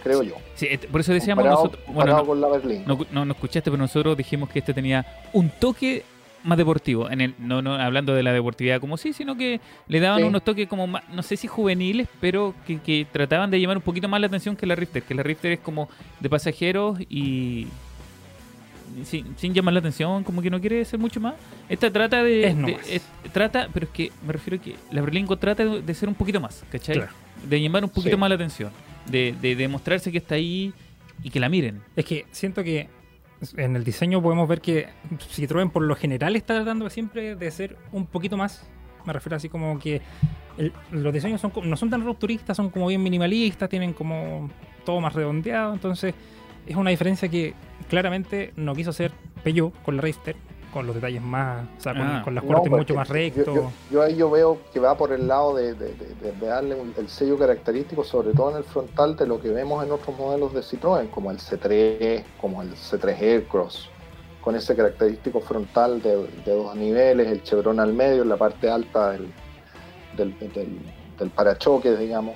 creo 0.04 0.22
yo. 0.22 0.34
Sí, 0.54 0.68
et- 0.70 0.86
por 0.86 1.00
eso 1.00 1.12
decíamos 1.12 1.42
comparado, 1.42 1.64
nosotros. 1.64 1.84
Bueno, 1.86 1.98
comparado 1.98 2.20
no, 2.22 2.26
con 2.28 2.40
la 2.40 2.46
Berlín. 2.48 2.84
no, 3.10 3.24
no 3.24 3.32
escuchaste, 3.32 3.68
pero 3.72 3.82
nosotros 3.82 4.16
dijimos 4.16 4.48
que 4.50 4.60
este 4.60 4.72
tenía 4.72 5.04
un 5.32 5.50
toque 5.50 6.04
más 6.44 6.58
deportivo. 6.58 7.08
En 7.10 7.20
el, 7.20 7.34
no, 7.38 7.62
no 7.62 7.74
hablando 7.74 8.14
de 8.14 8.22
la 8.22 8.32
deportividad 8.32 8.80
como 8.80 8.96
sí, 8.96 9.12
sino 9.12 9.36
que 9.36 9.60
le 9.88 10.00
daban 10.00 10.18
Sí. 10.20 10.24
unos 10.24 10.42
toques 10.44 10.66
como 10.68 10.86
más, 10.86 11.02
no 11.10 11.22
sé 11.22 11.36
si 11.36 11.46
juveniles, 11.48 12.08
pero 12.20 12.54
que, 12.66 12.78
que 12.80 13.06
trataban 13.10 13.50
de 13.50 13.60
llamar 13.60 13.76
un 13.76 13.82
poquito 13.82 14.08
más 14.08 14.20
la 14.20 14.26
atención 14.26 14.56
que 14.56 14.66
la 14.66 14.74
Rifter. 14.74 15.02
Que 15.02 15.14
la 15.14 15.22
Rifter 15.22 15.52
es 15.52 15.60
como 15.60 15.88
de 16.20 16.28
pasajeros 16.28 16.98
y 17.08 17.66
sin, 19.04 19.36
sin 19.38 19.54
llamar 19.54 19.72
la 19.74 19.80
atención, 19.80 20.22
como 20.22 20.42
que 20.42 20.50
no 20.50 20.60
quiere 20.60 20.84
ser 20.84 20.98
mucho 20.98 21.18
más. 21.20 21.34
Esta 21.68 21.90
trata 21.90 22.22
de, 22.22 22.46
Es 22.48 22.56
de- 22.58 22.78
es- 22.90 23.06
trata, 23.32 23.68
pero 23.72 23.86
es 23.86 23.92
que 23.92 24.12
me 24.26 24.32
refiero 24.32 24.60
a 24.60 24.62
que 24.62 24.76
la 24.90 25.00
Berlingo 25.00 25.36
trata 25.36 25.64
de, 25.64 25.80
de 25.82 25.94
ser 25.94 26.08
un 26.08 26.14
poquito 26.14 26.40
más, 26.40 26.64
¿cachai? 26.70 26.96
Claro. 26.96 27.12
De 27.48 27.60
llamar 27.60 27.84
un 27.84 27.90
poquito 27.90 28.16
Sí. 28.16 28.20
más 28.20 28.28
la 28.28 28.34
atención, 28.34 28.70
de, 29.06 29.34
de 29.40 29.56
demostrarse 29.56 30.12
que 30.12 30.18
está 30.18 30.34
ahí 30.34 30.72
y 31.22 31.30
que 31.30 31.40
la 31.40 31.48
miren. 31.48 31.80
Es 31.96 32.04
que 32.04 32.26
siento 32.32 32.62
que 32.62 32.88
en 33.56 33.76
el 33.76 33.84
diseño 33.84 34.22
podemos 34.22 34.48
ver 34.48 34.60
que 34.60 34.88
Citroën 35.18 35.70
por 35.70 35.82
lo 35.82 35.96
general 35.96 36.36
está 36.36 36.54
tratando 36.54 36.88
siempre 36.90 37.34
de 37.34 37.50
ser 37.50 37.76
un 37.92 38.06
poquito 38.06 38.36
más. 38.36 38.68
Me 39.04 39.12
refiero 39.12 39.36
así 39.36 39.48
como 39.48 39.78
que 39.78 40.00
los 40.90 41.12
diseños 41.12 41.40
son, 41.40 41.52
no 41.64 41.76
son 41.76 41.90
tan 41.90 42.04
rupturistas, 42.04 42.56
son 42.56 42.70
como 42.70 42.86
bien 42.86 43.02
minimalistas, 43.02 43.68
tienen 43.68 43.92
como 43.92 44.50
todo 44.84 45.00
más 45.00 45.14
redondeado. 45.14 45.72
Entonces 45.72 46.14
es 46.66 46.76
una 46.76 46.90
diferencia 46.90 47.28
que 47.28 47.54
claramente 47.88 48.52
no 48.56 48.74
quiso 48.74 48.90
hacer 48.90 49.12
Peugeot 49.42 49.82
con 49.82 49.96
la 49.96 50.02
Richter, 50.02 50.36
con 50.72 50.86
los 50.86 50.94
detalles 50.94 51.20
más, 51.22 51.66
o 51.78 51.80
sea, 51.80 51.92
con, 51.92 52.02
Ah. 52.02 52.22
con 52.24 52.34
las 52.34 52.44
cortes 52.44 52.70
mucho 52.72 52.94
más 52.94 53.08
yo- 53.08 53.14
rectos. 53.14 53.44
Yo, 53.54 53.70
yo 53.90 54.02
ahí 54.02 54.16
yo 54.16 54.30
veo 54.30 54.58
que 54.72 54.80
va 54.80 54.96
por 54.96 55.12
el 55.12 55.28
lado 55.28 55.54
de, 55.54 55.74
de- 55.74 55.94
de- 55.94 56.14
de- 56.14 56.32
de 56.32 56.46
darle 56.46 56.74
un- 56.74 56.94
el 56.96 57.08
sello 57.08 57.38
característico, 57.38 58.02
sobre 58.04 58.32
todo 58.32 58.50
en 58.52 58.56
el 58.56 58.64
frontal, 58.64 59.14
de 59.16 59.26
lo 59.26 59.40
que 59.40 59.50
vemos 59.50 59.84
en 59.84 59.92
otros 59.92 60.16
modelos 60.16 60.54
de 60.54 60.60
Citroën, 60.62 61.10
como 61.10 61.30
el 61.30 61.38
C3, 61.38 62.24
como 62.40 62.62
el 62.62 62.74
C3 62.74 63.20
Aircross, 63.20 63.88
con 64.40 64.56
ese 64.56 64.74
característico 64.74 65.40
frontal 65.40 66.00
de, 66.02 66.26
de 66.44 66.52
dos 66.54 66.74
niveles, 66.74 67.28
el 67.28 67.42
chevron 67.42 67.78
al 67.78 67.92
medio, 67.92 68.22
en 68.22 68.28
la 68.30 68.36
parte 68.36 68.70
alta 68.70 69.10
del, 69.12 69.32
del, 70.16 70.38
del- 70.38 70.78
del 71.18 71.30
parachoques, 71.30 71.98
digamos. 71.98 72.34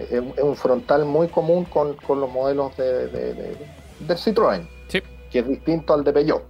Es, 0.00 0.18
un- 0.20 0.34
es 0.36 0.42
un 0.42 0.56
frontal 0.56 1.04
muy 1.06 1.28
común 1.28 1.64
con, 1.64 1.94
con 1.94 2.20
los 2.20 2.30
modelos 2.30 2.76
de, 2.76 3.06
de, 3.08 3.34
de- 3.34 3.56
de 4.00 4.14
Citroën, 4.14 4.66
Sí. 4.88 5.00
que 5.30 5.38
es 5.38 5.46
distinto 5.48 5.94
al 5.94 6.02
de 6.04 6.12
Peugeot. 6.12 6.42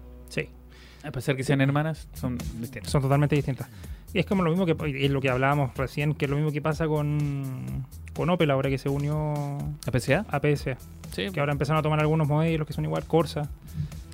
A 1.02 1.10
pesar 1.10 1.36
que 1.36 1.44
sean 1.44 1.60
hermanas, 1.60 2.08
son 2.14 2.38
distintas. 2.60 2.90
son 2.90 3.02
totalmente 3.02 3.34
distintas. 3.36 3.68
Y 4.12 4.18
es 4.18 4.26
como 4.26 4.42
lo 4.42 4.50
mismo 4.50 4.66
que 4.66 4.76
es 5.04 5.10
lo 5.10 5.20
que 5.20 5.30
hablábamos 5.30 5.74
recién, 5.76 6.14
que 6.14 6.24
es 6.26 6.30
lo 6.30 6.36
mismo 6.36 6.50
que 6.52 6.60
pasa 6.60 6.86
con, 6.88 7.86
con 8.14 8.28
Opel 8.28 8.50
ahora 8.50 8.68
que 8.68 8.76
se 8.78 8.88
unió 8.88 9.34
¿A 9.86 9.98
PSA? 9.98 10.26
a 10.28 10.40
PSA. 10.40 10.76
Sí, 11.12 11.28
Que 11.32 11.40
ahora 11.40 11.52
empezaron 11.52 11.78
a 11.78 11.82
tomar 11.82 12.00
algunos 12.00 12.26
modelos 12.28 12.66
que 12.66 12.72
son 12.72 12.84
igual, 12.84 13.04
Corsa, 13.04 13.48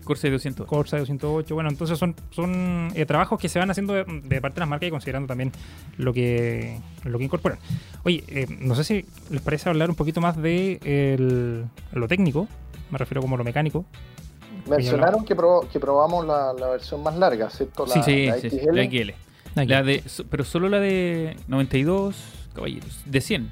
Corsa 0.04 0.28
de 0.28 0.32
200. 0.34 0.66
Corsa 0.66 0.98
208. 0.98 1.52
Bueno, 1.54 1.68
entonces 1.70 1.98
son, 1.98 2.14
son 2.30 2.90
eh, 2.94 3.04
trabajos 3.06 3.40
que 3.40 3.48
se 3.48 3.58
van 3.58 3.70
haciendo 3.70 3.92
de, 3.94 4.04
de 4.04 4.40
parte 4.40 4.56
de 4.56 4.60
las 4.60 4.68
marcas 4.68 4.86
y 4.86 4.90
considerando 4.90 5.26
también 5.26 5.50
lo 5.96 6.12
que, 6.12 6.78
lo 7.04 7.18
que 7.18 7.24
incorporan. 7.24 7.58
Oye, 8.04 8.22
eh, 8.28 8.46
no 8.60 8.74
sé 8.76 8.84
si 8.84 9.04
les 9.30 9.40
parece 9.42 9.68
hablar 9.68 9.90
un 9.90 9.96
poquito 9.96 10.20
más 10.20 10.36
de 10.40 10.78
el- 10.82 11.64
lo 11.98 12.06
técnico, 12.06 12.46
me 12.90 12.98
refiero 12.98 13.20
como 13.20 13.36
lo 13.36 13.44
mecánico. 13.44 13.84
Mencionaron 14.68 15.24
que, 15.24 15.36
prob- 15.36 15.68
que 15.68 15.78
probamos 15.80 16.26
la, 16.26 16.52
la 16.52 16.68
versión 16.68 17.02
más 17.02 17.16
larga, 17.16 17.48
¿cierto? 17.50 17.86
La, 17.86 17.94
sí, 17.94 18.00
sí, 18.04 18.26
la 18.26 18.38
sí, 18.38 18.50
XL. 18.50 18.74
la 18.74 18.84
XL. 18.84 19.10
La 19.70 19.82
de, 19.82 20.02
pero 20.30 20.44
solo 20.44 20.68
la 20.68 20.80
de 20.80 21.36
92 21.48 22.16
caballeros. 22.54 23.00
De 23.06 23.20
100. 23.20 23.50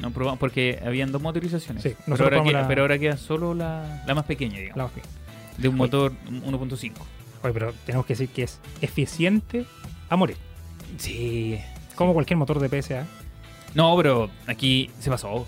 No 0.00 0.10
probamos 0.10 0.38
porque 0.38 0.82
habían 0.84 1.12
dos 1.12 1.22
motorizaciones. 1.22 1.82
Sí, 1.82 1.94
pero, 2.04 2.16
ahora 2.16 2.26
probamos 2.28 2.50
queda, 2.52 2.62
la- 2.62 2.68
pero 2.68 2.82
ahora 2.82 2.98
queda 2.98 3.16
solo 3.16 3.54
la, 3.54 4.02
la 4.06 4.14
más 4.14 4.24
pequeña, 4.24 4.58
digamos. 4.58 4.76
La 4.76 4.84
más 4.84 4.94
bien. 4.94 5.06
De 5.58 5.68
un 5.68 5.76
motor 5.76 6.12
1.5. 6.30 6.92
Oye, 7.42 7.52
pero 7.52 7.72
tenemos 7.86 8.04
que 8.06 8.12
decir 8.14 8.28
que 8.28 8.42
es 8.42 8.58
eficiente 8.80 9.64
a 10.08 10.16
morir. 10.16 10.36
Sí. 10.98 11.58
Como 11.94 12.12
cualquier 12.12 12.36
motor 12.36 12.58
de 12.58 12.82
PSA. 12.82 13.06
No, 13.74 13.96
pero 13.96 14.30
aquí 14.46 14.90
se 15.00 15.08
pasó. 15.10 15.46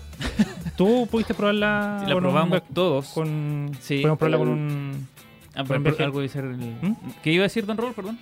¿Tú 0.79 1.07
pudiste 1.11 1.33
probarla? 1.33 1.97
la 1.99 2.05
con 2.05 2.15
un- 2.15 2.21
probamos 2.31 2.61
todos. 2.73 3.09
con, 3.09 3.71
Sí. 3.81 3.97
Podemos 3.97 4.17
probarla 4.17 4.37
con 4.37 4.47
un. 4.47 5.07
Ah, 5.53 5.63
con 5.65 5.83
pero- 5.83 5.95
un 5.97 6.01
algo 6.03 6.21
de 6.21 6.29
ser 6.29 6.45
el- 6.45 6.55
¿Mm? 6.57 6.95
¿Qué 7.21 7.31
iba 7.33 7.41
a 7.41 7.47
decir 7.47 7.65
Don 7.65 7.75
Roll, 7.77 7.93
perdón? 7.93 8.17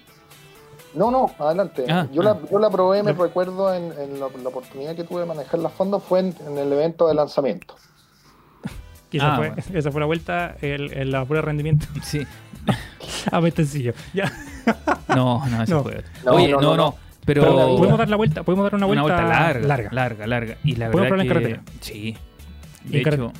No, 0.95 1.11
no, 1.11 1.31
adelante. 1.37 1.85
Ah, 1.87 2.07
yo, 2.11 2.22
ah. 2.24 2.25
La, 2.41 2.50
yo 2.50 2.57
la 2.57 2.70
probé, 2.72 3.03
me 3.03 3.13
recuerdo, 3.13 3.72
en, 3.74 3.91
en 4.00 4.20
la, 4.20 4.27
la 4.41 4.50
oportunidad 4.50 4.96
que 4.96 5.03
tuve 5.03 5.20
de 5.22 5.27
manejar 5.27 5.59
las 5.59 5.72
fondos 5.74 6.01
fue 6.03 6.22
en, 6.22 6.35
en 6.48 6.57
el 6.57 6.74
evento 6.74 7.07
de 7.07 7.13
lanzamiento. 7.13 7.75
esa, 9.11 9.33
Ah, 9.33 9.37
fue, 9.37 9.48
bueno. 9.50 9.63
esa 9.74 9.91
fue 9.91 10.00
la 10.01 10.07
vuelta, 10.07 10.55
el, 10.61 10.91
el- 10.93 11.11
la 11.11 11.25
prueba 11.25 11.41
de 11.43 11.46
rendimiento 11.46 11.85
Sí. 12.03 12.25
a 13.31 13.39
Bestencillo. 13.39 13.93
Ya. 14.13 14.31
No, 15.09 15.46
no, 15.48 15.61
eso 15.63 15.75
No. 15.75 15.83
fue. 15.83 16.03
No, 16.25 16.31
Oye, 16.31 16.48
no, 16.50 16.55
no, 16.59 16.61
no, 16.61 16.70
no. 16.77 16.83
no. 16.85 16.96
Pero. 17.25 17.43
Podemos 17.77 17.98
dar 18.00 18.09
la 18.09 18.15
vuelta, 18.15 18.41
podemos 18.43 18.63
dar 18.65 18.75
una 18.75 18.85
vuelta, 18.87 19.03
una 19.03 19.13
vuelta 19.15 19.29
larga, 19.39 19.67
larga. 19.67 19.89
larga, 19.91 20.27
larga. 20.27 20.57
Y 20.63 20.75
la 20.77 20.89
Podemos 20.91 21.11
verdad 21.11 21.25
probarla 21.25 21.50
en 21.50 21.63
que 21.65 21.72
sí. 21.81 22.17
De 22.87 23.00
hecho, 23.01 23.33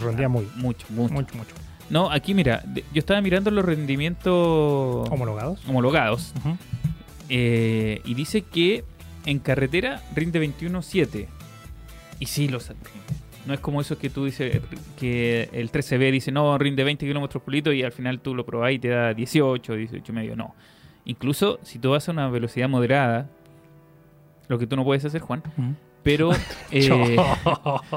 Rendía 0.00 0.28
muy, 0.28 0.46
mucho, 0.56 0.86
mucho. 0.90 1.14
mucho, 1.14 1.34
mucho. 1.36 1.54
No, 1.90 2.10
aquí 2.10 2.34
mira, 2.34 2.62
yo 2.74 2.98
estaba 2.98 3.20
mirando 3.20 3.50
los 3.50 3.64
rendimientos 3.64 5.08
Homologados. 5.10 5.60
homologados 5.66 6.32
eh, 7.28 8.00
y 8.04 8.14
dice 8.14 8.42
que 8.42 8.84
en 9.26 9.38
carretera 9.38 10.02
rinde 10.14 10.40
21.7. 10.40 11.26
Y 12.18 12.26
sí, 12.26 12.48
los 12.48 12.68
rinde. 12.68 12.82
No 13.46 13.54
es 13.54 13.60
como 13.60 13.80
eso 13.80 13.98
que 13.98 14.08
tú 14.10 14.24
dices 14.26 14.60
que 14.98 15.48
el 15.52 15.72
13B 15.72 16.12
dice 16.12 16.30
no, 16.30 16.56
rinde 16.58 16.84
20 16.84 17.04
kilómetros 17.06 17.42
por 17.42 17.52
litro 17.52 17.72
y 17.72 17.82
al 17.82 17.90
final 17.92 18.20
tú 18.20 18.34
lo 18.34 18.46
probás 18.46 18.72
y 18.72 18.78
te 18.78 18.88
da 18.88 19.14
18, 19.14 19.74
18 19.74 20.12
y 20.12 20.14
medio. 20.14 20.36
No. 20.36 20.54
Incluso 21.04 21.58
si 21.62 21.78
tú 21.80 21.90
vas 21.90 22.08
a 22.08 22.12
una 22.12 22.28
velocidad 22.28 22.68
moderada, 22.68 23.28
lo 24.48 24.58
que 24.58 24.66
tú 24.68 24.76
no 24.76 24.84
puedes 24.84 25.04
hacer, 25.04 25.20
Juan. 25.20 25.42
Pero 26.02 26.30
eh, 26.70 27.16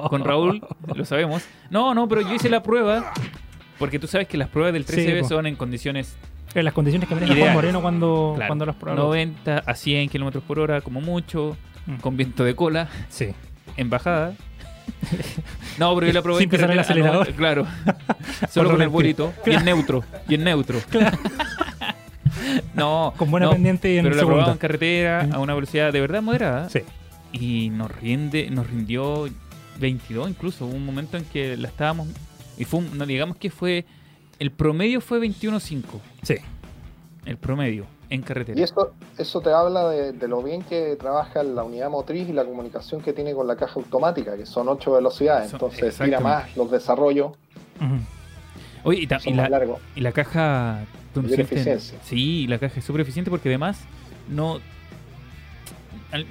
con 0.10 0.24
Raúl 0.24 0.62
lo 0.94 1.06
sabemos. 1.06 1.44
No, 1.70 1.94
no, 1.94 2.08
pero 2.08 2.22
yo 2.22 2.34
hice 2.34 2.50
la 2.50 2.62
prueba 2.64 3.12
porque 3.80 4.00
tú 4.00 4.08
sabes 4.08 4.28
que 4.28 4.38
las 4.38 4.50
pruebas 4.50 4.74
del 4.74 4.86
Sí, 4.86 4.98
13B 5.02 5.22
po. 5.22 5.28
son 5.30 5.48
en 5.48 5.56
condiciones 5.56 6.16
En 6.54 6.64
las 6.66 6.74
condiciones 6.74 7.10
que 7.10 7.16
maneja 7.16 7.36
Juan. 7.36 7.54
Moreno 7.54 7.82
cuando, 7.82 8.34
claro, 8.36 8.50
cuando 8.50 8.66
las 8.66 8.76
pruebas. 8.76 9.04
90 9.04 9.58
a 9.66 9.76
100 9.76 10.10
kilómetros 10.10 10.44
por 10.44 10.60
hora 10.60 10.82
como 10.82 11.02
mucho, 11.02 11.58
Mm. 11.88 11.98
con 11.98 12.18
viento 12.18 12.44
de 12.44 12.56
cola, 12.56 12.88
Sí. 13.10 13.28
en 13.78 13.90
bajada. 13.90 14.34
No, 15.78 15.94
pero 15.96 16.08
yo 16.08 16.14
la 16.14 16.22
probé 16.22 16.40
Sin 16.40 16.50
pisar 16.50 16.66
el 16.72 16.72
ah, 16.72 16.76
no, 16.76 16.82
acelerador. 16.82 17.34
claro. 17.34 17.68
Solo 18.50 18.72
con 18.72 18.82
el 18.82 18.88
bolito. 18.90 19.34
Y 19.46 19.52
en 19.54 19.66
neutro. 19.66 20.04
Y 20.30 20.36
en 20.36 20.44
neutro. 20.46 20.80
no. 22.74 23.14
Con 23.18 23.30
buena 23.32 23.48
no, 23.48 23.52
pendiente 23.54 23.92
y 23.94 23.98
en 23.98 24.04
Pero 24.04 24.16
la 24.16 24.24
probamos 24.26 24.52
en 24.52 24.58
carretera 24.58 25.24
Mm. 25.30 25.34
a 25.34 25.40
una 25.40 25.54
velocidad 25.54 25.92
de 25.94 26.02
verdad 26.02 26.22
moderada. 26.22 26.70
Sí. 26.70 26.80
Y 27.40 27.70
nos 27.70 27.92
rinde, 28.00 28.50
nos 28.50 28.68
rindió 28.70 29.28
22 29.80 30.30
incluso. 30.30 30.66
Hubo 30.66 30.76
un 30.76 30.86
momento 30.86 31.18
en 31.18 31.26
que 31.26 31.58
la 31.58 31.68
estábamos. 31.68 32.08
Y 32.58 32.66
fue 32.66 32.80
un- 32.80 32.98
no 32.98 33.06
digamos 33.06 33.38
que 33.38 33.50
fue. 33.50 33.86
El 34.40 34.52
promedio 34.52 35.02
fue 35.02 35.20
21.5. 35.20 36.00
Sí. 36.24 36.36
El 37.26 37.38
promedio 37.38 37.86
en 38.10 38.22
carretera. 38.22 38.60
Y 38.60 38.64
eso, 38.64 38.94
eso 39.18 39.42
te 39.42 39.50
habla 39.52 39.90
de, 39.90 40.12
de 40.14 40.28
lo 40.28 40.44
bien 40.44 40.62
que 40.62 40.96
trabaja 40.96 41.42
la 41.44 41.64
unidad 41.64 41.90
motriz 41.90 42.30
y 42.30 42.34
la 42.34 42.46
comunicación 42.46 43.02
que 43.02 43.14
tiene 43.14 43.34
con 43.34 43.48
la 43.48 43.56
caja 43.56 43.74
automática, 43.80 44.38
que 44.38 44.46
son 44.46 44.68
ocho 44.70 44.92
velocidades. 44.94 45.50
Son- 45.52 45.60
Entonces 45.62 45.98
tira 45.98 46.20
más 46.20 46.56
los 46.56 46.70
desarrollos, 46.72 47.32
Ujú. 47.78 47.96
Oye, 48.84 49.02
y, 49.02 49.08
ta- 49.08 49.20
y 49.26 49.34
la, 49.34 49.50
y 49.96 50.02
la 50.02 50.12
caja. 50.12 50.86
¿tú 51.14 51.22
no 51.24 51.30
Mayor 51.30 51.38
sientes- 51.48 51.58
eficiencia. 51.58 51.98
Sí, 52.04 52.46
la 52.48 52.60
caja 52.60 52.80
es 52.80 52.86
súper 52.86 53.02
eficiente 53.02 53.32
porque 53.32 53.50
además 53.50 53.80
no. 54.30 54.60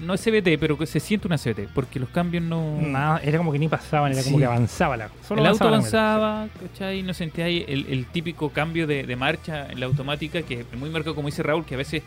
No 0.01 0.15
es 0.15 0.23
CBT, 0.23 0.59
pero 0.59 0.79
que 0.79 0.87
se 0.87 0.99
siente 0.99 1.27
una 1.27 1.37
CBT, 1.37 1.69
porque 1.75 2.01
los 2.01 2.09
cambios 2.09 2.43
no. 2.43 2.81
Nada, 2.81 3.21
era 3.23 3.39
como 3.39 3.53
que 3.53 3.59
ni 3.59 3.69
pasaban, 3.69 4.13
era 4.13 4.23
como 4.23 4.39
que 4.39 4.47
avanzaba 4.47 4.97
la. 4.97 5.11
Solo 5.27 5.43
el 5.43 5.49
auto 5.49 5.69
avanzaba, 5.69 6.49
¿cachai? 6.61 7.03
No 7.03 7.13
sentía 7.13 7.47
ahí 7.47 7.65
el, 7.69 7.87
el 7.89 8.07
típico 8.07 8.49
cambio 8.51 8.87
de, 8.87 9.03
de 9.03 9.17
marcha 9.17 9.71
en 9.71 9.81
la 9.81 9.87
automática, 9.87 10.43
que 10.43 10.61
es 10.61 10.79
muy 10.79 10.89
marcado, 10.91 11.15
como 11.15 11.27
dice 11.27 11.43
Raúl, 11.43 11.65
que 11.67 11.75
a 11.75 11.79
veces, 11.79 12.03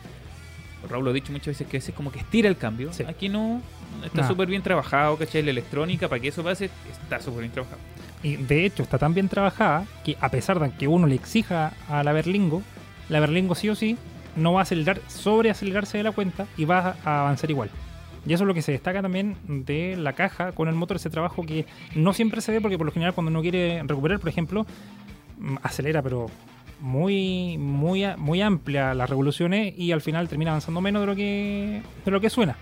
Raúl 0.89 1.05
lo 1.05 1.11
ha 1.11 1.13
dicho 1.13 1.31
muchas 1.31 1.47
veces, 1.47 1.67
que 1.67 1.77
a 1.77 1.79
veces 1.79 1.93
como 1.93 2.11
que 2.11 2.19
estira 2.19 2.49
el 2.49 2.57
cambio. 2.57 2.91
Sí. 2.93 3.03
Aquí 3.07 3.29
no, 3.29 3.61
está 4.03 4.27
súper 4.27 4.47
bien 4.47 4.63
trabajado, 4.63 5.17
¿cachai? 5.17 5.43
La 5.43 5.51
electrónica, 5.51 6.07
para 6.07 6.21
que 6.21 6.29
eso 6.29 6.43
pase, 6.43 6.71
está 7.03 7.19
súper 7.19 7.41
bien 7.41 7.51
trabajado. 7.51 7.79
Y 8.23 8.37
de 8.37 8.65
hecho 8.65 8.81
está 8.81 8.97
tan 8.97 9.13
bien 9.13 9.29
trabajada 9.29 9.85
que 10.03 10.17
a 10.19 10.29
pesar 10.29 10.59
de 10.59 10.71
que 10.71 10.87
uno 10.87 11.05
le 11.05 11.15
exija 11.15 11.73
a 11.87 12.03
la 12.03 12.13
Berlingo, 12.13 12.63
la 13.09 13.19
Berlingo 13.19 13.53
sí 13.53 13.69
o 13.69 13.75
sí 13.75 13.97
no 14.37 14.53
va 14.53 14.59
a 14.59 14.63
acelerar, 14.63 15.01
sobreacelerarse 15.07 15.97
de 15.97 16.03
la 16.03 16.11
cuenta 16.11 16.47
y 16.57 16.65
va 16.65 16.95
a 17.03 17.21
avanzar 17.21 17.49
igual. 17.49 17.69
Y 18.25 18.33
eso 18.33 18.43
es 18.43 18.47
lo 18.47 18.53
que 18.53 18.61
se 18.61 18.73
destaca 18.73 19.01
también 19.01 19.37
de 19.47 19.95
la 19.95 20.13
caja 20.13 20.51
con 20.51 20.67
el 20.67 20.75
motor, 20.75 20.97
ese 20.97 21.09
trabajo 21.09 21.45
que 21.45 21.65
no 21.95 22.13
siempre 22.13 22.41
se 22.41 22.51
ve 22.51 22.61
porque 22.61 22.77
por 22.77 22.85
lo 22.85 22.91
general 22.91 23.13
cuando 23.13 23.31
uno 23.31 23.41
quiere 23.41 23.81
recuperar, 23.83 24.19
por 24.19 24.29
ejemplo, 24.29 24.65
mm, 25.39 25.55
acelera 25.63 26.01
pero 26.01 26.27
muy 26.79 27.57
muy 27.57 28.05
muy 28.17 28.41
amplia 28.41 28.93
las 28.93 29.09
revoluciones 29.09 29.73
y 29.77 29.91
al 29.91 30.01
final 30.01 30.27
termina 30.27 30.51
avanzando 30.51 30.79
menos 30.79 31.01
de 31.01 31.07
lo 31.07 31.15
que 31.15 31.81
de 32.05 32.11
lo 32.11 32.19
que 32.19 32.29
suena. 32.29 32.57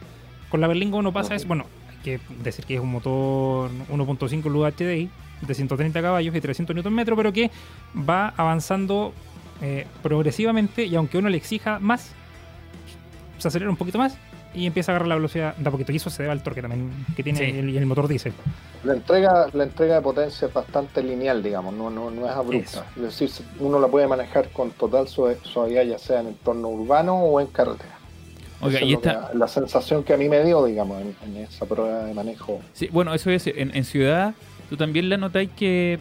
Con 0.50 0.62
la 0.62 0.68
Berlingo 0.68 1.02
no 1.02 1.12
pasa 1.12 1.36
eso, 1.36 1.48
bueno, 1.48 1.66
hay 1.90 1.98
que 2.04 2.20
decir 2.44 2.66
que 2.66 2.76
es 2.76 2.80
un 2.80 2.92
motor 2.92 3.72
1.5 3.92 4.44
Luz 4.50 4.74
HDI 4.76 5.10
de 5.42 5.54
130 5.54 6.02
caballos 6.02 6.36
y 6.36 6.42
300 6.42 6.76
Nm, 6.76 7.06
pero 7.06 7.34
que 7.34 7.50
va 7.98 8.34
avanzando 8.38 9.14
eh, 9.62 9.86
progresivamente 10.04 10.86
y 10.86 10.96
aunque 10.96 11.18
uno 11.18 11.30
le 11.30 11.38
exija 11.38 11.80
más, 11.80 12.12
se 13.38 13.48
acelera 13.48 13.70
un 13.70 13.78
poquito 13.78 13.98
más 13.98 14.18
y 14.54 14.66
empieza 14.66 14.92
a 14.92 14.96
agarrar 14.96 15.10
la 15.10 15.16
velocidad 15.16 15.56
de 15.58 15.68
a 15.68 15.72
poquito. 15.72 15.92
Y 15.92 15.98
eso 15.98 16.10
se 16.10 16.24
debe 16.24 16.32
al 16.32 16.42
torque 16.42 16.62
también 16.62 16.90
que 17.16 17.24
tiene 17.24 17.40
Sí. 17.40 17.46
el, 17.58 17.76
el 17.76 17.86
motor 17.86 18.08
diésel. 18.08 18.34
La 18.86 18.94
entrega, 18.94 19.48
la 19.54 19.64
entrega 19.64 19.96
de 19.96 20.02
potencia 20.02 20.48
es 20.48 20.54
bastante 20.54 21.02
lineal, 21.04 21.42
digamos, 21.44 21.74
no, 21.74 21.90
no, 21.90 22.10
no 22.12 22.26
es 22.26 22.32
abrupta. 22.32 22.86
Es 22.96 23.02
decir, 23.02 23.30
uno 23.60 23.80
la 23.80 23.88
puede 23.88 24.08
manejar 24.08 24.50
con 24.50 24.72
total 24.72 25.08
suavidad, 25.08 25.84
ya 25.84 25.98
sea 25.98 26.22
en 26.22 26.28
entorno 26.28 26.70
urbano 26.70 27.16
o 27.18 27.42
en 27.42 27.48
carretera. 27.48 27.96
Esa 28.62 28.84
y 28.84 28.94
es 28.94 28.98
esta, 29.00 29.30
que- 29.32 29.38
la 29.38 29.48
sensación 29.50 30.04
que 30.04 30.14
a 30.14 30.18
mí 30.18 30.30
me 30.30 30.42
dio, 30.44 30.64
digamos, 30.66 31.02
en, 31.02 31.16
en 31.26 31.38
esa 31.44 31.66
prueba 31.66 32.06
de 32.06 32.14
manejo. 32.14 32.62
Sí, 32.74 32.88
bueno, 32.92 33.14
eso 33.14 33.30
es, 33.32 33.48
en, 33.48 33.76
en 33.76 33.84
ciudad, 33.84 34.34
tú 34.70 34.78
también 34.78 35.10
la 35.10 35.18
notáis 35.18 35.50
que, 35.58 36.00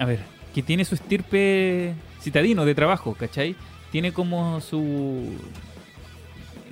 a 0.00 0.04
ver, 0.06 0.18
que 0.54 0.62
tiene 0.62 0.84
su 0.84 0.96
estirpe 0.96 1.92
citadino 2.28 2.64
de 2.64 2.74
trabajo, 2.74 3.14
¿cachai? 3.14 3.56
Tiene 3.90 4.12
como 4.12 4.60
su, 4.60 5.34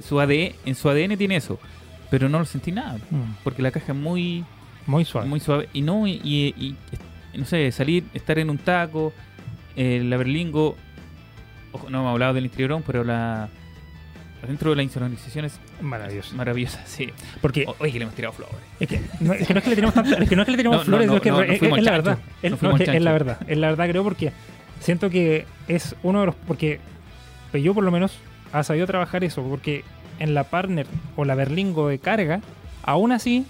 su 0.07 0.21
ADN, 0.21 0.53
en 0.67 0.75
su 0.75 0.89
ADN 0.89 1.17
tiene 1.17 1.37
eso, 1.37 1.59
pero 2.11 2.29
no 2.29 2.39
lo 2.39 2.45
sentí 2.45 2.73
nada, 2.73 2.99
porque 3.43 3.63
la 3.63 3.71
caja 3.71 3.93
es 3.93 3.99
muy, 3.99 4.45
Muy 4.87 5.05
suave. 5.05 5.27
muy 5.29 5.41
suave, 5.41 5.69
y 5.73 5.81
no, 5.83 6.07
y, 6.07 6.21
y- 6.23 6.77
y, 7.33 7.39
no 7.39 7.45
sé, 7.47 7.71
salir, 7.73 8.05
estar 8.15 8.39
en 8.39 8.51
un 8.51 8.59
taco, 8.59 9.13
eh, 9.77 10.03
la 10.05 10.17
Berlingo, 10.19 10.77
ojo, 11.73 11.89
no 11.91 12.01
hemos 12.01 12.13
hablado 12.13 12.35
del 12.35 12.45
interiorón, 12.45 12.83
pero 12.87 13.03
la... 13.05 13.49
Dentro 14.47 14.71
de 14.71 14.77
la 14.77 14.83
insonorización 14.85 15.47
es 15.47 15.59
Maravilloso. 15.81 16.37
maravillosa, 16.37 16.81
sí. 16.87 17.09
Porque 17.41 17.65
O- 17.67 17.75
Oye, 17.81 17.91
que 17.91 17.99
le 17.99 18.05
hemos 18.05 18.15
tirado 18.15 18.33
flores. 18.33 18.55
es 18.79 18.87
que, 18.87 19.01
no, 19.19 19.33
es 19.33 19.45
que 19.49 19.55
no 19.55 19.59
es 19.59 19.65
que 19.65 19.71
le 19.71 19.75
tenemos 19.77 19.95
tanta- 19.95 20.19
es 20.23 20.29
que 20.29 20.37
no 20.37 20.43
es 20.43 20.47
que 20.47 20.53
le 20.53 20.57
tenemos 20.59 20.79
No, 20.81 20.85
flores, 20.85 21.07
no, 21.09 21.17
es 21.17 21.23
que 21.23 21.31
no, 21.31 21.41
es, 21.41 21.47
no 21.49 21.53
es- 21.55 21.59
fuimos 21.59 21.79
es 21.79 21.85
la 21.85 21.91
verdad. 21.91 22.19
Es, 22.43 22.51
No 22.51 22.51
no, 22.51 22.57
fuimos 22.59 22.81
es 22.83 22.89
que 22.91 22.97
es 22.97 23.03
la 23.03 23.13
verdad. 23.13 23.39
Es 23.49 23.59
la 23.59 23.69
verdad, 23.71 23.89
creo, 23.89 24.05
porque 24.05 24.33
siento 24.81 25.11
que 25.11 25.47
es 25.69 25.95
uno 26.03 26.21
de 26.21 26.27
los. 26.27 26.35
Porque 26.35 26.81
yo, 27.53 27.75
por 27.75 27.85
lo 27.85 27.91
menos, 27.91 28.19
ha 28.53 28.63
sabido 28.63 28.87
trabajar 28.87 29.25
eso. 29.25 29.43
Porque 29.43 29.85
en 30.19 30.35
la 30.35 30.45
partner 30.45 30.87
o 31.17 31.25
la 31.25 31.35
berlingo 31.35 31.89
de 31.89 31.99
carga, 31.99 32.41
aún 32.83 33.13
así, 33.13 33.47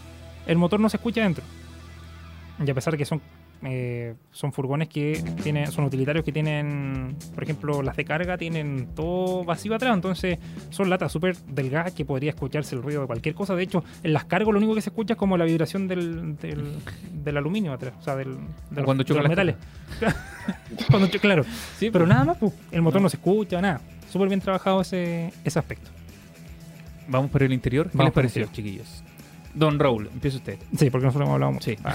el 0.47 0.59
motor 0.59 0.81
no 0.81 0.89
se 0.89 0.97
escucha 0.97 1.23
dentro. 1.23 1.45
Y 2.65 2.71
a 2.71 2.75
pesar 2.75 2.97
que 2.97 3.05
son. 3.05 3.21
Eh, 3.65 4.15
son 4.33 4.53
furgones 4.53 4.89
que 4.89 5.23
tienen 5.43 5.73
son 5.73 5.85
utilitarios 5.87 6.25
que 6.25 6.31
tienen 6.33 7.17
por 7.35 7.43
ejemplo 7.43 7.83
las 7.83 7.97
de 7.97 8.05
carga 8.05 8.37
tienen 8.37 8.89
todo 8.95 9.45
vacío 9.45 9.75
atrás 9.75 9.95
entonces 9.95 10.39
son 10.71 10.91
latas 10.91 11.11
súper 11.11 11.37
delgadas 11.49 11.93
que 11.95 12.05
podría 12.05 12.31
escucharse 12.31 12.75
el 12.77 12.83
ruido 12.83 13.01
de 13.01 13.07
cualquier 13.07 13.35
cosa 13.35 13.55
de 13.57 13.63
hecho 13.63 13.83
en 14.03 14.13
las 14.13 14.25
cargo 14.27 14.53
lo 14.53 14.59
único 14.59 14.75
que 14.75 14.83
se 14.83 14.91
escucha 14.91 15.15
es 15.15 15.19
como 15.19 15.37
la 15.39 15.47
vibración 15.47 15.89
del, 15.89 16.37
del, 16.37 16.75
del 17.25 17.37
aluminio 17.37 17.73
atrás 17.73 17.95
o 17.99 18.03
sea 18.03 18.15
del, 18.15 18.35
de 18.35 18.37
los- 18.77 18.85
cuando 18.85 19.03
de 19.05 19.09
chocan 19.09 19.23
los 19.25 19.31
metales 19.31 19.57
Cuando 20.91 21.09
cho- 21.09 21.19
claro 21.21 21.45
Sí, 21.79 21.91
pero 21.91 22.05
pues. 22.05 22.09
nada 22.11 22.25
más 22.25 22.37
pues, 22.39 22.53
el 22.71 22.83
motor 22.83 23.01
No. 23.01 23.05
no, 23.07 23.09
se 23.11 23.17
escucha 23.17 23.61
nada 23.63 23.81
súper 24.13 24.29
bien 24.29 24.41
trabajado 24.41 24.83
ese, 24.83 25.33
ese 25.45 25.59
aspecto 25.59 25.91
Vamos 27.09 27.31
por 27.31 27.43
el 27.45 27.53
interior. 27.53 27.89
¿Qué 27.89 27.97
Vamos 27.97 28.09
les 28.11 28.15
pareció, 28.15 28.47
chiquillos? 28.53 29.03
Don 29.55 29.79
Raúl, 29.79 30.11
empieza 30.13 30.37
usted. 30.39 30.59
sí 30.77 30.91
porque 30.91 31.07
nosotros 31.07 31.27
hemos 31.27 31.35
hablado 31.35 31.53
mucho 31.53 31.65
Sí. 31.71 31.77
Ah, 31.85 31.95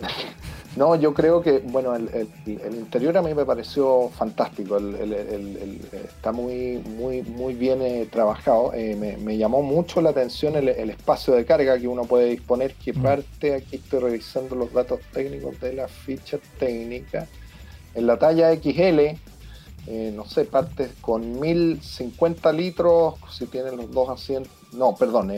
No, 0.78 0.94
yo 0.94 1.12
creo 1.12 1.42
que, 1.42 1.58
bueno, 1.58 1.96
el, 1.96 2.08
el- 2.14 2.60
el 2.60 2.74
interior 2.76 3.18
a 3.18 3.22
mí 3.22 3.34
me 3.34 3.44
pareció 3.44 4.10
fantástico. 4.10 4.76
El- 4.76 5.80
está 6.04 6.30
muy, 6.30 6.78
muy, 6.96 7.22
muy 7.22 7.54
bien 7.54 7.82
eh, 7.82 8.06
trabajado. 8.08 8.72
Eh, 8.74 8.94
me, 8.94 9.16
me 9.16 9.36
llamó 9.36 9.60
mucho 9.62 10.00
la 10.00 10.10
atención 10.10 10.54
el, 10.54 10.68
espacio 10.68 11.34
de 11.34 11.44
carga 11.44 11.76
que 11.80 11.88
uno 11.88 12.04
puede 12.04 12.26
disponer, 12.26 12.74
que 12.74 12.92
Mm. 12.92 13.02
parte, 13.02 13.54
aquí 13.56 13.74
estoy 13.76 13.98
revisando 13.98 14.54
los 14.54 14.72
datos 14.72 15.00
técnicos 15.12 15.58
de 15.60 15.72
la 15.72 15.88
ficha 15.88 16.38
técnica. 16.60 17.26
En 17.96 18.06
la 18.06 18.16
talla 18.16 18.52
XL, 18.52 19.18
eh, 19.88 20.12
no 20.14 20.26
sé, 20.26 20.44
partes 20.44 20.90
con 21.00 21.40
1050 21.40 22.52
litros, 22.52 23.14
si 23.36 23.46
tienen 23.46 23.76
los 23.78 23.90
dos 23.90 24.08
asientos. 24.10 24.52
No, 24.72 24.94
perdón, 24.94 25.32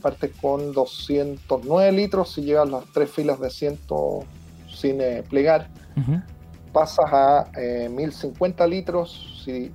partes 0.00 0.30
con 0.40 0.72
209 0.72 1.90
litros 1.90 2.32
si 2.34 2.42
llevas 2.42 2.68
las 2.70 2.84
tres 2.92 3.10
filas 3.10 3.40
de 3.40 3.46
asientos 3.48 4.24
sin 4.76 5.00
eh, 5.00 5.22
plegar. 5.28 5.68
Pasas 6.72 7.06
a 7.10 7.50
eh, 7.56 7.88
1050 7.90 8.66
litros 8.66 9.42
si 9.44 9.72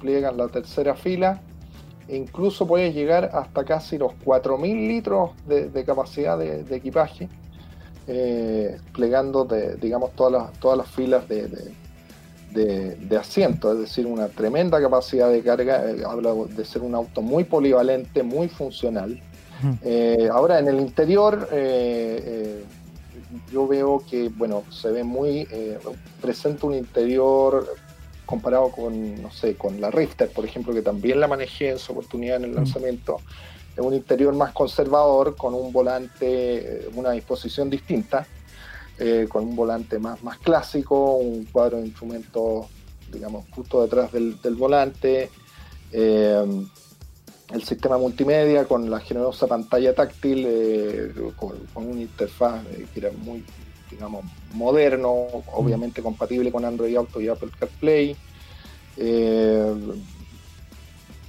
pliegan 0.00 0.36
la 0.36 0.48
tercera 0.48 0.94
fila. 0.94 1.40
E 2.06 2.16
incluso 2.16 2.66
puedes 2.66 2.94
llegar 2.94 3.30
hasta 3.32 3.64
casi 3.64 3.96
los 3.98 4.12
4000 4.24 4.88
litros 4.88 5.30
de, 5.48 5.70
de 5.70 5.84
capacidad 5.84 6.38
de, 6.38 6.62
de 6.62 6.76
equipaje, 6.76 7.28
eh, 8.06 8.76
plegando 8.92 9.44
de, 9.46 9.76
digamos, 9.76 10.12
todas 10.12 10.32
las, 10.32 10.52
todas 10.60 10.76
las 10.76 10.88
filas 10.88 11.26
de, 11.28 11.48
de, 12.52 13.16
asiento, 13.16 13.72
es 13.72 13.78
decir, 13.80 14.06
una 14.06 14.28
tremenda 14.28 14.80
capacidad 14.80 15.30
de 15.30 15.42
carga. 15.42 15.90
eh, 15.90 16.02
habla 16.06 16.34
de 16.34 16.64
ser 16.64 16.82
un 16.82 16.94
auto 16.94 17.22
muy 17.22 17.44
polivalente, 17.44 18.22
muy 18.22 18.48
funcional. 18.48 19.20
Eh, 19.82 20.28
ahora 20.30 20.58
en 20.58 20.68
el 20.68 20.78
interior 20.78 21.48
eh, 21.50 22.22
eh, 22.22 22.64
yo 23.52 23.66
veo 23.66 24.02
que 24.08 24.28
bueno 24.28 24.64
se 24.70 24.90
ve 24.90 25.04
muy 25.04 25.46
eh, 25.50 25.78
presenta 26.20 26.66
un 26.66 26.74
interior 26.74 27.66
comparado 28.26 28.70
con 28.70 29.22
no 29.22 29.30
sé 29.30 29.54
con 29.56 29.80
la 29.80 29.90
Rifter 29.90 30.30
por 30.30 30.44
ejemplo 30.44 30.72
que 30.72 30.82
también 30.82 31.20
la 31.20 31.28
manejé 31.28 31.70
en 31.70 31.78
su 31.78 31.92
oportunidad 31.92 32.36
en 32.36 32.44
el 32.44 32.50
Mm. 32.52 32.56
lanzamiento 32.56 33.20
es 33.76 33.80
un 33.80 33.94
interior 33.94 34.34
más 34.34 34.52
conservador 34.52 35.36
con 35.36 35.54
un 35.54 35.72
volante 35.72 36.26
eh, 36.26 36.88
una 36.94 37.10
disposición 37.12 37.68
distinta 37.70 38.26
eh, 38.98 39.26
con 39.28 39.44
un 39.44 39.56
volante 39.56 39.98
más 39.98 40.22
más 40.22 40.38
clásico 40.38 41.16
un 41.16 41.44
cuadro 41.46 41.78
de 41.78 41.86
instrumentos 41.86 42.66
digamos 43.12 43.44
justo 43.50 43.82
detrás 43.82 44.12
del, 44.12 44.40
del 44.40 44.54
volante 44.54 45.30
eh, 45.92 46.66
el 47.52 47.62
sistema 47.62 47.98
multimedia 47.98 48.64
con 48.64 48.90
la 48.90 49.00
generosa 49.00 49.46
pantalla 49.46 49.94
táctil, 49.94 50.44
eh, 50.48 51.12
con, 51.36 51.52
con 51.72 51.86
una 51.88 52.00
interfaz 52.00 52.64
eh, 52.72 52.86
que 52.92 53.00
era 53.00 53.10
muy, 53.12 53.44
digamos, 53.90 54.24
moderno, 54.54 55.10
obviamente 55.52 56.02
compatible 56.02 56.50
con 56.50 56.64
Android 56.64 56.96
Auto 56.96 57.20
y 57.20 57.28
Apple 57.28 57.50
CarPlay. 57.58 58.16
Eh, 58.96 59.74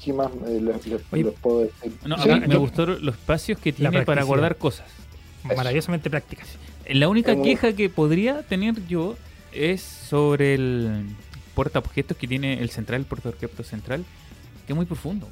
¿Qué 0.04 0.14
más 0.14 0.32
eh, 0.48 0.60
les, 0.62 0.88
les- 0.88 1.02
Oye, 1.12 1.24
les 1.24 1.34
puedo 1.34 1.62
decir? 1.62 1.92
No, 2.06 2.18
Sí, 2.22 2.30
me 2.30 2.48
yo- 2.48 2.60
gustó 2.60 2.86
los 2.86 3.16
espacios 3.16 3.60
que 3.60 3.74
tiene 3.74 4.04
para 4.04 4.24
guardar 4.24 4.58
cosas. 4.58 4.86
maravillosamente 5.44 6.10
prácticas 6.10 6.48
La 6.90 7.08
única 7.08 7.34
Es 7.34 7.38
muy- 7.38 7.50
queja 7.50 7.74
que 7.74 7.88
podría 7.90 8.42
tener 8.44 8.88
yo 8.88 9.16
es 9.52 9.82
sobre 9.82 10.54
el 10.56 11.06
portaobjetos 11.56 12.18
que 12.18 12.28
tiene 12.28 12.62
el 12.62 12.70
central, 12.72 13.02
el 13.02 13.06
portaobjetos 13.06 13.68
central, 13.68 14.06
que 14.66 14.74
es 14.74 14.76
muy 14.78 14.86
profundo. 14.86 15.28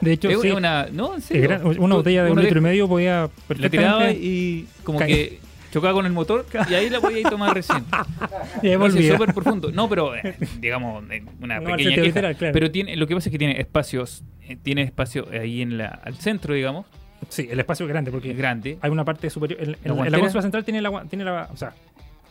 de 0.00 0.12
hecho 0.12 0.28
es 0.30 0.40
sí, 0.40 0.50
una, 0.50 0.86
no, 0.92 1.12
en 1.14 1.18
es 1.18 1.24
serio. 1.26 1.48
gran- 1.48 1.66
una 1.78 1.94
botella 1.96 2.24
de 2.24 2.30
un 2.32 2.40
litro 2.42 2.58
y 2.58 2.62
medio 2.62 2.88
podía 2.88 3.28
La 3.48 3.68
tiraba 3.68 4.10
y 4.10 4.66
como 4.84 4.98
que 4.98 5.38
chocaba 5.70 5.92
con 5.94 6.06
el 6.06 6.12
motor 6.12 6.46
y 6.68 6.74
ahí 6.74 6.90
la 6.90 7.00
podía 7.00 7.20
ir 7.20 7.28
tomar 7.28 7.54
recién. 7.54 7.84
y 8.62 8.68
ahí 8.68 9.08
súper 9.10 9.32
profundo. 9.34 9.70
No, 9.70 9.88
pero 9.88 10.14
eh, 10.16 10.36
digamos, 10.58 11.04
eh, 11.10 11.22
una 11.40 11.60
No, 11.60 11.66
pequeña 11.70 11.76
sentido 11.76 11.90
queja. 11.94 12.02
literal, 12.06 12.36
claro. 12.36 12.52
Pero 12.52 12.70
tiene, 12.70 12.96
lo 12.96 13.06
que 13.06 13.14
pasa 13.14 13.28
es 13.28 13.32
que 13.32 13.38
tiene 13.38 13.60
espacios, 13.60 14.24
eh, 14.48 14.56
tiene 14.60 14.82
espacio 14.82 15.28
ahí 15.32 15.62
en 15.62 15.78
la, 15.78 15.86
al 15.88 16.16
centro, 16.16 16.54
digamos, 16.54 16.86
Sí, 17.28 17.46
el 17.50 17.60
espacio 17.60 17.84
es 17.84 17.90
grande 17.90 18.10
porque 18.10 18.30
es 18.30 18.36
grande. 18.36 18.78
hay 18.80 18.90
una 18.90 19.04
parte 19.04 19.28
superior. 19.30 19.60
En, 19.62 19.76
en- 19.84 19.98
en 20.06 20.10
la 20.10 20.18
consola 20.18 20.40
central 20.42 20.64
tiene 20.64 20.80
la, 20.80 21.04
tiene 21.04 21.22
la. 21.24 21.48
O 21.52 21.56
sea, 21.56 21.74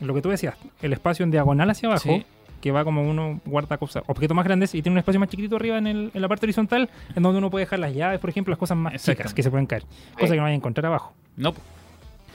lo 0.02 0.14
que 0.16 0.22
tú 0.22 0.30
decías, 0.30 0.56
el 0.82 0.92
espacio 0.94 1.24
en 1.24 1.30
diagonal 1.32 1.70
hacia 1.70 1.88
abajo, 1.90 2.10
Sí. 2.10 2.26
Que 2.62 2.72
va 2.72 2.84
como 2.84 3.02
uno 3.10 3.40
guarda 3.46 3.78
cosas, 3.78 4.04
objetos 4.08 4.36
más 4.36 4.46
grandes, 4.46 4.74
y 4.76 4.82
tiene 4.82 4.94
un 4.94 5.00
espacio 5.00 5.20
más 5.20 5.30
chiquitito 5.30 5.56
arriba 5.56 5.78
en, 5.78 5.88
el- 5.88 6.12
en 6.14 6.22
la 6.22 6.28
parte 6.28 6.46
horizontal, 6.46 6.90
en 7.16 7.24
donde 7.24 7.38
uno 7.40 7.50
puede 7.50 7.66
dejar 7.66 7.80
las 7.80 7.94
llaves, 7.94 8.20
por 8.20 8.30
ejemplo, 8.30 8.52
las 8.52 8.60
cosas 8.60 8.78
más 8.78 9.02
chicas 9.04 9.34
que 9.34 9.44
se 9.44 9.50
pueden 9.50 9.66
caer. 9.66 9.84
Cosas 10.14 10.32
que 10.32 10.36
no 10.38 10.44
vaya 10.44 10.54
a 10.54 10.56
encontrar 10.56 10.86
abajo. 10.88 11.14
No, 11.38 11.54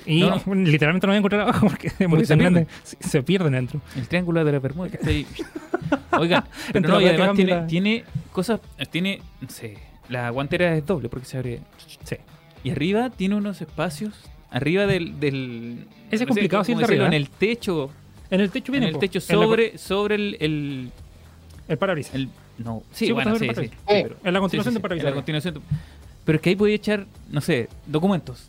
Y 0.06 0.20
No, 0.20 0.40
no. 0.46 0.54
literalmente 0.54 1.06
no 1.06 1.10
voy 1.12 1.16
a 1.16 1.18
encontrar 1.18 1.40
abajo 1.42 1.66
porque, 1.68 1.90
porque 2.08 2.24
se 2.26 2.36
pierden. 2.36 2.66
se, 2.82 3.22
pierden 3.22 3.52
dentro. 3.52 3.80
el 3.96 4.06
triángulo 4.08 4.44
de 4.44 4.52
la 4.52 4.58
Bermuda 4.58 4.88
que 4.90 4.96
está 4.96 5.10
ahí. 5.10 5.26
Oigan, 6.18 6.44
pero 6.72 6.88
no, 6.88 7.00
y 7.00 7.06
además 7.06 7.34
tiene, 7.36 7.50
la- 7.52 7.66
tiene 7.66 8.04
cosas, 8.32 8.60
tiene, 8.90 9.20
no 9.40 9.48
sé, 9.48 9.78
la 10.08 10.30
guantera 10.30 10.74
es 10.76 10.86
doble 10.86 11.08
porque 11.08 11.26
se 11.26 11.38
abre. 11.38 11.60
Sí. 12.04 12.16
Y 12.62 12.70
arriba 12.70 13.10
tiene 13.10 13.34
unos 13.34 13.60
espacios, 13.60 14.14
arriba 14.50 14.86
del... 14.86 15.18
del 15.20 15.86
Ese 16.10 16.14
es 16.16 16.20
sé 16.20 16.26
complicado, 16.26 16.64
sí, 16.64 16.72
de 16.72 16.78
decirlo, 16.80 17.04
arriba, 17.04 17.06
en 17.08 17.12
¿eh? 17.12 17.16
el 17.16 17.28
techo, 17.30 17.90
En 18.34 18.40
el 18.40 18.50
techo 18.50 18.70
en 18.70 18.72
viene. 18.72 18.86
el 18.88 18.92
po, 18.94 18.98
techo 19.00 19.18
en 19.20 19.38
la- 19.40 19.44
sobre, 19.46 19.78
sobre 19.78 20.14
el, 20.16 20.36
el, 20.40 20.90
el 21.68 21.78
parabrisas. 21.78 22.14
el- 22.14 22.28
no, 22.58 22.82
sí, 22.92 23.06
Sí, 23.06 23.12
bueno, 23.12 23.32
sí, 23.36 23.46
sobre 23.46 23.54
sí, 23.54 23.60
el 23.62 23.70
sí, 23.70 23.76
parabrisas. 23.84 24.08
pero- 24.18 24.28
En 24.28 24.34
la 24.34 24.40
continuación 24.40 24.74
sí, 24.74 24.80
parabrisas. 24.80 25.04
en 25.08 25.10
la 25.10 25.14
continuación. 25.16 25.62
Pero 26.24 26.36
es 26.36 26.42
que 26.42 26.50
ahí 26.50 26.56
podía 26.56 26.74
echar, 26.74 27.06
no 27.30 27.40
sé, 27.40 27.68
documentos. 27.86 28.48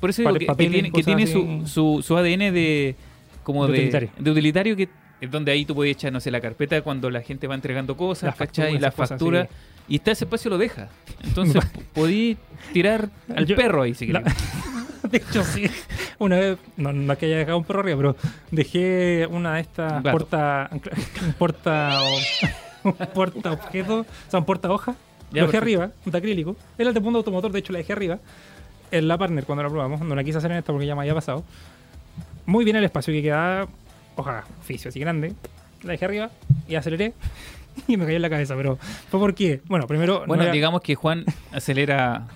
Por 0.00 0.10
eso 0.10 0.22
digo 0.22 0.34
que, 0.34 0.46
tiene, 0.56 0.90
que 0.92 1.26
su, 1.26 1.62
su, 1.66 2.02
su 2.02 2.16
ADN 2.16 2.52
de 2.52 2.94
como 3.42 3.66
De 3.66 3.72
de, 3.72 3.78
utilitario. 3.78 4.10
de 4.18 4.30
utilitario 4.30 4.76
que 4.76 4.88
es 5.20 5.30
donde 5.30 5.52
ahí 5.52 5.64
tú 5.64 5.74
puedes 5.74 5.92
echar, 5.96 6.12
no 6.12 6.20
sé, 6.20 6.30
la 6.30 6.40
carpeta 6.40 6.80
cuando 6.82 7.08
la 7.08 7.22
gente 7.22 7.46
va 7.46 7.54
entregando 7.54 7.96
cosas, 7.96 8.24
Las 8.24 8.36
¿cachai? 8.36 8.64
facturas, 8.74 8.82
La 8.82 8.90
cosas, 8.90 9.08
factura. 9.08 9.44
sí. 9.46 9.48
Y 9.88 9.96
está 9.96 10.10
ese 10.12 10.24
espacio 10.24 10.50
lo 10.50 10.58
deja. 10.58 10.88
Entonces 11.24 11.62
podí 11.94 12.36
tirar 12.72 13.08
al 13.34 13.46
Yo- 13.46 13.56
perro 13.56 13.82
ahí 13.82 13.94
si 13.94 14.06
la-. 14.08 14.22
De 15.10 15.18
hecho, 15.18 15.42
sí. 15.44 15.66
Una 16.18 16.36
vez, 16.36 16.58
no, 16.76 16.92
no 16.92 17.12
es 17.12 17.18
que 17.18 17.26
haya 17.26 17.38
dejado 17.38 17.58
un 17.58 17.64
perro 17.64 17.80
arriba, 17.80 17.96
pero 17.96 18.16
dejé 18.50 19.26
una 19.30 19.54
de 19.54 19.60
estas 19.62 20.02
gato. 20.02 20.10
porta, 20.18 20.70
un 21.24 21.32
porta, 21.34 21.98
un 22.84 22.92
porta 23.14 23.52
objeto, 23.52 24.00
o 24.00 24.06
sea, 24.30 24.38
un 24.40 24.46
porta 24.46 24.70
hoja. 24.70 24.94
Ya, 25.32 25.40
Lo 25.42 25.46
dejé 25.46 25.58
perfecto. 25.60 25.82
arriba, 25.84 25.92
de 26.04 26.18
acrílico. 26.18 26.56
Era 26.78 26.88
el 26.90 26.94
de 26.94 27.00
punto 27.00 27.18
automotor, 27.18 27.50
de 27.52 27.58
hecho 27.58 27.72
la 27.72 27.78
dejé 27.78 27.92
arriba. 27.94 28.18
En 28.90 29.08
la 29.08 29.16
partner 29.16 29.44
cuando 29.44 29.62
la 29.62 29.70
probamos, 29.70 30.00
no 30.02 30.14
la 30.14 30.22
quise 30.22 30.38
hacer 30.38 30.50
en 30.52 30.58
esta 30.58 30.72
porque 30.72 30.86
ya 30.86 30.94
me 30.94 31.00
había 31.00 31.14
pasado. 31.14 31.42
Muy 32.44 32.64
bien 32.64 32.76
el 32.76 32.84
espacio 32.84 33.12
que 33.14 33.22
quedaba, 33.22 33.66
hoja, 34.16 34.44
oficio 34.60 34.90
así 34.90 35.00
grande. 35.00 35.32
La 35.82 35.92
dejé 35.92 36.04
arriba 36.04 36.30
y 36.68 36.74
aceleré 36.74 37.14
y 37.88 37.96
me 37.96 38.04
cayó 38.04 38.16
en 38.16 38.22
la 38.22 38.30
cabeza, 38.30 38.54
pero 38.56 38.78
fue 39.10 39.18
porque, 39.18 39.62
bueno, 39.66 39.86
primero... 39.86 40.18
Bueno, 40.26 40.36
no 40.36 40.42
era- 40.42 40.52
digamos 40.52 40.82
que 40.82 40.94
Juan 40.94 41.24
acelera 41.52 42.26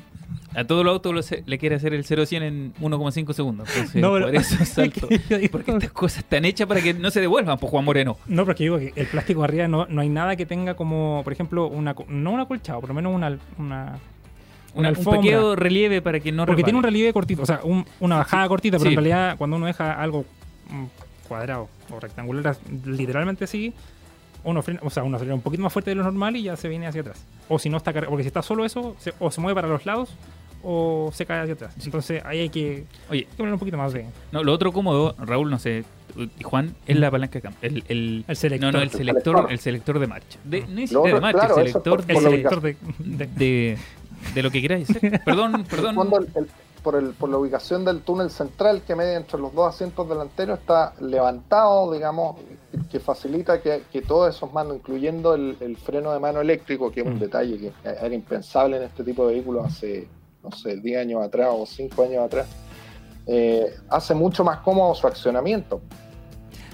a 0.57 0.65
todo 0.65 0.81
el 0.81 0.89
auto, 0.89 1.13
lo 1.13 1.23
se- 1.23 1.43
le 1.47 1.59
quiere 1.59 1.77
hacer 1.77 1.93
el 1.95 2.05
0 2.05 2.25
100 2.27 2.43
en 2.43 2.75
1,5 2.81 3.33
segundos. 3.35 3.69
Entonces, 3.75 4.01
No, 4.01 4.13
pero- 4.15 4.27
por 4.27 4.35
eso 4.37 4.57
salto. 4.65 5.09
Porque 5.53 5.71
estas 5.73 5.93
cosas 5.93 6.19
están 6.21 6.45
hechas 6.45 6.67
para 6.67 6.81
que 6.81 6.95
no 6.95 7.11
se 7.11 7.21
devuelvan, 7.21 7.59
por 7.59 7.71
Juan 7.71 7.85
Moreno. 7.85 8.17
No, 8.27 8.45
porque 8.45 8.65
digo 8.65 8.79
que 8.79 8.93
el 8.97 9.07
plástico 9.07 9.45
arriba 9.45 9.69
no, 9.69 9.87
no 9.87 10.01
hay 10.01 10.09
nada 10.09 10.35
que 10.37 10.47
tenga 10.47 10.75
como, 10.75 11.21
por 11.25 11.33
ejemplo, 11.33 11.67
una, 11.69 11.95
no 12.09 12.31
una 12.33 12.47
colchado, 12.47 12.81
por 12.81 12.89
lo 12.89 12.95
menos 12.95 13.15
una, 13.15 13.39
una, 13.59 13.99
Una- 14.75 14.89
un 14.91 14.95
pequeño 15.05 15.57
relieve 15.57 16.03
para 16.03 16.21
que 16.21 16.33
no 16.33 16.45
Porque 16.47 16.63
tiene 16.65 16.79
un 16.79 16.83
relieve 16.85 17.13
cortito, 17.13 17.43
o 17.43 17.47
sea, 17.47 17.61
un- 17.63 17.85
una 18.01 18.17
bajada 18.19 18.47
cortita, 18.49 18.79
pero 18.79 18.91
Sí. 18.91 18.95
en 18.95 19.03
realidad 19.05 19.37
cuando 19.39 19.57
uno 19.57 19.67
deja 19.67 19.93
algo 20.01 20.25
mm, 20.71 20.85
cuadrado 21.29 21.69
o 21.91 22.01
rectangular, 22.01 22.57
literalmente 22.85 23.45
así, 23.45 23.73
uno 24.45 24.63
frena, 24.63 24.81
o 24.83 24.91
sea, 24.91 25.03
uno 25.03 25.17
acelera 25.17 25.35
un 25.35 25.41
poquito 25.41 25.63
más 25.63 25.73
fuerte 25.73 25.91
de 25.91 25.97
lo 25.97 26.03
normal 26.05 26.37
y 26.37 26.43
ya 26.43 26.57
se 26.57 26.69
viene 26.69 26.87
hacia 26.87 27.01
atrás. 27.01 27.25
O 27.49 27.59
si 27.59 27.69
no 27.69 27.77
está 27.79 27.93
cargado, 27.93 28.11
porque 28.11 28.23
si 28.23 28.29
está 28.29 28.43
solo 28.43 28.65
eso, 28.65 28.95
se- 28.99 29.13
o 29.19 29.31
se 29.31 29.41
mueve 29.41 29.55
para 29.55 29.67
los 29.69 29.87
lados 29.87 30.11
o 30.69 31.11
se 31.13 31.25
cae 31.25 31.43
hacia 31.43 31.55
atrás. 31.55 31.75
Entonces 31.85 32.23
ahí 32.25 32.41
hay 32.41 32.49
que, 32.49 32.85
hay 33.09 33.11
Oye, 33.11 33.25
que 33.27 33.37
poner 33.37 33.53
un 33.53 33.59
poquito 33.61 33.77
más 33.77 33.93
de... 33.93 34.05
no, 34.33 34.43
lo 34.43 34.53
otro 34.53 34.73
cómodo, 34.73 35.15
Raúl, 35.19 35.49
no 35.49 35.61
sé, 35.61 35.85
y 36.17 36.43
Juan, 36.43 36.75
es 36.87 36.97
la 36.99 37.09
palanca 37.11 37.35
de 37.35 37.43
cambio. 37.43 37.59
El, 37.63 37.85
el, 37.89 38.25
El 38.27 38.37
selector. 38.37 38.73
No, 38.73 38.73
no, 38.73 38.79
el 38.83 38.85
El 38.85 38.91
selector, 38.91 39.47
el 39.49 39.59
selector 39.61 39.99
de 40.01 40.07
marcha. 40.09 40.39
De, 40.45 40.67
no 40.67 40.81
es 40.81 40.91
Lo 40.91 41.03
de 41.05 41.21
marcha, 41.21 41.39
claro, 41.47 41.57
el 41.59 41.67
selector 41.69 42.01
por- 42.01 42.11
El 42.11 42.15
por 42.15 42.23
la 42.25 42.31
selector 42.31 42.61
de, 42.63 42.77
de- 42.99 43.27
de, 43.27 43.79
de 44.35 44.43
lo 44.43 44.51
que 44.51 44.61
queráis 44.61 44.91
hacer. 44.91 45.21
Perdón, 45.25 45.65
perdón. 45.71 45.95
Cuando 45.95 46.19
el- 46.19 46.29
el- 46.35 46.49
por, 46.83 46.95
el, 46.97 47.11
por 47.11 47.29
la 47.29 47.37
ubicación 47.39 47.85
del 47.85 48.01
túnel 48.01 48.31
central 48.31 48.81
que 48.87 48.95
media 48.95 49.17
entre 49.17 49.39
los 49.41 49.53
dos 49.53 49.75
asientos 49.75 50.09
delanteros 50.09 50.59
está 50.61 50.95
levantado, 51.01 51.93
digamos, 51.93 52.37
que 52.91 53.01
facilita 53.01 53.61
que, 53.61 53.83
que 53.93 54.03
todos 54.03 54.35
esos 54.35 54.53
manos, 54.53 54.77
incluyendo 54.77 55.35
el, 55.35 55.57
el 55.61 55.77
freno 55.77 56.13
de 56.13 56.21
mano 56.21 56.41
eléctrico, 56.41 56.91
que 56.93 57.01
es 57.01 57.07
un 57.07 57.15
Mm. 57.17 57.19
detalle 57.21 57.59
que 57.59 57.73
era 57.85 58.15
impensable 58.15 58.77
en 58.77 58.85
este 58.85 59.03
tipo 59.03 59.27
de 59.27 59.35
vehículos 59.35 59.67
hace, 59.67 60.07
no 60.49 60.57
sé, 60.57 60.77
10 60.77 61.01
años 61.01 61.23
atrás 61.23 61.49
o 61.51 61.67
5 61.67 62.03
años 62.05 62.25
atrás, 62.25 62.47
eh, 63.27 63.67
hace 63.89 64.15
mucho 64.15 64.45
más 64.45 64.59
cómodo 64.59 64.95
su 64.95 65.07
accionamiento. 65.07 65.81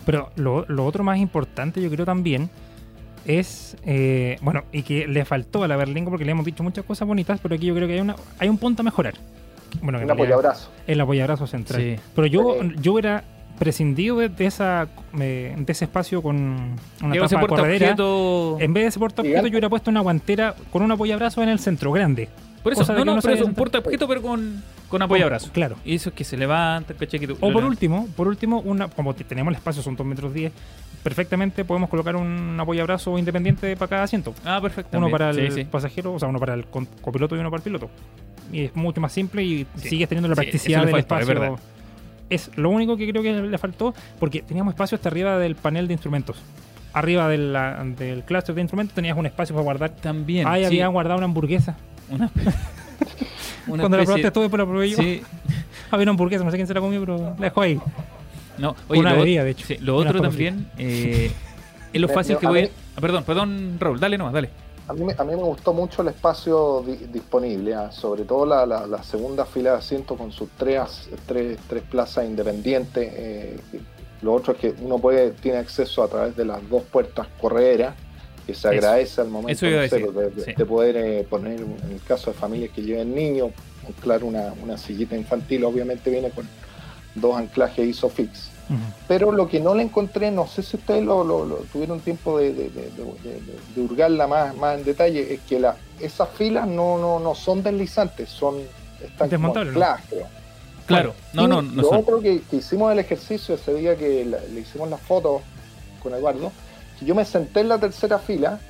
Pero 0.04 0.30
lo, 0.36 0.64
lo 0.66 0.84
otro 0.84 1.02
más 1.04 1.18
importante, 1.18 1.80
yo 1.80 1.90
creo 1.90 2.04
también, 2.04 2.50
es, 3.24 3.76
eh, 3.86 4.36
bueno, 4.42 4.64
y 4.72 4.82
que 4.82 5.06
le 5.06 5.24
faltó 5.24 5.62
a 5.62 5.68
la 5.68 5.76
Berlingo, 5.76 6.10
porque 6.10 6.24
le 6.24 6.32
hemos 6.32 6.44
dicho 6.44 6.62
muchas 6.62 6.84
cosas 6.84 7.06
bonitas, 7.06 7.38
pero 7.42 7.54
aquí 7.54 7.66
yo 7.66 7.74
creo 7.74 7.86
que 7.86 7.94
hay, 7.94 8.00
una, 8.00 8.16
hay 8.38 8.48
un 8.48 8.58
punto 8.58 8.82
a 8.82 8.84
mejorar. 8.84 9.14
Bueno, 9.80 9.98
realidad 9.98 10.16
apoyabrazo. 10.16 10.70
El 10.86 11.00
apoyabrazo 11.00 11.46
central. 11.46 11.80
Sí. 11.80 11.96
Pero 12.14 12.26
yo, 12.26 12.58
Sí. 12.60 12.72
yo 12.80 12.98
era 12.98 13.24
prescindido 13.58 14.18
de, 14.18 14.28
de 14.28 14.46
esa, 14.46 14.88
eh, 15.20 15.54
de 15.56 15.72
ese 15.72 15.84
espacio 15.84 16.20
con 16.20 16.76
una 17.02 17.28
tapa 17.28 17.46
corredera. 17.46 17.94
portaobjeto. 17.94 18.56
En 18.60 18.74
vez 18.74 18.84
de 18.84 18.88
ese 18.88 18.98
portaobjeto, 18.98 19.42
yo 19.46 19.50
hubiera 19.50 19.68
puesto 19.68 19.90
una 19.90 20.00
guantera 20.00 20.54
con 20.72 20.82
un 20.82 20.90
apoyabrazo 20.90 21.42
en 21.42 21.48
el 21.48 21.58
centro, 21.60 21.92
grande. 21.92 22.28
Por 22.62 22.72
eso, 22.72 22.84
no, 22.92 23.04
no, 23.04 23.20
pero 23.20 23.34
es 23.34 23.40
un 23.42 23.54
portaobjeto, 23.54 24.06
pero 24.06 24.22
con, 24.22 24.62
con 24.88 25.02
apoyabrazo. 25.02 25.50
Claro. 25.52 25.76
Y 25.84 25.94
eso 25.96 26.10
es 26.10 26.14
que 26.14 26.22
se 26.24 26.36
levanta, 26.36 26.94
¿cachai? 26.94 27.18
Que 27.20 27.26
O 27.32 27.34
por 27.36 27.48
levantas. 27.48 27.70
último, 27.70 28.08
por 28.16 28.28
último, 28.28 28.60
una, 28.60 28.88
como 28.88 29.14
te- 29.14 29.24
tenemos 29.24 29.50
el 29.52 29.56
espacio, 29.56 29.82
son 29.82 29.96
2 29.96 30.06
metros 30.06 30.32
10, 30.32 30.52
perfectamente 31.02 31.64
podemos 31.64 31.88
colocar 31.90 32.14
un 32.16 32.56
apoyabrazo 32.60 33.18
independiente 33.18 33.76
para 33.76 33.88
cada 33.88 34.02
asiento. 34.04 34.34
Ah, 34.44 34.60
perfecto. 34.62 34.96
Uno 34.96 35.10
para 35.10 35.30
el 35.30 35.50
Sí, 35.50 35.60
sí. 35.62 35.64
pasajero, 35.64 36.12
o 36.14 36.18
sea, 36.18 36.28
uno 36.28 36.38
para 36.38 36.54
el 36.54 36.64
copiloto 36.66 37.34
y 37.36 37.40
uno 37.40 37.50
para 37.50 37.58
el 37.58 37.64
piloto. 37.64 37.90
Y 38.52 38.64
es 38.66 38.76
mucho 38.76 39.00
más 39.00 39.12
simple 39.12 39.42
y 39.42 39.66
Sí. 39.76 39.88
sigues 39.88 40.08
teniendo 40.08 40.28
la 40.28 40.34
practicidad 40.36 40.80
del 40.84 40.94
es 40.94 40.98
espacio. 41.00 41.26
verdad. 41.26 41.52
Es 42.30 42.50
lo 42.56 42.70
único 42.70 42.96
que 42.96 43.08
creo 43.10 43.22
que 43.22 43.32
le 43.42 43.58
faltó, 43.58 43.94
porque 44.20 44.42
teníamos 44.42 44.72
espacio 44.74 44.94
hasta 44.96 45.08
arriba 45.08 45.38
del 45.38 45.54
panel 45.56 45.86
de 45.88 45.94
instrumentos. 45.94 46.40
Arriba 46.94 47.26
de 47.28 47.38
la- 47.38 47.82
del 47.84 48.22
clúster 48.22 48.54
de 48.54 48.60
instrumentos 48.60 48.94
tenías 48.94 49.16
un 49.16 49.26
espacio 49.26 49.54
para 49.54 49.64
guardar. 49.64 49.90
También. 49.96 50.46
Ahí 50.46 50.60
sí, 50.62 50.66
había 50.66 50.86
guardado 50.88 51.16
una 51.18 51.24
hamburguesa. 51.24 51.76
Una, 52.10 52.30
una 53.66 53.82
Cuando 53.82 53.96
la 53.98 54.04
probaste 54.04 54.30
tú, 54.30 54.40
después 54.40 54.58
la 54.58 54.66
probé 54.66 54.90
yo. 54.90 54.96
Sí. 54.98 55.22
Había 55.90 56.04
una 56.04 56.10
hamburguesa, 56.12 56.44
no 56.44 56.50
sé 56.50 56.56
quién 56.56 56.66
se 56.66 56.74
la 56.74 56.80
comió, 56.80 57.00
pero 57.00 57.18
la 57.18 57.44
dejó 57.46 57.60
ahí. 57.60 57.78
No, 58.58 58.74
oye, 58.88 59.00
Una 59.00 59.14
bebida, 59.14 59.44
de 59.44 59.50
hecho. 59.50 59.66
sí, 59.66 59.76
lo 59.78 59.96
otro 59.96 60.20
también 60.20 60.70
eh, 60.78 61.30
es 61.92 62.00
lo 62.00 62.08
Me- 62.08 62.14
fácil 62.14 62.36
que 62.38 62.46
a 62.46 62.50
voy 62.50 62.70
Ah, 62.96 63.00
Perdón, 63.00 63.24
perdón, 63.24 63.76
Raúl, 63.80 63.98
dale 63.98 64.18
nomás, 64.18 64.34
dale. 64.34 64.50
A 64.88 64.92
mí, 64.92 65.04
me- 65.04 65.14
a 65.16 65.24
mí 65.24 65.30
me 65.34 65.42
gustó 65.42 65.72
mucho 65.72 66.02
el 66.02 66.08
espacio 66.08 66.82
di- 66.86 67.06
disponible, 67.10 67.74
ah, 67.74 67.90
sobre 67.90 68.24
todo 68.24 68.44
la, 68.44 68.66
la- 68.66 68.86
la 68.86 69.02
segunda 69.02 69.46
fila 69.46 69.72
de 69.72 69.78
asientos 69.78 70.18
con 70.18 70.30
sus 70.32 70.50
tres, 70.58 71.08
tres, 71.26 71.58
tres 71.68 71.82
plazas 71.84 72.26
independientes. 72.26 73.10
eh, 73.14 73.60
lo 74.20 74.34
otro 74.34 74.52
es 74.52 74.58
que 74.60 74.74
uno 74.82 74.98
puede 74.98 75.30
tiene 75.32 75.58
acceso 75.58 76.02
a 76.02 76.08
través 76.08 76.36
de 76.36 76.44
las 76.44 76.68
dos 76.68 76.82
puertas 76.84 77.26
correderas, 77.40 77.94
que 78.46 78.54
se 78.54 78.60
Eso. 78.60 78.68
agradece 78.68 79.20
al 79.20 79.28
momento 79.28 79.66
de, 79.66 79.70
de- 80.30 80.44
sí. 80.44 80.52
de 80.56 80.64
poder 80.66 80.96
eh, 80.96 81.26
poner, 81.28 81.60
en 81.60 81.92
el 81.92 82.02
caso 82.02 82.32
de 82.32 82.36
familias 82.38 82.70
que 82.74 82.82
lleven 82.82 83.14
niños, 83.14 83.50
anclar 83.86 84.24
una, 84.24 84.52
una 84.62 84.76
sillita 84.78 85.16
infantil, 85.16 85.64
obviamente 85.64 86.10
viene 86.10 86.30
con 86.30 86.48
dos 87.14 87.36
anclajes 87.36 87.86
ISOFIX. 87.86 88.48
Ujú. 88.70 88.78
Pero 89.08 89.32
lo 89.32 89.48
que 89.48 89.60
no 89.60 89.74
le 89.74 89.82
encontré, 89.82 90.30
no 90.30 90.46
sé 90.46 90.62
si 90.62 90.76
ustedes 90.76 91.04
lo, 91.04 91.24
lo- 91.24 91.44
lo 91.44 91.56
tuvieron 91.72 92.00
tiempo 92.00 92.38
de, 92.38 92.52
de, 92.54 92.70
de- 92.70 93.80
hurgarla 93.80 94.26
más, 94.26 94.56
más 94.56 94.78
en 94.78 94.84
detalle, 94.84 95.34
es 95.34 95.40
que 95.40 95.58
la, 95.60 95.76
esas 96.00 96.28
filas 96.30 96.66
no, 96.66 96.98
no, 96.98 97.18
no 97.18 97.34
son 97.34 97.62
deslizantes, 97.62 98.28
son 98.28 98.56
están 99.02 99.28
Desmontables. 99.28 99.74
Claro, 100.86 101.14
no, 101.32 101.46
no, 101.48 101.62
no 101.62 101.82
Lo 101.82 101.88
son. 101.88 101.98
otro 101.98 102.20
que, 102.20 102.40
que 102.50 102.56
hicimos 102.56 102.92
el 102.92 102.98
ejercicio 102.98 103.54
ese 103.54 103.72
día 103.74 103.96
que 103.96 104.24
la- 104.24 104.40
le 104.52 104.60
hicimos 104.60 104.88
las 104.90 105.00
fotos 105.00 105.42
con 106.02 106.12
Eduardo, 106.14 106.50
yo 107.04 107.14
me 107.14 107.24
senté 107.24 107.60
en 107.60 107.68
la 107.68 107.78
tercera 107.78 108.18
fila 108.18 108.60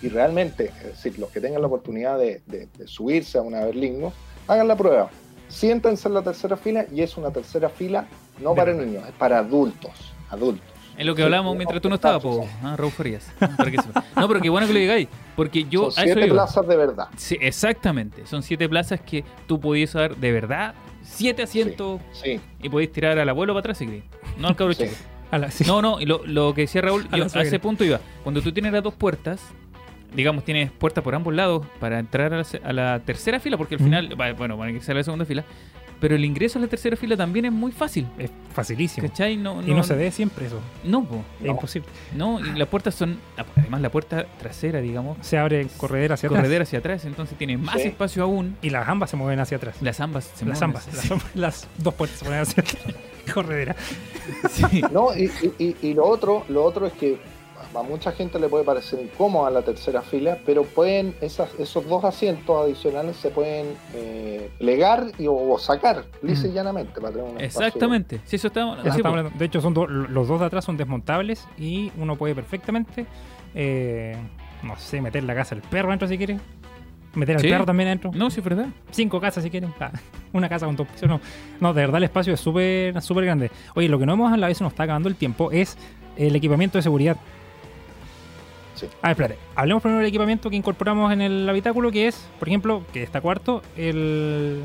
y 0.00 0.08
realmente, 0.08 0.72
es 0.80 0.84
decir, 0.84 1.18
los 1.18 1.30
que 1.30 1.40
tengan 1.40 1.60
la 1.60 1.68
oportunidad 1.68 2.18
de, 2.18 2.42
de- 2.46 2.66
de 2.76 2.86
subirse 2.88 3.38
a 3.38 3.42
una 3.42 3.64
Berlingo, 3.64 4.12
hagan 4.48 4.66
la 4.68 4.76
prueba. 4.76 5.10
Siéntense 5.48 6.08
en 6.08 6.14
la 6.14 6.22
tercera 6.22 6.56
fila 6.56 6.86
y 6.92 7.02
es 7.02 7.16
una 7.16 7.30
tercera 7.30 7.68
fila 7.68 8.06
no 8.40 8.54
para 8.54 8.72
niños, 8.72 9.06
es 9.06 9.12
para 9.14 9.38
adultos. 9.38 9.92
Adultos. 10.30 10.66
Es 10.96 11.06
lo 11.06 11.14
que 11.14 11.22
hablábamos 11.22 11.52
sí, 11.52 11.58
mientras 11.58 11.80
tú 11.80 11.88
no 11.88 11.94
estabas, 11.94 12.22
po, 12.22 12.46
ah, 12.62 12.74
Raúl 12.76 12.90
Farías. 12.90 13.26
No, 14.16 14.28
pero 14.28 14.40
qué 14.40 14.48
bueno 14.50 14.66
que 14.66 14.72
lo 14.72 14.78
digáis, 14.78 15.08
porque 15.36 15.64
yo 15.64 15.90
Son 15.90 16.04
siete 16.04 16.26
plazas 16.28 16.66
de 16.66 16.76
verdad. 16.76 17.08
Sí, 17.16 17.36
exactamente, 17.40 18.26
son 18.26 18.42
siete 18.42 18.68
plazas 18.68 19.00
que 19.00 19.24
tú 19.46 19.58
podías 19.60 19.92
dar 19.94 20.16
de 20.16 20.32
verdad, 20.32 20.74
siete 21.02 21.42
asientos 21.42 22.00
Sí, 22.12 22.40
y 22.62 22.68
podéis 22.68 22.92
tirar 22.92 23.18
al 23.18 23.28
abuelo 23.28 23.52
para 23.54 23.60
atrás 23.60 23.78
si 23.78 23.86
queréis. 23.86 24.04
No 24.38 24.48
al 24.48 24.56
cabro 24.56 24.74
chico. 24.74 24.92
A 25.32 25.38
la- 25.38 25.50
sí. 25.50 25.64
No, 25.66 25.82
no, 25.82 26.00
y 26.00 26.06
lo, 26.06 26.24
lo 26.24 26.54
que 26.54 26.60
decía 26.62 26.80
Raúl, 26.82 27.08
A 27.10 27.16
yo 27.16 27.24
a 27.34 27.42
ese 27.42 27.58
punto 27.58 27.82
iba. 27.84 27.98
Cuando 28.22 28.40
tú 28.40 28.52
tienes 28.52 28.72
las 28.72 28.82
dos 28.84 28.94
puertas, 28.94 29.40
digamos, 30.14 30.44
tienes 30.44 30.70
puertas 30.70 31.02
por 31.02 31.14
ambos 31.16 31.34
lados 31.34 31.66
para 31.80 31.98
entrar 31.98 32.32
a 32.32 32.38
la, 32.38 32.46
a 32.62 32.72
la 32.72 33.00
tercera 33.00 33.40
fila, 33.40 33.56
porque 33.56 33.74
al 33.74 33.80
final, 33.80 34.14
bueno, 34.38 34.56
van 34.56 34.68
a 34.68 34.72
que 34.74 34.80
sea 34.80 34.94
la 34.94 35.02
segunda 35.02 35.24
fila, 35.24 35.42
pero 36.02 36.16
el 36.16 36.24
ingreso 36.24 36.58
a 36.58 36.62
la 36.62 36.66
tercera 36.68 36.96
fila 36.96 37.16
también 37.16 37.44
es 37.46 37.52
muy 37.52 37.70
fácil. 37.72 38.06
Es 38.18 38.28
facilísimo. 38.52 39.06
¿Cachai? 39.08 39.36
No, 39.36 39.62
Y 39.62 39.72
no 39.72 39.82
se 39.84 39.94
ve 39.94 40.10
siempre 40.10 40.46
eso. 40.46 40.60
No, 40.84 41.04
po, 41.04 41.22
Es 41.40 41.46
No. 41.46 41.52
imposible. 41.52 41.88
no, 42.14 42.40
y 42.40 42.58
las 42.58 42.66
puertas 42.68 42.94
son, 42.96 43.18
además 43.56 43.80
la 43.80 43.88
puerta 43.90 44.26
trasera, 44.38 44.80
digamos, 44.80 45.16
Se 45.22 45.38
abre 45.38 45.66
corredera 45.78 46.14
hacia 46.14 46.26
atrás. 46.28 46.40
corredera 46.42 46.64
hacia 46.64 46.80
atrás, 46.80 47.04
entonces 47.04 47.38
tiene 47.38 47.56
más 47.56 47.80
Sí. 47.80 47.88
espacio 47.88 48.24
aún. 48.24 48.56
Y 48.62 48.70
las 48.70 48.88
ambas 48.88 49.10
se 49.10 49.16
mueven 49.16 49.38
hacia 49.40 49.56
atrás. 49.58 49.76
Las 49.80 50.00
ambas 50.00 50.24
se 50.24 50.44
las 50.44 50.60
mueven 50.60 50.64
ambas. 50.76 50.88
hacia- 50.88 50.96
Las, 51.00 51.10
ambas- 51.12 51.36
las 51.36 51.68
dos 51.78 51.94
puertas 51.94 52.18
se 52.18 52.24
ponen 52.24 52.40
hacia 52.40 52.62
atrás. 52.62 52.82
Corredera. 53.32 53.76
Sí. 54.50 54.82
No, 54.92 55.16
y, 55.16 55.30
y- 55.58 55.64
y- 55.64 55.76
y 55.90 55.94
lo 55.94 56.04
otro, 56.06 56.44
lo 56.48 56.64
otro 56.64 56.86
es 56.86 56.92
que 56.94 57.18
a 57.74 57.82
mucha 57.82 58.12
gente 58.12 58.38
le 58.38 58.48
puede 58.48 58.64
parecer 58.64 59.00
incómoda 59.00 59.50
la 59.50 59.62
tercera 59.62 60.02
fila, 60.02 60.38
pero 60.44 60.64
pueden 60.64 61.14
esas, 61.20 61.52
esos 61.58 61.86
dos 61.88 62.04
asientos 62.04 62.56
adicionales 62.64 63.16
se 63.16 63.30
pueden 63.30 63.66
eh, 63.94 64.50
plegar 64.58 65.06
y, 65.18 65.26
o, 65.26 65.34
o 65.34 65.58
sacar 65.58 66.04
lisa 66.22 66.46
y 66.46 66.50
Mm. 66.50 66.54
llanamente 66.54 67.00
para 67.00 67.12
tener 67.12 67.24
un 67.24 67.40
espacio- 67.40 67.66
Exactamente. 67.66 68.20
Sí, 68.24 68.36
eso 68.36 68.48
sí, 68.48 69.00
hablando. 69.04 69.30
De 69.38 69.44
hecho, 69.44 69.60
son 69.60 69.74
dos- 69.74 69.88
los 69.90 70.28
dos 70.28 70.40
de 70.40 70.46
atrás 70.46 70.64
son 70.64 70.76
desmontables 70.76 71.46
y 71.58 71.90
uno 71.96 72.16
puede 72.16 72.34
perfectamente, 72.34 73.06
eh, 73.54 74.16
no 74.62 74.76
sé, 74.78 75.00
meter 75.00 75.22
la 75.24 75.34
casa 75.34 75.54
del 75.54 75.62
perro 75.64 75.90
dentro 75.90 76.08
si 76.08 76.16
quiere. 76.18 76.38
Meter 77.14 77.36
al 77.36 77.42
Sí. 77.42 77.48
perro 77.48 77.66
también 77.66 77.88
adentro. 77.88 78.10
No, 78.14 78.30
sí, 78.30 78.40
es 78.40 78.44
verdad. 78.44 78.66
Cinco 78.90 79.20
casas 79.20 79.44
si 79.44 79.50
quieren. 79.50 79.72
Ah, 79.78 79.92
una 80.32 80.48
casa 80.48 80.64
con 80.66 80.76
dos 80.76 80.86
pisos. 80.88 81.08
No, 81.08 81.20
no, 81.60 81.74
de 81.74 81.82
verdad 81.82 81.98
el 81.98 82.04
espacio 82.04 82.32
es 82.32 82.40
súper 82.40 83.00
súper 83.02 83.24
grande. 83.26 83.50
Oye, 83.74 83.88
lo 83.88 83.98
que 83.98 84.06
no 84.06 84.14
hemos 84.14 84.32
hablado, 84.32 84.50
y 84.50 84.54
se 84.54 84.64
nos 84.64 84.72
está 84.72 84.84
acabando 84.84 85.08
el 85.10 85.16
tiempo, 85.16 85.50
es 85.50 85.76
el 86.16 86.34
equipamiento 86.36 86.78
de 86.78 86.82
seguridad. 86.82 87.16
Sí. 88.82 88.88
A 89.00 89.08
ver, 89.08 89.10
espérate. 89.12 89.38
Hablemos 89.54 89.82
primero 89.82 90.00
del 90.00 90.08
equipamiento 90.08 90.50
que 90.50 90.56
incorporamos 90.56 91.12
en 91.12 91.20
el 91.22 91.48
habitáculo, 91.48 91.90
que 91.90 92.08
es, 92.08 92.28
por 92.38 92.48
ejemplo, 92.48 92.84
que 92.92 93.02
está 93.02 93.20
cuarto, 93.20 93.62
el 93.76 94.60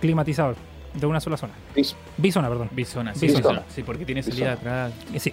climatizador. 0.00 0.56
de 0.94 1.06
una 1.06 1.20
sola 1.20 1.36
zona. 1.36 1.52
Bis- 1.76 1.94
Bisona, 2.16 2.48
perdón. 2.48 2.68
Bisona, 2.72 3.14
sí, 3.14 3.26
Bisona. 3.26 3.38
Bisona. 3.40 3.62
Sí, 3.68 3.82
porque 3.84 4.04
tiene 4.04 4.22
salida 4.24 4.52
atrás. 4.54 4.92
Eh, 5.14 5.20
Sí. 5.20 5.32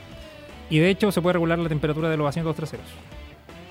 Y 0.69 0.77
de 0.77 0.89
hecho 0.91 1.11
se 1.11 1.19
puede 1.21 1.33
regular 1.33 1.57
la 1.57 1.67
temperatura 1.69 2.09
de 2.09 2.17
los 2.17 2.27
asientos 2.27 2.55
traseros. 2.55 2.85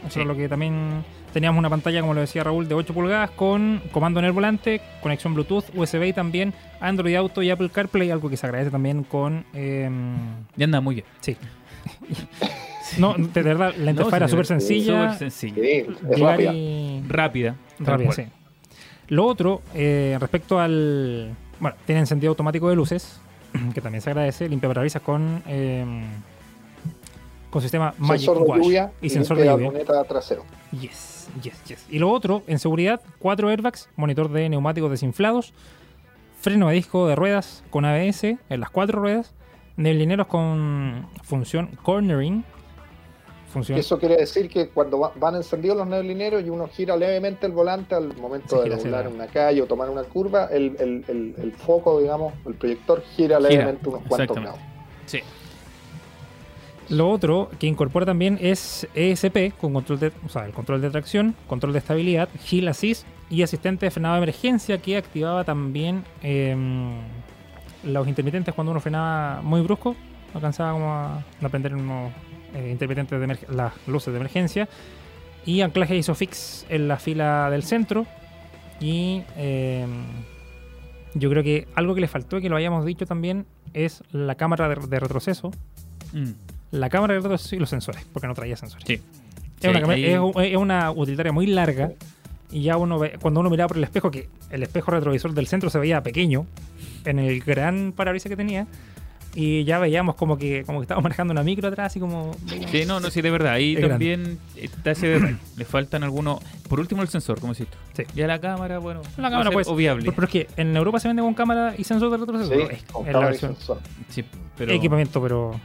Eso 0.04 0.14
Sí. 0.14 0.20
es 0.20 0.26
lo 0.26 0.34
que 0.34 0.48
también 0.48 1.04
teníamos 1.32 1.58
una 1.60 1.70
pantalla, 1.70 2.00
como 2.00 2.12
lo 2.14 2.20
decía 2.22 2.42
Raúl, 2.42 2.66
de 2.66 2.74
8 2.74 2.92
pulgadas 2.92 3.30
con 3.30 3.82
comando 3.92 4.18
en 4.18 4.26
el 4.26 4.32
volante, 4.32 4.80
conexión 5.00 5.34
Bluetooth, 5.34 5.64
USB 5.76 6.08
y 6.08 6.12
también 6.12 6.54
Android 6.80 7.14
Auto 7.14 7.40
y 7.42 7.50
Apple 7.50 7.70
CarPlay, 7.70 8.10
algo 8.10 8.28
que 8.30 8.36
se 8.36 8.46
agradece 8.46 8.70
también 8.72 9.04
con... 9.04 9.44
em, 9.54 10.16
Ya 10.56 10.64
anda 10.64 10.80
muy 10.80 10.96
bien. 10.96 11.06
sí. 11.20 11.36
no, 12.98 13.14
de 13.18 13.42
verdad, 13.42 13.74
la 13.76 13.90
interfaz 13.92 14.10
No, 14.12 14.16
era 14.16 14.28
súper 14.28 14.46
sencilla. 14.46 15.12
Súper 15.14 15.30
sencilla. 15.30 15.54
Sí, 15.54 15.70
es 15.70 16.16
llegar 16.16 16.30
rápida. 16.32 16.52
y- 16.54 17.02
Rápida. 17.08 17.54
sí. 18.12 18.24
Lo 19.08 19.24
otro, 19.26 19.62
eh, 19.74 20.16
respecto 20.20 20.58
al. 20.58 21.34
Bueno, 21.60 21.76
tiene 21.86 22.00
encendido 22.00 22.30
automático 22.30 22.68
de 22.68 22.76
luces, 22.76 23.20
que 23.74 23.80
también 23.80 24.02
se 24.02 24.10
agradece. 24.10 24.48
Limpia 24.48 24.68
parabrisas 24.68 25.02
con. 25.02 25.42
eh, 25.46 25.84
con 27.50 27.62
sistema 27.62 27.94
Magic 27.98 28.26
Sensor 28.26 28.44
de 28.52 28.62
lluvia 28.62 28.92
y 29.00 29.08
sensor 29.08 29.36
de 29.38 29.46
lluvia. 29.46 29.66
luneta 29.70 30.04
trasero. 30.04 30.44
Yes, 30.78 31.28
yes, 31.42 31.64
yes. 31.64 31.86
Y 31.88 31.98
lo 31.98 32.10
otro, 32.10 32.42
en 32.48 32.58
seguridad, 32.58 33.00
cuatro 33.18 33.48
airbags, 33.48 33.88
monitor 33.96 34.28
de 34.30 34.48
neumáticos 34.48 34.90
desinflados, 34.90 35.54
freno 36.40 36.68
de 36.68 36.74
disco 36.74 37.06
de 37.06 37.14
ruedas 37.14 37.62
con 37.70 37.84
ABS 37.84 38.24
en 38.24 38.60
las 38.60 38.68
cuatro 38.70 39.00
ruedas, 39.00 39.32
neblineros 39.76 40.26
con 40.26 41.06
función 41.22 41.68
cornering. 41.82 42.44
Función. 43.48 43.78
Eso 43.78 43.98
quiere 43.98 44.16
decir 44.16 44.48
que 44.50 44.68
cuando 44.68 44.98
va- 44.98 45.12
van 45.16 45.36
encendidos 45.36 45.76
los 45.76 45.86
neblineros 45.86 46.44
y 46.44 46.50
uno 46.50 46.68
gira 46.68 46.96
levemente 46.96 47.46
el 47.46 47.52
volante 47.52 47.94
al 47.94 48.14
momento 48.16 48.62
de 48.62 48.70
doblar 48.70 49.04
la- 49.04 49.10
una 49.10 49.26
calle 49.28 49.62
o 49.62 49.66
tomar 49.66 49.88
una 49.88 50.02
curva, 50.04 50.46
el, 50.52 50.76
el- 50.78 51.04
el- 51.08 51.34
el 51.38 51.52
foco, 51.52 52.00
digamos, 52.00 52.34
el 52.46 52.54
proyector 52.54 53.02
gira, 53.14 53.38
Gira, 53.38 53.40
levemente 53.40 53.88
unos 53.88 54.02
cuantos 54.02 54.20
exactamente. 54.36 54.58
grados. 54.58 54.60
Sí. 55.06 55.20
Lo 56.88 57.10
otro 57.10 57.50
que 57.58 57.66
incorpora 57.66 58.06
también 58.06 58.38
es 58.40 58.86
ESP 58.94 59.52
con 59.60 59.72
control 59.72 59.98
de, 59.98 60.12
o 60.24 60.28
sea, 60.28 60.46
el 60.46 60.52
control 60.52 60.80
de 60.80 60.90
tracción, 60.90 61.34
control 61.48 61.72
de 61.72 61.80
estabilidad, 61.80 62.28
Hill 62.48 62.68
Assist 62.68 63.04
y 63.28 63.42
asistente 63.42 63.86
de 63.86 63.90
frenado 63.90 64.14
de 64.14 64.22
emergencia 64.22 64.78
que 64.78 64.96
activaba 64.96 65.42
también 65.42 66.04
em, 66.22 66.98
los 67.82 68.06
intermitentes 68.06 68.54
cuando 68.54 68.70
uno 68.70 68.80
frenaba 68.80 69.40
muy 69.42 69.62
brusco, 69.62 69.96
alcanzaba 70.32 70.72
como 70.72 70.92
a, 70.92 71.24
a 71.42 71.48
prender 71.48 71.74
unos 71.74 72.12
eh, 72.56 72.70
intermitentes 72.72 73.20
de 73.20 73.54
las 73.54 73.72
luces 73.86 74.12
de 74.12 74.18
emergencia 74.18 74.68
y 75.44 75.60
anclaje 75.60 75.96
ISOFIX 75.96 76.66
en 76.68 76.88
la 76.88 76.96
fila 76.96 77.48
del 77.50 77.62
centro 77.62 78.06
y 78.80 79.22
em, 79.36 79.90
yo 81.14 81.30
creo 81.30 81.42
que 81.42 81.68
algo 81.74 81.94
que 81.94 82.00
le 82.00 82.08
faltó 82.08 82.38
y 82.38 82.42
que 82.42 82.48
lo 82.48 82.56
hayamos 82.56 82.84
dicho 82.84 83.06
también 83.06 83.46
es 83.72 84.02
la 84.12 84.34
cámara 84.34 84.68
de- 84.68 84.86
de 84.86 85.00
retroceso 85.00 85.50
Mm. 86.12 86.30
la 86.72 86.88
cámara 86.90 87.14
de 87.14 87.20
retroceso 87.20 87.54
y 87.56 87.58
los 87.58 87.70
sensores, 87.70 88.04
porque 88.12 88.26
no 88.28 88.34
traía 88.34 88.56
sensores. 88.56 88.84
Sí. 88.86 88.94
Es, 88.94 89.00
Sí, 89.60 89.68
una, 89.68 89.80
cama- 89.80 89.92
ahí- 89.94 90.04
es 90.04 90.18
un- 90.18 90.42
es 90.42 90.56
una 90.56 90.90
utilitaria 90.90 91.32
muy 91.32 91.46
larga 91.46 91.92
y 92.50 92.62
ya 92.62 92.76
uno 92.76 92.98
ve, 92.98 93.16
cuando 93.20 93.40
uno 93.40 93.48
miraba 93.50 93.68
por 93.68 93.76
el 93.78 93.84
espejo, 93.84 94.10
que 94.10 94.28
el 94.50 94.62
espejo 94.62 94.90
retrovisor 94.90 95.32
del 95.32 95.46
centro 95.46 95.70
se 95.70 95.78
veía 95.78 96.02
pequeño 96.02 96.46
en 97.04 97.18
el 97.18 97.40
gran 97.40 97.92
parabrisas 97.92 98.28
que 98.30 98.36
tenía 98.36 98.66
y 99.38 99.64
ya 99.64 99.78
veíamos 99.78 100.14
como 100.14 100.38
que 100.38 100.64
como 100.64 100.78
que 100.78 100.84
estábamos 100.84 101.02
manejando 101.02 101.32
una 101.32 101.42
micro 101.42 101.68
atrás 101.68 101.94
y 101.94 102.00
como... 102.00 102.34
Sí, 102.70 102.86
no, 102.86 103.00
no, 103.00 103.10
sí, 103.10 103.20
de 103.20 103.30
verdad. 103.30 103.52
Ahí 103.52 103.74
Es 103.76 103.86
también 103.86 104.38
está 104.56 104.92
ese 104.92 105.08
detalle. 105.08 105.36
Le 105.58 105.64
faltan 105.66 106.02
algunos. 106.02 106.40
Por 106.70 106.80
último, 106.80 107.02
el 107.02 107.08
sensor, 107.08 107.38
como 107.38 107.52
decís 107.52 107.66
tú. 107.68 107.76
Sí. 107.94 108.04
Ya 108.14 108.26
la 108.26 108.40
cámara, 108.40 108.78
bueno. 108.78 109.02
La 109.18 109.28
cámara 109.30 109.50
pues... 109.50 109.68
Obviable. 109.68 110.04
Pero, 110.04 110.14
pero 110.14 110.26
es 110.26 110.32
que 110.32 110.48
en 110.56 110.74
Europa 110.74 111.00
se 111.00 111.08
vende 111.08 111.22
con 111.22 111.34
cámara 111.34 111.74
y 111.76 111.84
sensor 111.84 112.10
de 112.12 112.16
retroceso. 112.16 112.50
Sí, 112.50 112.82
con 112.90 113.02
es 113.06 113.06
la 113.08 113.12
cámara 113.12 113.28
y 113.28 113.30
versión 113.32 113.56
sensor. 113.56 113.78
Sí, 114.08 114.24
pero. 114.56 114.72
equipamiento, 114.72 115.20
pero... 115.22 115.60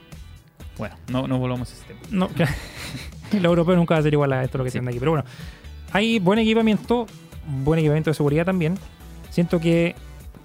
Bueno, 0.78 0.96
no, 1.08 1.28
no 1.30 1.40
volvamos 1.40 1.72
a 1.72 1.74
ese 1.74 1.86
tema. 1.86 2.00
No, 2.12 2.30
lo 3.40 3.50
europeo 3.50 3.78
nunca 3.78 3.94
va 3.96 4.00
a 4.02 4.04
ser 4.04 4.12
igual 4.12 4.34
a 4.34 4.44
esto 4.44 4.58
lo 4.58 4.66
que 4.66 4.72
Sí. 4.72 4.74
tienen 4.74 4.90
aquí. 4.90 5.00
Pero 5.00 5.12
bueno, 5.12 5.26
hay 5.94 6.20
buen 6.20 6.40
equipamiento, 6.40 7.08
buen 7.64 7.80
equipamiento 7.80 8.10
de 8.10 8.16
seguridad 8.16 8.46
también. 8.46 8.78
Siento 9.30 9.62
que 9.62 9.96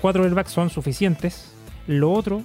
cuatro 0.01 0.23
airbags 0.23 0.53
son 0.53 0.71
suficientes. 0.71 1.53
Lo 1.89 2.13
otro 2.13 2.43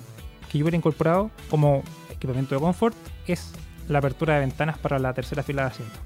que 0.51 0.57
yo 0.57 0.65
hubiera 0.65 0.75
incorporado 0.77 1.31
como 1.49 1.83
equipamiento 2.09 2.55
de 2.55 2.61
confort 2.61 2.95
es 3.27 3.53
la 3.87 3.99
apertura 3.99 4.33
de 4.35 4.41
ventanas 4.41 4.77
para 4.77 4.99
la 4.99 5.13
tercera 5.13 5.43
fila 5.43 5.63
de 5.63 5.67
asiento. 5.69 5.99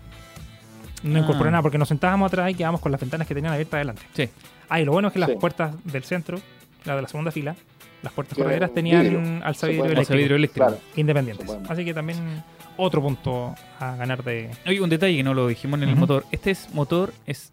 No 1.04 1.18
Ah. 1.20 1.22
incorporé 1.22 1.52
nada 1.52 1.62
porque 1.62 1.78
nos 1.78 1.88
sentábamos 1.88 2.28
atrás 2.28 2.52
y 2.52 2.56
quedábamos 2.56 2.82
con 2.82 2.92
las 2.92 3.02
ventanas 3.02 3.28
que 3.28 3.34
tenían 3.36 3.54
abiertas 3.54 3.76
adelante. 3.76 4.02
Sí. 4.14 4.30
Ah, 4.70 4.80
y 4.80 4.86
lo 4.86 4.92
bueno 4.92 5.08
es 5.10 5.14
que 5.14 5.20
las 5.20 5.30
Sí. 5.30 5.36
puertas 5.40 5.76
del 5.84 6.04
centro, 6.04 6.40
la 6.86 6.96
de 6.96 7.02
la 7.04 7.08
segunda 7.08 7.32
fila, 7.32 7.56
las 8.02 8.14
puertas 8.14 8.38
correderas 8.38 8.74
tenían 8.74 9.02
vidrio. 9.02 9.20
eléctrico, 9.20 10.14
vidrio 10.16 10.36
eléctrico. 10.36 10.68
Claro. 10.68 10.82
independientes. 10.96 11.58
Así 11.70 11.84
que 11.86 11.94
también 11.94 12.44
otro 12.78 13.02
punto 13.02 13.56
a 13.80 13.96
ganar 13.96 14.24
de, 14.24 14.50
Oye, 14.68 14.82
un 14.82 14.90
detalle 14.90 15.16
que 15.18 15.24
no 15.24 15.34
lo 15.34 15.48
dijimos 15.48 15.82
en 15.82 15.90
el 15.90 15.96
motor. 15.96 16.26
Este 16.32 16.52
es 16.52 16.72
motor 16.74 17.14
es 17.26 17.52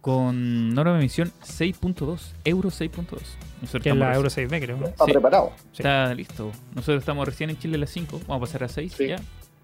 con 0.00 0.74
norma 0.74 0.92
de 0.94 0.98
emisión 1.00 1.32
6.2, 1.42 2.32
Euro 2.44 2.70
6.2. 2.70 3.20
Nosotros 3.60 3.82
que 3.82 3.88
es 3.90 3.94
estamos 3.94 3.98
la 3.98 4.14
Euro 4.14 4.30
6B, 4.30 4.60
creo. 4.60 4.76
Está 4.86 5.04
Sí. 5.04 5.12
preparado. 5.12 5.52
Sí. 5.72 5.78
Está 5.78 6.14
listo. 6.14 6.52
Nosotros 6.74 7.00
estamos 7.00 7.26
recién 7.26 7.50
en 7.50 7.58
Chile 7.58 7.76
a 7.76 7.80
las 7.80 7.90
5, 7.90 8.20
vamos 8.26 8.36
a 8.36 8.40
pasar 8.46 8.64
a 8.64 8.68
6 8.68 8.92
Sí. 8.96 9.08
ya. 9.08 9.16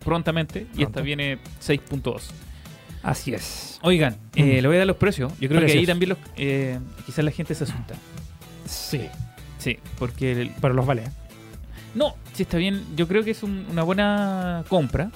Prontamente. 0.04 0.60
Y 0.74 0.82
esta 0.82 0.92
Pronto. 0.94 1.02
viene 1.02 1.38
6.2. 1.60 2.30
Así 3.02 3.32
es. 3.34 3.78
Oigan, 3.82 4.16
eh, 4.34 4.58
Mm. 4.58 4.62
le 4.62 4.66
voy 4.68 4.76
a 4.76 4.78
dar 4.80 4.86
los 4.88 4.96
precios. 4.96 5.32
Yo 5.38 5.48
creo 5.48 5.60
que 5.60 5.66
ahí 5.66 5.72
Precios. 5.72 5.86
también 5.86 6.08
los, 6.10 6.18
eh, 6.36 6.78
quizás 7.06 7.24
la 7.24 7.30
gente 7.30 7.54
se 7.54 7.64
asusta. 7.64 7.94
Sí, 8.66 9.08
Sí, 9.58 9.78
porque 9.98 10.32
el- 10.32 10.50
pero 10.60 10.74
los 10.74 10.84
vale. 10.84 11.04
No, 11.94 12.14
sí 12.32 12.42
está 12.44 12.56
bien. 12.58 12.84
Yo 12.96 13.06
creo 13.08 13.22
que 13.24 13.30
es 13.32 13.42
un- 13.42 13.66
una 13.70 13.82
buena 13.82 14.64
compra. 14.68 15.10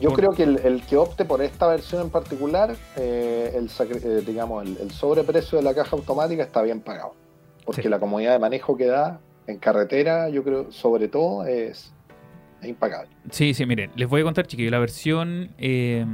Yo 0.00 0.10
Por- 0.10 0.18
creo 0.18 0.30
que 0.32 0.42
el, 0.44 0.58
el 0.64 0.82
que 0.82 0.96
opte 0.96 1.24
por 1.24 1.42
esta 1.42 1.66
versión 1.66 2.02
en 2.02 2.10
particular, 2.10 2.76
eh, 2.96 3.52
el, 3.56 3.68
eh, 3.90 4.22
digamos, 4.26 4.64
el, 4.66 4.76
el 4.80 4.90
sobreprecio 4.90 5.58
de 5.58 5.64
la 5.64 5.74
caja 5.74 5.96
automática 5.96 6.42
está 6.42 6.62
bien 6.62 6.80
pagado. 6.80 7.14
Porque 7.64 7.82
Sí. 7.82 7.88
la 7.88 7.98
comodidad 7.98 8.32
de 8.32 8.38
manejo 8.38 8.76
que 8.76 8.86
da 8.86 9.20
en 9.46 9.58
carretera, 9.58 10.28
yo 10.28 10.42
creo, 10.44 10.70
sobre 10.72 11.08
todo, 11.08 11.44
es, 11.46 11.92
es 12.62 12.68
impagable. 12.68 13.10
Sí, 13.30 13.54
sí, 13.54 13.66
miren, 13.66 13.90
les 13.96 14.08
voy 14.08 14.20
a 14.20 14.24
contar, 14.24 14.46
chiquillos, 14.46 14.70
la 14.72 14.78
versión 14.78 15.50
eh, 15.58 16.04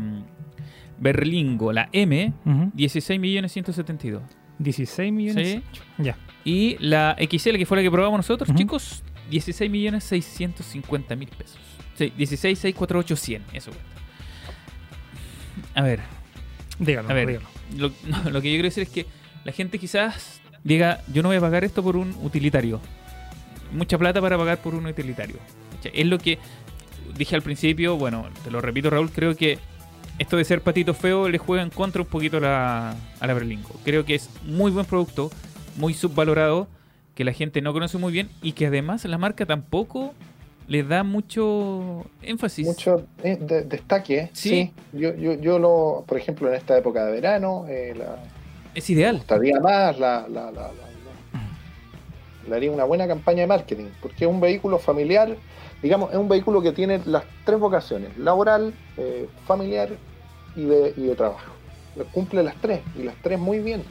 Berlingo, 0.99 1.73
la 1.73 1.88
M, 1.93 2.33
Ujú. 2.47 2.71
16 2.75 3.19
millones 3.21 3.53
172. 3.53 4.23
16 4.59 5.12
millones. 5.12 5.49
Sí. 5.49 5.62
Ya. 5.99 6.17
Y 6.45 6.77
la 6.79 7.17
XL, 7.19 7.57
que 7.59 7.67
fue 7.67 7.77
la 7.77 7.83
que 7.83 7.90
probamos 7.90 8.19
nosotros, 8.19 8.55
chicos, 8.55 9.03
16 9.30 9.70
millones 9.70 10.04
650 10.04 11.16
mil 11.16 11.28
pesos. 11.28 11.58
Sí, 11.96 12.12
16 12.16 12.58
648 12.58 13.16
100, 13.16 13.42
eso. 13.54 13.70
A 15.74 15.82
ver, 15.82 16.00
Dígalo, 16.78 17.08
A 17.10 17.12
ver. 17.14 17.28
dígalo. 17.28 17.46
lo, 17.76 17.92
no, 18.04 18.30
lo 18.30 18.42
que 18.42 18.48
yo 18.50 18.54
quiero 18.56 18.64
decir 18.64 18.82
es 18.84 18.88
que 18.88 19.06
la 19.44 19.52
gente 19.52 19.78
quizás 19.78 20.40
diga, 20.64 21.02
yo 21.12 21.22
no 21.22 21.28
voy 21.28 21.37
a 21.37 21.40
pagar 21.40 21.64
esto 21.64 21.82
por 21.82 21.96
un 21.96 22.14
utilitario. 22.22 22.80
Mucha 23.72 23.98
plata 23.98 24.20
para 24.20 24.37
pagar 24.38 24.58
por 24.58 24.74
un 24.74 24.87
utilitario. 24.87 25.37
Es 25.92 26.06
lo 26.06 26.18
que 26.18 26.38
dije 27.16 27.34
al 27.37 27.42
principio, 27.42 27.96
bueno, 27.96 28.26
te 28.42 28.50
lo 28.50 28.60
repito 28.60 28.88
Raúl, 28.90 29.10
creo 29.10 29.37
que 29.37 29.58
esto 30.18 30.37
de 30.37 30.44
ser 30.44 30.62
patito 30.62 30.94
feo 30.94 31.28
le 31.28 31.38
juega 31.38 31.62
en 31.62 31.70
contra 31.70 32.02
un 32.02 32.08
poquito 32.08 32.38
a 32.38 32.40
la, 32.40 32.96
a 33.20 33.26
la 33.26 33.34
Berlingo. 33.34 33.78
Creo 33.84 34.04
que 34.04 34.14
es 34.14 34.30
muy 34.44 34.70
buen 34.70 34.87
producto, 34.87 35.30
muy 35.76 35.92
subvalorado, 35.92 36.68
que 37.14 37.24
la 37.24 37.33
gente 37.33 37.61
no 37.62 37.72
conoce 37.72 37.98
muy 37.98 38.12
bien 38.12 38.29
y 38.42 38.53
que 38.53 38.66
además 38.66 39.05
la 39.05 39.18
marca 39.18 39.46
tampoco 39.46 40.14
le 40.66 40.83
da 40.83 41.03
mucho 41.05 42.07
énfasis. 42.22 42.66
Mucho 42.66 43.07
eh, 43.22 43.37
de- 43.40 43.62
destaque. 43.62 44.31
Sí. 44.33 44.72
Yo, 44.92 45.14
yo, 45.14 45.35
yo 45.35 45.59
lo, 45.59 46.05
por 46.07 46.18
ejemplo, 46.18 46.48
en 46.48 46.55
esta 46.55 46.77
época 46.77 47.05
de 47.05 47.12
verano, 47.12 47.66
eh, 47.68 47.94
la, 47.96 48.16
Es 48.74 48.88
ideal. 48.90 49.16
gustaría 49.16 49.61
más, 49.61 49.98
la, 49.98 50.27
la, 50.29 50.50
la, 50.50 50.70
le 52.48 52.55
haría 52.57 52.70
una 52.70 52.85
buena 52.85 53.07
campaña 53.07 53.40
de 53.42 53.46
marketing, 53.46 53.87
porque 54.03 54.24
es 54.24 54.31
un 54.31 54.40
vehículo 54.40 54.79
familiar, 54.79 55.35
digamos, 55.83 56.11
es 56.11 56.16
un 56.18 56.29
vehículo 56.29 56.61
que 56.62 56.72
tiene 56.72 57.00
las 57.07 57.24
tres 57.44 57.59
vocaciones, 57.59 58.16
laboral, 58.18 58.74
eh, 58.98 59.27
familiar 59.46 59.88
y 60.55 60.64
de, 60.64 60.92
y 60.96 61.03
de 61.07 61.14
trabajo. 61.14 61.53
Cumple 62.12 62.42
las 62.42 62.57
tres, 62.57 62.81
y 62.98 63.03
las 63.03 63.14
tres 63.22 63.38
muy 63.38 63.61
bien. 63.61 63.83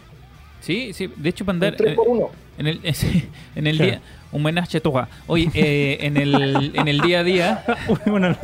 Sí, 0.60 0.94
sí, 0.94 1.08
de 1.16 1.30
hecho 1.30 1.46
para 1.46 1.56
andar... 1.56 1.72
Un 1.72 1.78
tres 1.78 1.96
por 1.96 2.08
uno. 2.08 2.30
En 2.58 2.68
el, 2.68 2.80
en 3.56 3.68
el 3.68 3.78
día, 3.78 4.02
un 4.32 4.44
menaje 4.44 4.80
toga. 4.82 5.08
Oye, 5.28 5.50
eh, 5.54 5.98
en, 6.02 6.18
el, 6.18 6.72
en 6.76 6.88
el 6.88 7.00
día 7.02 7.20
a 7.20 7.24
día, 7.24 7.64
bueno, 8.06 8.36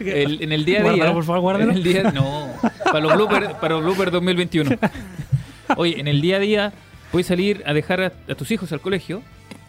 el- 0.00 0.42
en 0.42 0.52
el 0.52 0.64
día 0.64 0.78
a 0.80 0.82
Guárdalo, 0.82 1.04
día, 1.04 1.12
por 1.14 1.24
favor, 1.24 1.40
guárdalo. 1.40 1.70
en 1.72 1.76
el 1.78 1.82
día, 1.84 2.02
no, 2.12 2.48
para 2.84 3.00
los 3.00 3.14
bloopers, 3.14 3.54
para 3.54 3.74
los 3.74 3.84
bloopers 3.84 4.12
2021. 4.12 4.70
Oye, 5.76 6.00
en 6.00 6.08
el 6.08 6.20
día 6.20 6.36
a 6.36 6.40
día 6.40 6.72
puedes 7.10 7.26
salir 7.26 7.62
a 7.66 7.72
dejar 7.72 8.00
a, 8.02 8.12
a 8.28 8.34
tus 8.34 8.50
hijos 8.50 8.72
al 8.72 8.80
colegio. 8.80 9.22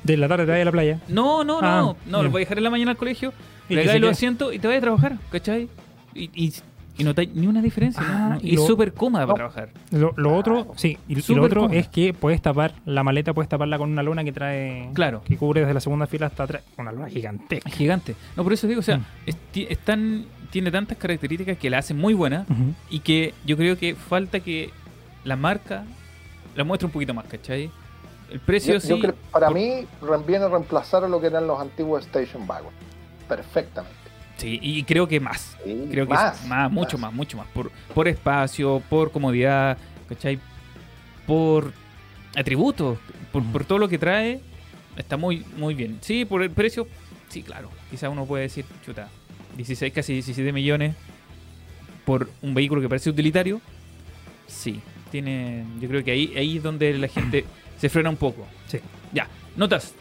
de 0.03 0.17
la 0.17 0.27
tarde 0.27 0.45
te 0.45 0.51
vas 0.51 0.61
a 0.61 0.65
la 0.65 0.71
playa. 0.71 0.99
No, 1.07 1.43
no, 1.43 1.61
no, 1.61 1.67
Ah, 1.67 1.95
no, 2.05 2.23
los 2.23 2.31
voy 2.31 2.41
a 2.41 2.45
dejar 2.45 2.57
en 2.57 2.63
la 2.63 2.69
mañana 2.69 2.91
al 2.91 2.97
colegio, 2.97 3.33
se 3.67 3.99
los 3.99 4.11
asientos 4.11 4.53
y 4.53 4.59
te 4.59 4.67
vas 4.67 4.77
a 4.77 4.81
trabajar, 4.81 5.13
¿cachai? 5.31 5.67
Y, 6.13 6.29
y 6.33 6.53
Y 6.97 7.03
no 7.03 7.09
notáis 7.09 7.33
ni 7.33 7.47
una 7.47 7.61
diferencia. 7.61 8.03
Ah, 8.05 8.29
¿no? 8.35 8.39
y 8.47 8.55
súper 8.57 8.93
cómoda 8.93 9.25
No. 9.25 9.33
para 9.33 9.49
trabajar. 9.49 9.69
Lo, 9.91 10.13
lo 10.15 10.35
otro, 10.35 10.73
sí, 10.75 10.97
y, 11.07 11.15
lo 11.33 11.43
otro 11.43 11.69
es 11.71 11.87
que 11.87 12.13
puedes 12.13 12.41
tapar, 12.41 12.75
la 12.85 13.03
maleta 13.03 13.33
puedes 13.33 13.49
taparla 13.49 13.77
con 13.79 13.91
una 13.91 14.03
lona 14.03 14.23
que 14.23 14.31
trae, 14.31 14.89
Claro. 14.93 15.21
que 15.25 15.35
cubre 15.37 15.61
desde 15.61 15.73
la 15.73 15.79
segunda 15.79 16.05
fila 16.05 16.27
hasta 16.27 16.43
atrás, 16.43 16.63
una 16.77 16.91
lona 16.91 17.09
gigantesca. 17.09 17.67
Es 17.67 17.75
gigante. 17.75 18.15
No, 18.35 18.43
por 18.43 18.53
eso 18.53 18.67
digo, 18.67 18.79
o 18.79 18.83
sea, 18.83 18.97
Mm. 18.97 19.05
es, 19.55 19.77
tan- 19.79 20.25
tiene 20.51 20.69
tantas 20.69 20.97
características 20.99 21.57
que 21.57 21.69
la 21.71 21.79
hacen 21.79 21.97
muy 21.97 22.13
buena 22.13 22.45
y 22.91 22.99
que 22.99 23.33
yo 23.43 23.57
creo 23.57 23.75
que 23.75 23.95
falta 23.95 24.39
que 24.39 24.69
la 25.23 25.35
marca 25.35 25.85
la 26.55 26.63
muestre 26.63 26.85
un 26.85 26.91
poquito 26.91 27.13
más, 27.15 27.25
¿cachai? 27.25 27.71
El 28.29 28.39
precio 28.39 28.75
Yo- 28.75 28.79
sí. 28.79 28.87
yo 28.89 28.99
creo- 28.99 29.15
para 29.31 29.47
por- 29.47 29.55
mí 29.55 29.87
viene 30.27 30.45
a 30.45 30.49
reemplazar 30.49 31.03
a 31.03 31.07
lo 31.07 31.19
que 31.19 31.25
eran 31.27 31.47
los 31.47 31.59
antiguos 31.59 32.05
Station 32.05 32.47
Wagon. 32.47 32.71
Perfectamente. 33.27 34.02
Sí, 34.43 34.59
y 34.61 34.83
creo 34.83 35.07
que 35.07 35.21
más. 35.21 35.55
Sí, 35.63 35.87
Creo 35.89 36.05
que 36.05 36.13
más, 36.13 36.69
mucho 36.69 36.97
más, 36.97 37.13
mucho 37.13 37.37
más. 37.37 37.47
Por, 37.53 37.71
por 37.95 38.09
espacio, 38.09 38.83
por 38.89 39.09
comodidad, 39.09 39.77
¿cachai? 40.09 40.37
Por 41.25 41.71
atributos, 42.35 42.99
por, 43.31 43.41
por 43.41 43.63
todo 43.63 43.79
lo 43.79 43.87
que 43.87 43.97
trae, 43.97 44.41
está 44.97 45.15
muy, 45.15 45.45
muy 45.55 45.75
bien. 45.75 45.97
Sí, 46.01 46.25
por 46.25 46.43
el 46.43 46.51
precio, 46.51 46.89
sí, 47.29 47.41
claro. 47.41 47.69
Quizá 47.89 48.09
uno 48.09 48.25
puede 48.25 48.43
decir, 48.43 48.65
chuta, 48.85 49.07
16, 49.55 49.93
casi 49.93 50.11
17 50.11 50.51
millones 50.51 50.93
por 52.03 52.29
un 52.41 52.53
vehículo 52.53 52.81
que 52.81 52.89
parece 52.89 53.11
utilitario. 53.11 53.61
Sí, 54.45 54.81
tiene. 55.09 55.63
Yo 55.79 55.87
creo 55.87 56.03
que 56.03 56.11
ahí, 56.11 56.33
ahí 56.35 56.57
es 56.57 56.63
donde 56.63 56.97
la 56.97 57.07
gente 57.07 57.45
se 57.77 57.87
frena 57.87 58.09
un 58.09 58.17
poco. 58.17 58.45
Sí. 58.67 58.79
Ya, 59.13 59.29
notas. 59.55 59.93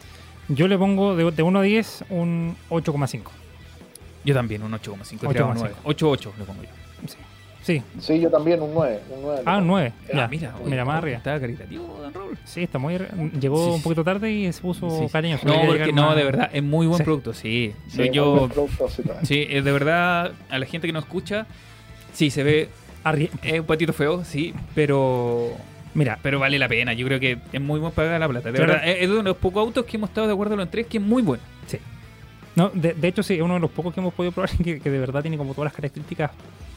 Yo 0.49 0.67
le 0.67 0.77
pongo 0.77 1.15
de, 1.15 1.31
de 1.31 1.43
1 1.43 1.59
a 1.59 1.63
10 1.63 2.03
un 2.09 2.57
8,5. 2.69 3.42
Yo 4.25 4.33
también, 4.33 4.63
un 4.63 4.71
8,5. 4.71 5.19
8,5. 5.19 5.71
8,8 5.83 6.31
le 6.37 6.43
pongo 6.45 6.63
yo. 6.63 6.69
Sí. 7.07 7.17
Sí. 7.61 7.81
Sí, 7.99 8.19
yo 8.19 8.29
también 8.29 8.61
un 8.61 8.73
9. 8.73 8.99
Un 9.09 9.21
9 9.21 9.41
Ah, 9.45 9.57
un 9.59 9.67
9. 9.67 9.93
Ah, 9.95 10.07
Ya. 10.13 10.27
mira, 10.27 10.53
Mira, 10.65 10.75
oye, 10.81 10.83
más 10.85 10.97
arriba. 10.97 11.17
Estaba 11.17 11.39
caritativo, 11.39 11.99
Dan 12.01 12.13
Raúl. 12.13 12.37
Sí, 12.43 12.63
está 12.63 12.77
muy. 12.77 12.97
Llegó 13.39 13.65
Sí, 13.65 13.71
un 13.75 13.81
poquito 13.81 14.03
tarde 14.03 14.31
y 14.31 14.51
se 14.51 14.61
puso 14.61 14.89
Sí, 14.89 15.07
cariñoso. 15.09 15.47
No, 15.47 15.61
porque 15.65 15.93
no, 15.93 16.07
más- 16.07 16.15
de 16.17 16.23
verdad, 16.25 16.49
es 16.51 16.61
muy 16.63 16.87
buen 16.87 16.97
Sí. 16.97 17.03
producto, 17.05 17.33
sí. 17.33 17.73
Sí, 17.87 17.97
No, 17.99 18.03
muy 18.05 18.11
yo, 18.13 18.35
buen 18.35 18.49
producto, 18.49 18.89
sí, 19.23 19.47
es 19.49 19.63
de 19.63 19.71
verdad, 19.71 20.33
a 20.49 20.59
la 20.59 20.65
gente 20.65 20.87
que 20.87 20.93
nos 20.93 21.05
escucha, 21.05 21.45
sí, 22.11 22.29
se 22.29 22.43
ve, 22.43 22.69
Arri- 23.05 23.29
es 23.41 23.59
un 23.61 23.65
patito 23.65 23.93
feo, 23.93 24.23
sí, 24.25 24.53
pero 24.75 25.51
Mira, 25.95 26.17
pero 26.23 26.39
vale 26.39 26.57
la 26.57 26.67
pena. 26.67 26.91
Yo 26.93 27.05
creo 27.05 27.19
que 27.19 27.37
es 27.51 27.61
muy 27.61 27.79
buen 27.79 27.91
pagar 27.93 28.19
la 28.19 28.27
plata. 28.27 28.51
De 28.51 28.55
Claro. 28.57 28.73
verdad, 28.73 28.89
es 28.89 29.03
es 29.03 29.07
uno 29.09 29.17
de 29.17 29.23
los 29.23 29.37
pocos 29.37 29.61
autos 29.61 29.85
que 29.85 29.95
hemos 29.97 30.09
estado 30.09 30.25
de 30.27 30.33
acuerdo 30.33 30.55
los 30.55 30.69
tres 30.71 30.87
que 30.87 30.97
es 30.97 31.03
muy 31.03 31.21
bueno. 31.21 31.43
No, 32.55 32.69
de, 32.73 32.93
de 32.93 33.07
hecho 33.07 33.23
sí, 33.23 33.35
es 33.35 33.41
uno 33.41 33.55
de 33.55 33.59
los 33.59 33.71
pocos 33.71 33.93
que 33.93 33.99
hemos 33.99 34.13
podido 34.13 34.31
probar 34.31 34.49
que, 34.63 34.79
que 34.79 34.89
de 34.89 34.99
verdad 34.99 35.21
tiene 35.21 35.37
como 35.37 35.53
todas 35.53 35.65
las 35.65 35.73
características 35.73 36.31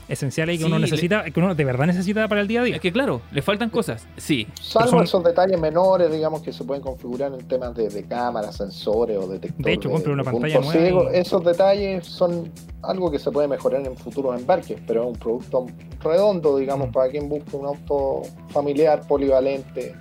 esenciales 0.08 0.54
y 0.54 0.58
que 0.58 0.64
Sí, 0.64 0.68
uno 0.70 0.78
le- 0.78 0.82
necesita, 0.84 1.24
que 1.24 1.40
uno 1.40 1.52
de 1.56 1.64
verdad 1.64 1.84
necesita 1.86 2.28
para 2.28 2.40
el 2.40 2.46
día 2.46 2.60
a 2.60 2.64
día. 2.64 2.76
Es 2.76 2.80
que 2.80 2.92
claro, 2.92 3.22
le 3.32 3.42
faltan 3.42 3.70
cosas, 3.70 4.06
sí. 4.16 4.46
Salvo 4.60 4.90
son- 4.90 5.02
esos 5.02 5.24
detalles 5.24 5.60
menores, 5.60 6.12
digamos, 6.12 6.42
que 6.42 6.52
se 6.52 6.62
pueden 6.62 6.80
configurar 6.80 7.32
en 7.34 7.46
temas 7.48 7.74
de, 7.74 7.88
de 7.88 8.04
cámaras, 8.04 8.54
sensores 8.56 9.16
o 9.18 9.26
detectores. 9.26 9.64
De 9.66 9.72
hecho, 9.72 9.90
compre 9.90 10.12
una 10.12 10.22
pantalla 10.22 10.60
nueva 10.60 10.72
ciego. 10.72 11.08
y- 11.12 11.16
Esos 11.16 11.44
detalles 11.44 12.06
son 12.06 12.52
algo 12.82 13.10
que 13.10 13.18
se 13.18 13.32
puede 13.32 13.48
mejorar 13.48 13.84
en 13.84 13.96
futuros 13.96 14.38
embarques, 14.38 14.78
pero 14.86 15.02
es 15.02 15.08
un 15.08 15.16
producto 15.16 15.66
redondo, 16.00 16.56
digamos, 16.56 16.90
Mm. 16.90 16.92
para 16.92 17.10
quien 17.10 17.28
busque 17.28 17.56
un 17.56 17.66
auto 17.66 18.22
familiar, 18.50 19.00
polivalente. 19.08 19.96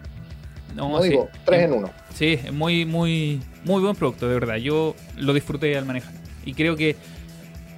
No, 0.76 0.90
No 0.90 1.02
sí. 1.02 1.10
digo, 1.10 1.30
tres 1.46 1.64
en 1.64 1.74
uno. 1.74 1.90
Sí, 2.14 2.40
es 2.44 2.54
muy, 2.54 2.86
muy, 2.86 3.42
muy 3.64 3.82
buen 3.82 3.96
producto, 3.96 4.28
de 4.28 4.34
verdad. 4.34 4.58
Yo 4.58 4.96
lo 5.18 5.34
disfruté 5.34 5.78
al 5.78 5.86
manejar. 5.86 6.14
Y 6.46 6.54
creo 6.54 6.76
que 6.76 6.96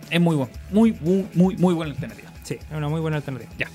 es 0.10 0.22
muy 0.22 0.36
bueno. 0.36 0.52
Muy, 0.72 0.93
muy, 0.93 1.26
muy, 1.34 1.56
muy 1.58 1.74
buena 1.74 1.91
alternativa. 1.93 2.32
Sí, 2.43 2.56
es 2.56 2.76
una 2.78 2.89
muy 2.89 3.00
buena 3.00 3.18
alternativa. 3.18 3.52
Ya. 3.58 3.68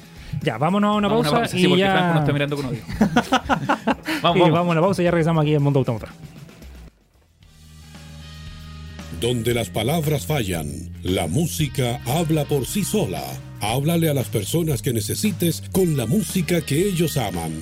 Ya, 0.42 0.58
vámonos 0.58 0.94
a 0.94 0.94
una 0.94 1.08
Vamos 1.08 1.26
a 1.26 1.30
pausa, 1.30 1.36
una 1.36 1.40
pausa, 1.42 1.56
y 1.56 1.60
sí, 1.60 1.68
porque 1.68 1.80
ya... 1.80 1.92
Franco 1.92 2.14
nos 2.14 2.20
está 2.22 2.32
mirando 2.32 2.56
con 2.56 2.66
odio. 2.66 2.80
Sí, 2.80 2.94
vamos, 4.22 4.22
vamos. 4.22 4.50
vamos. 4.50 4.68
a 4.68 4.72
una 4.72 4.80
pausa 4.80 5.02
y 5.02 5.04
ya 5.04 5.10
regresamos 5.10 5.42
aquí 5.42 5.54
en 5.54 5.62
Mundo 5.62 5.78
Automotor. 5.80 6.08
Donde 9.20 9.54
las 9.54 9.70
palabras 9.70 10.26
fallan, 10.26 10.68
la 11.02 11.28
música 11.28 12.00
habla 12.06 12.44
por 12.44 12.66
sí 12.66 12.82
sola. 12.82 13.22
Háblale 13.60 14.08
a 14.08 14.14
las 14.14 14.28
personas 14.28 14.82
que 14.82 14.92
necesites 14.92 15.62
con 15.70 15.96
la 15.96 16.06
música 16.06 16.60
que 16.62 16.88
ellos 16.88 17.16
aman. 17.16 17.52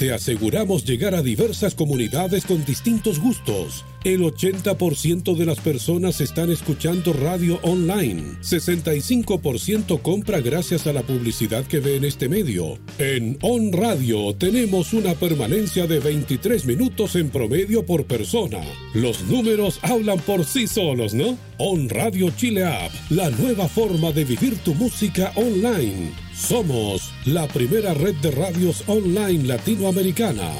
Te 0.00 0.14
aseguramos 0.14 0.86
llegar 0.86 1.14
a 1.14 1.20
diversas 1.20 1.74
comunidades 1.74 2.46
con 2.46 2.64
distintos 2.64 3.20
gustos. 3.20 3.84
El 4.02 4.22
80% 4.22 5.36
de 5.36 5.44
las 5.44 5.60
personas 5.60 6.22
están 6.22 6.50
escuchando 6.50 7.12
radio 7.12 7.60
online. 7.60 8.38
65% 8.40 10.00
compra 10.00 10.40
gracias 10.40 10.86
a 10.86 10.94
la 10.94 11.02
publicidad 11.02 11.66
que 11.66 11.80
ve 11.80 11.96
en 11.96 12.06
este 12.06 12.30
medio. 12.30 12.78
En 12.96 13.36
On 13.42 13.74
Radio 13.74 14.34
tenemos 14.34 14.94
una 14.94 15.12
permanencia 15.12 15.86
de 15.86 16.00
23 16.00 16.64
minutos 16.64 17.14
en 17.16 17.28
promedio 17.28 17.84
por 17.84 18.06
persona. 18.06 18.62
Los 18.94 19.24
números 19.24 19.80
hablan 19.82 20.20
por 20.20 20.46
sí 20.46 20.66
solos, 20.66 21.12
¿no? 21.12 21.36
On 21.58 21.90
Radio 21.90 22.30
Chile 22.30 22.64
App, 22.64 22.90
la 23.10 23.28
nueva 23.28 23.68
forma 23.68 24.12
de 24.12 24.24
vivir 24.24 24.56
tu 24.64 24.74
música 24.74 25.30
online. 25.34 26.29
Somos 26.48 27.12
la 27.26 27.46
primera 27.46 27.94
red 27.94 28.14
de 28.16 28.30
radios 28.30 28.82
online 28.86 29.44
latinoamericana. 29.44 30.50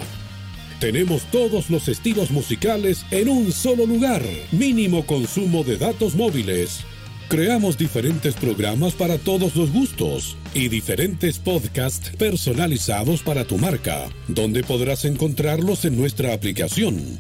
Tenemos 0.78 1.22
todos 1.30 1.70
los 1.70 1.88
estilos 1.88 2.30
musicales 2.30 3.04
en 3.10 3.28
un 3.28 3.50
solo 3.50 3.86
lugar. 3.86 4.22
Mínimo 4.52 5.04
consumo 5.06 5.64
de 5.64 5.78
datos 5.78 6.14
móviles. 6.14 6.84
Creamos 7.28 7.78
diferentes 7.78 8.34
programas 8.34 8.92
para 8.92 9.18
todos 9.18 9.56
los 9.56 9.72
gustos 9.72 10.36
y 10.54 10.68
diferentes 10.68 11.38
podcasts 11.38 12.10
personalizados 12.16 13.22
para 13.22 13.44
tu 13.44 13.56
marca, 13.56 14.08
donde 14.28 14.62
podrás 14.62 15.04
encontrarlos 15.04 15.84
en 15.84 15.96
nuestra 15.96 16.34
aplicación. 16.34 17.18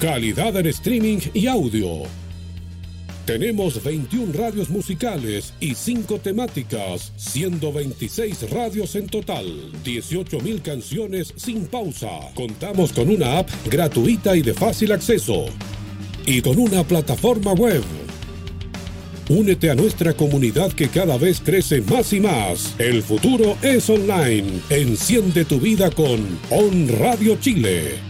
Calidad 0.00 0.56
en 0.56 0.66
streaming 0.66 1.18
y 1.34 1.46
audio. 1.46 2.19
Tenemos 3.30 3.80
21 3.84 4.32
radios 4.32 4.70
musicales 4.70 5.54
y 5.60 5.76
5 5.76 6.18
temáticas, 6.18 7.12
siendo 7.14 7.72
26 7.72 8.50
radios 8.50 8.96
en 8.96 9.06
total, 9.06 9.70
18.000 9.84 10.60
canciones 10.60 11.32
sin 11.36 11.66
pausa. 11.66 12.08
Contamos 12.34 12.92
con 12.92 13.08
una 13.08 13.38
app 13.38 13.48
gratuita 13.70 14.34
y 14.34 14.42
de 14.42 14.52
fácil 14.52 14.90
acceso. 14.90 15.46
Y 16.26 16.42
con 16.42 16.58
una 16.58 16.82
plataforma 16.82 17.52
web. 17.52 17.84
Únete 19.28 19.70
a 19.70 19.76
nuestra 19.76 20.12
comunidad 20.12 20.72
que 20.72 20.88
cada 20.88 21.16
vez 21.16 21.40
crece 21.40 21.82
más 21.82 22.12
y 22.12 22.18
más. 22.18 22.74
El 22.78 23.00
futuro 23.00 23.56
es 23.62 23.88
online. 23.88 24.60
Enciende 24.70 25.44
tu 25.44 25.60
vida 25.60 25.88
con 25.92 26.18
On 26.50 26.88
Radio 26.98 27.36
Chile. 27.36 28.09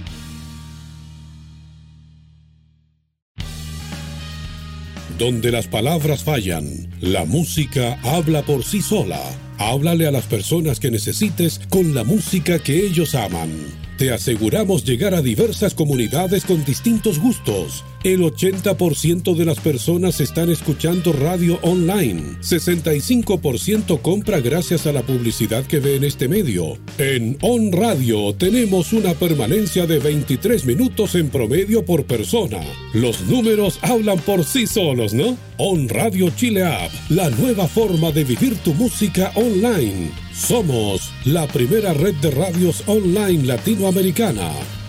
Donde 5.21 5.53
las 5.53 5.66
palabras 5.66 6.25
fallan, 6.25 6.89
la 7.03 7.27
música 7.27 7.99
habla 8.03 8.41
por 8.41 8.64
sí 8.64 8.81
sola. 8.81 9.21
Háblale 9.59 10.07
a 10.07 10.11
las 10.11 10.25
personas 10.25 10.81
que 10.81 10.91
necesites 10.91 11.61
con 11.68 11.95
la 11.95 12.05
música 12.05 12.59
que 12.59 12.87
ellos 12.87 13.14
aman. 13.14 13.51
Te 13.99 14.12
aseguramos 14.12 14.83
llegar 14.83 15.12
a 15.12 15.21
diversas 15.21 15.75
comunidades 15.75 16.47
con 16.47 16.64
distintos 16.64 17.18
gustos. 17.18 17.85
El 18.03 18.22
80% 18.22 19.34
de 19.36 19.44
las 19.44 19.61
personas 19.61 20.20
están 20.20 20.48
escuchando 20.48 21.12
radio 21.12 21.59
online. 21.61 22.38
65% 22.40 24.01
compra 24.01 24.40
gracias 24.40 24.86
a 24.86 24.92
la 24.92 25.03
publicidad 25.03 25.66
que 25.66 25.80
ve 25.80 25.96
en 25.96 26.05
este 26.05 26.26
medio. 26.26 26.78
En 26.96 27.36
On 27.42 27.70
Radio 27.70 28.34
tenemos 28.34 28.94
una 28.94 29.12
permanencia 29.12 29.86
de 29.86 29.98
23 29.98 30.64
minutos 30.64 31.14
en 31.14 31.28
promedio 31.28 31.84
por 31.84 32.07
persona. 32.07 32.62
Los 32.94 33.20
números 33.26 33.78
hablan 33.82 34.18
por 34.20 34.46
sí 34.46 34.66
solos, 34.66 35.12
¿no? 35.12 35.36
On 35.59 35.86
Radio 35.86 36.30
Chile 36.30 36.64
App, 36.64 36.90
la 37.11 37.28
nueva 37.28 37.68
forma 37.68 38.12
de 38.12 38.24
vivir 38.24 38.57
tu 38.64 38.72
música 38.72 39.30
online. 39.34 40.11
Somos 40.32 41.12
la 41.26 41.46
primera 41.48 41.92
red 41.92 42.14
de 42.14 42.30
radios 42.30 42.82
online 42.86 43.44
latinoamericana. 43.44 44.80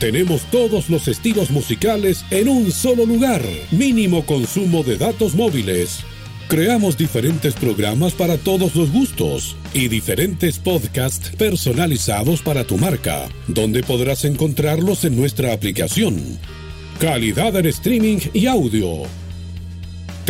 Tenemos 0.00 0.44
todos 0.50 0.88
los 0.88 1.08
estilos 1.08 1.50
musicales 1.50 2.24
en 2.30 2.48
un 2.48 2.72
solo 2.72 3.04
lugar. 3.04 3.42
Mínimo 3.70 4.24
consumo 4.24 4.82
de 4.82 4.96
datos 4.96 5.34
móviles. 5.34 6.00
Creamos 6.48 6.96
diferentes 6.96 7.52
programas 7.52 8.14
para 8.14 8.38
todos 8.38 8.74
los 8.74 8.90
gustos 8.90 9.56
y 9.74 9.88
diferentes 9.88 10.58
podcasts 10.58 11.36
personalizados 11.36 12.40
para 12.40 12.64
tu 12.64 12.78
marca, 12.78 13.28
donde 13.46 13.82
podrás 13.82 14.24
encontrarlos 14.24 15.04
en 15.04 15.16
nuestra 15.16 15.52
aplicación. 15.52 16.38
Calidad 16.98 17.54
en 17.56 17.66
streaming 17.66 18.20
y 18.32 18.46
audio. 18.46 19.19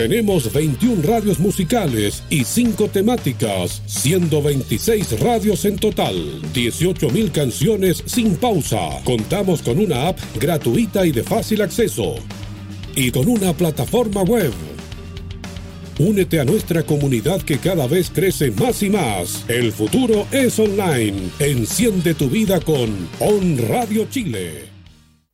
Tenemos 0.00 0.50
21 0.50 1.02
radios 1.02 1.38
musicales 1.38 2.22
y 2.30 2.44
5 2.44 2.88
temáticas, 2.88 3.82
siendo 3.84 4.40
26 4.40 5.20
radios 5.20 5.66
en 5.66 5.76
total, 5.76 6.40
18.000 6.54 7.30
canciones 7.30 8.02
sin 8.06 8.34
pausa. 8.36 8.78
Contamos 9.04 9.60
con 9.60 9.78
una 9.78 10.08
app 10.08 10.18
gratuita 10.40 11.04
y 11.04 11.12
de 11.12 11.22
fácil 11.22 11.60
acceso. 11.60 12.14
Y 12.96 13.10
con 13.10 13.28
una 13.28 13.52
plataforma 13.52 14.22
web. 14.22 14.52
Únete 15.98 16.40
a 16.40 16.46
nuestra 16.46 16.82
comunidad 16.82 17.42
que 17.42 17.58
cada 17.58 17.86
vez 17.86 18.08
crece 18.08 18.52
más 18.52 18.82
y 18.82 18.88
más. 18.88 19.44
El 19.48 19.70
futuro 19.70 20.26
es 20.32 20.58
online. 20.58 21.28
Enciende 21.40 22.14
tu 22.14 22.30
vida 22.30 22.58
con 22.60 22.88
On 23.18 23.58
Radio 23.68 24.06
Chile. 24.08 24.69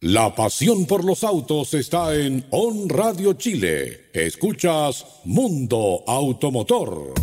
La 0.03 0.35
pasión 0.35 0.85
por 0.85 1.07
los 1.07 1.25
autos 1.25 1.73
está 1.73 2.15
en 2.15 2.45
On 2.51 2.87
Radio 2.87 3.33
Chile. 3.33 4.11
Escuchas 4.13 5.23
Mundo 5.25 6.05
Automotor. 6.07 7.15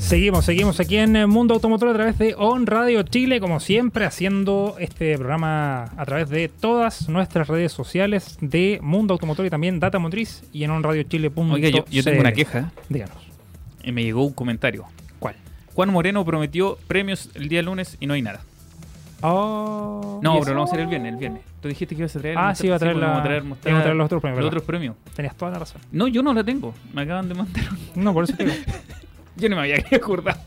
Seguimos, 0.00 0.44
seguimos 0.44 0.80
aquí 0.80 0.96
en 0.96 1.30
Mundo 1.30 1.54
Automotor 1.54 1.90
a 1.90 1.94
través 1.94 2.18
de 2.18 2.34
On 2.36 2.66
Radio 2.66 3.04
Chile, 3.04 3.38
como 3.38 3.60
siempre, 3.60 4.04
haciendo 4.04 4.74
este 4.80 5.16
programa 5.16 5.84
a 5.96 6.04
través 6.04 6.28
de 6.30 6.48
todas 6.48 7.08
nuestras 7.08 7.46
redes 7.46 7.70
sociales 7.70 8.38
de 8.40 8.80
Mundo 8.82 9.14
Automotor 9.14 9.46
y 9.46 9.50
también 9.50 9.78
Data 9.78 10.00
Motriz 10.00 10.42
y 10.52 10.64
en 10.64 10.72
onradiochile.cl. 10.72 11.52
Oiga, 11.52 11.68
yo, 11.68 11.84
yo 11.88 12.02
tengo 12.02 12.18
una 12.22 12.32
queja 12.32 12.72
Díganos. 12.88 13.18
y 13.84 13.92
me 13.92 14.02
llegó 14.02 14.24
un 14.24 14.32
comentario. 14.32 14.84
¿Cuál? 15.20 15.36
Juan 15.74 15.90
Moreno 15.90 16.24
prometió 16.24 16.76
premios 16.88 17.30
el 17.34 17.48
día 17.48 17.62
lunes 17.62 17.98
y 18.00 18.08
no 18.08 18.14
hay 18.14 18.22
nada. 18.22 18.44
Oh, 19.22 20.20
No, 20.22 20.36
¿y 20.36 20.40
pero 20.40 20.50
lo 20.52 20.60
vamos 20.60 20.70
a 20.70 20.72
hacer 20.72 20.80
el 20.80 20.86
viernes, 20.88 21.12
el 21.12 21.18
viernes. 21.18 21.42
Tú 21.60 21.68
dijiste 21.68 21.94
que 21.94 22.00
ibas 22.02 22.14
a 22.16 22.20
traer. 22.20 22.36
Ah, 22.38 22.54
sí, 22.54 22.66
iba 22.66 22.76
a 22.76 22.78
traer, 22.78 22.94
pues, 22.94 23.00
la- 23.02 23.06
vamos 23.08 23.20
a 23.20 23.24
traer, 23.24 23.42
iba 23.42 23.48
mostrar 23.50 23.74
a 23.76 23.80
traer 23.82 23.96
los 23.96 24.04
otros 24.06 24.20
premios. 24.22 24.38
los 24.40 24.46
otros 24.48 24.62
premios. 24.64 24.96
Tenías 25.14 25.36
toda 25.36 25.50
la 25.52 25.58
razón. 25.60 25.80
No, 25.92 26.08
yo 26.08 26.22
no 26.22 26.34
la 26.34 26.42
tengo. 26.44 26.74
Me 26.92 27.02
acaban 27.02 27.28
de 27.28 27.34
mandar. 27.34 27.64
No, 27.94 28.12
por 28.12 28.24
eso 28.24 28.34
te 28.36 28.44
digo. 28.44 28.56
Yo 29.36 29.48
no 29.48 29.56
me 29.56 29.62
había 29.62 29.76
acordado. 29.96 30.40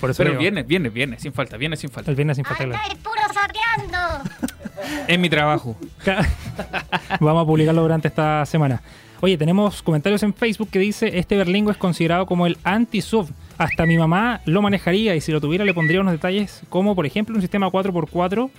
Por 0.00 0.08
eso 0.10 0.18
Pero 0.18 0.30
digo. 0.30 0.40
viernes, 0.40 0.66
viernes, 0.66 0.92
viernes, 0.94 1.20
sin 1.22 1.32
falta, 1.32 1.56
viernes 1.58 1.78
sin 1.80 1.90
falta. 1.90 2.10
El 2.10 2.16
viernes 2.16 2.36
sin 2.36 2.44
falta. 2.46 2.62
¡Anda 2.64 2.80
el 2.90 2.96
puro 2.98 3.20
sapeando! 3.34 4.30
Es 5.08 5.18
mi 5.18 5.28
trabajo. 5.28 5.76
Vamos 7.20 7.42
a 7.42 7.46
publicarlo 7.46 7.82
durante 7.82 8.08
esta 8.08 8.46
semana. 8.46 8.80
Oye, 9.20 9.36
tenemos 9.36 9.82
comentarios 9.82 10.22
en 10.22 10.32
Facebook 10.32 10.70
que 10.70 10.78
dice 10.78 11.18
este 11.18 11.36
berlingo 11.36 11.70
es 11.72 11.76
considerado 11.76 12.26
como 12.26 12.46
el 12.46 12.56
anti-sub. 12.62 13.28
Hasta 13.58 13.86
mi 13.86 13.98
mamá 13.98 14.40
lo 14.44 14.62
manejaría 14.62 15.16
y 15.16 15.20
si 15.20 15.32
lo 15.32 15.40
tuviera 15.40 15.64
le 15.64 15.74
pondría 15.74 16.00
unos 16.00 16.12
detalles 16.12 16.62
como 16.68 16.94
por 16.94 17.06
ejemplo 17.06 17.34
un 17.34 17.40
sistema 17.42 17.68
4x4 17.68 18.50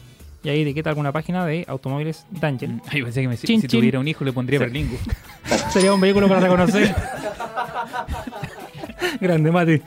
y 0.44 0.50
ahí 0.50 0.62
etiqueta 0.62 0.90
alguna 0.90 1.12
página 1.12 1.46
de 1.46 1.66
automóviles 1.68 2.26
Dangel. 2.32 2.82
Ay, 2.90 3.04
pensé 3.04 3.22
que 3.22 3.28
me, 3.28 3.38
Chin, 3.38 3.62
si 3.62 3.68
chin. 3.68 3.80
tuviera 3.80 4.00
un 4.00 4.08
hijo 4.08 4.24
le 4.26 4.34
pondría 4.34 4.60
Sí. 4.60 4.66
berlingo. 4.66 4.98
Sería 5.72 5.94
un 5.94 6.02
vehículo 6.02 6.28
para 6.28 6.40
reconocer. 6.42 6.94
Grande, 9.22 9.52
Mati. 9.52 9.82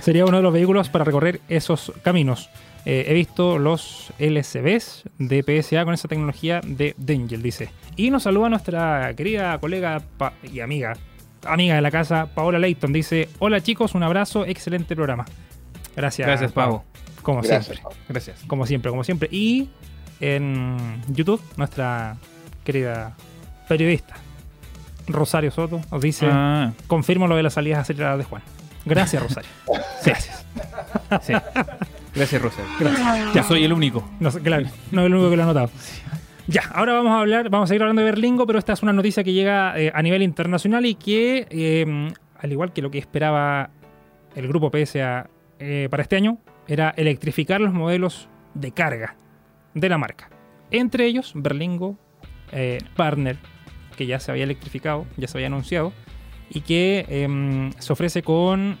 Sería 0.00 0.24
uno 0.24 0.36
de 0.38 0.42
los 0.42 0.52
vehículos 0.52 0.88
para 0.88 1.04
recorrer 1.04 1.40
esos 1.48 1.92
caminos. 2.02 2.48
Eh, 2.84 3.04
he 3.08 3.14
visto 3.14 3.58
los 3.58 4.12
LCBs 4.18 5.04
de 5.18 5.42
PSA 5.62 5.84
con 5.84 5.94
esa 5.94 6.08
tecnología 6.08 6.60
de 6.64 6.94
Dangel, 6.98 7.42
dice. 7.42 7.70
Y 7.96 8.10
nos 8.10 8.24
saluda 8.24 8.48
nuestra 8.48 9.14
querida 9.16 9.58
colega 9.58 10.02
y 10.52 10.60
amiga, 10.60 10.96
amiga 11.44 11.74
de 11.74 11.82
la 11.82 11.90
casa, 11.90 12.26
Paola 12.34 12.58
Leighton. 12.58 12.92
Dice: 12.92 13.28
Hola 13.38 13.60
chicos, 13.60 13.94
un 13.94 14.02
abrazo, 14.02 14.44
excelente 14.46 14.94
programa. 14.94 15.24
Gracias, 15.96 16.26
Gracias, 16.26 16.52
Pavo. 16.52 16.84
Como 17.22 17.40
Gracias. 17.42 17.66
siempre. 17.78 17.96
Gracias. 18.08 18.40
Como 18.46 18.66
siempre, 18.66 18.90
como 18.90 19.04
siempre. 19.04 19.28
Y 19.30 19.68
en 20.20 21.02
YouTube, 21.08 21.40
nuestra 21.56 22.16
querida 22.64 23.14
periodista, 23.68 24.14
Rosario 25.06 25.50
Soto, 25.50 25.80
nos 25.90 26.02
dice: 26.02 26.26
Ah, 26.30 26.72
Confirmo 26.86 27.26
lo 27.26 27.36
de 27.36 27.42
las 27.42 27.54
salidas 27.54 27.80
aceleradas 27.80 28.18
de 28.18 28.24
Juan. 28.24 28.42
Gracias, 28.84 29.22
Rosario. 29.22 29.50
Gracias. 30.04 30.44
sí. 31.22 31.32
Gracias, 32.14 32.42
Rosa. 32.42 32.60
Ya 33.34 33.42
soy 33.42 33.64
el 33.64 33.72
único. 33.72 34.06
No, 34.20 34.30
claro, 34.30 34.66
no 34.90 35.00
es 35.00 35.06
el 35.06 35.14
único 35.14 35.30
que 35.30 35.36
lo 35.36 35.42
ha 35.44 35.46
notado. 35.46 35.70
Ya, 36.48 36.62
ahora 36.74 36.94
vamos 36.94 37.12
a 37.12 37.20
hablar, 37.20 37.50
vamos 37.50 37.66
a 37.66 37.68
seguir 37.68 37.82
hablando 37.82 38.00
de 38.00 38.06
Berlingo, 38.06 38.46
pero 38.46 38.58
esta 38.58 38.72
es 38.72 38.82
una 38.82 38.92
noticia 38.92 39.22
que 39.22 39.32
llega 39.32 39.78
eh, 39.78 39.92
a 39.94 40.02
nivel 40.02 40.22
internacional 40.22 40.84
y 40.86 40.96
que, 40.96 41.46
eh, 41.50 42.12
al 42.36 42.52
igual 42.52 42.72
que 42.72 42.82
lo 42.82 42.90
que 42.90 42.98
esperaba 42.98 43.70
el 44.34 44.48
grupo 44.48 44.70
PSA 44.70 45.30
eh, 45.60 45.86
para 45.88 46.02
este 46.02 46.16
año, 46.16 46.38
era 46.66 46.92
electrificar 46.96 47.60
los 47.60 47.72
modelos 47.72 48.28
de 48.54 48.72
carga 48.72 49.16
de 49.74 49.88
la 49.88 49.98
marca. 49.98 50.30
Entre 50.72 51.06
ellos, 51.06 51.32
Berlingo, 51.34 51.96
Partner, 52.96 53.36
que 53.96 54.06
ya 54.06 54.18
se 54.18 54.30
había 54.30 54.44
electrificado, 54.44 55.06
ya 55.16 55.28
se 55.28 55.38
había 55.38 55.46
anunciado, 55.46 55.92
y 56.50 56.62
que 56.62 57.06
em, 57.08 57.72
se 57.78 57.92
ofrece 57.92 58.22
con 58.22 58.78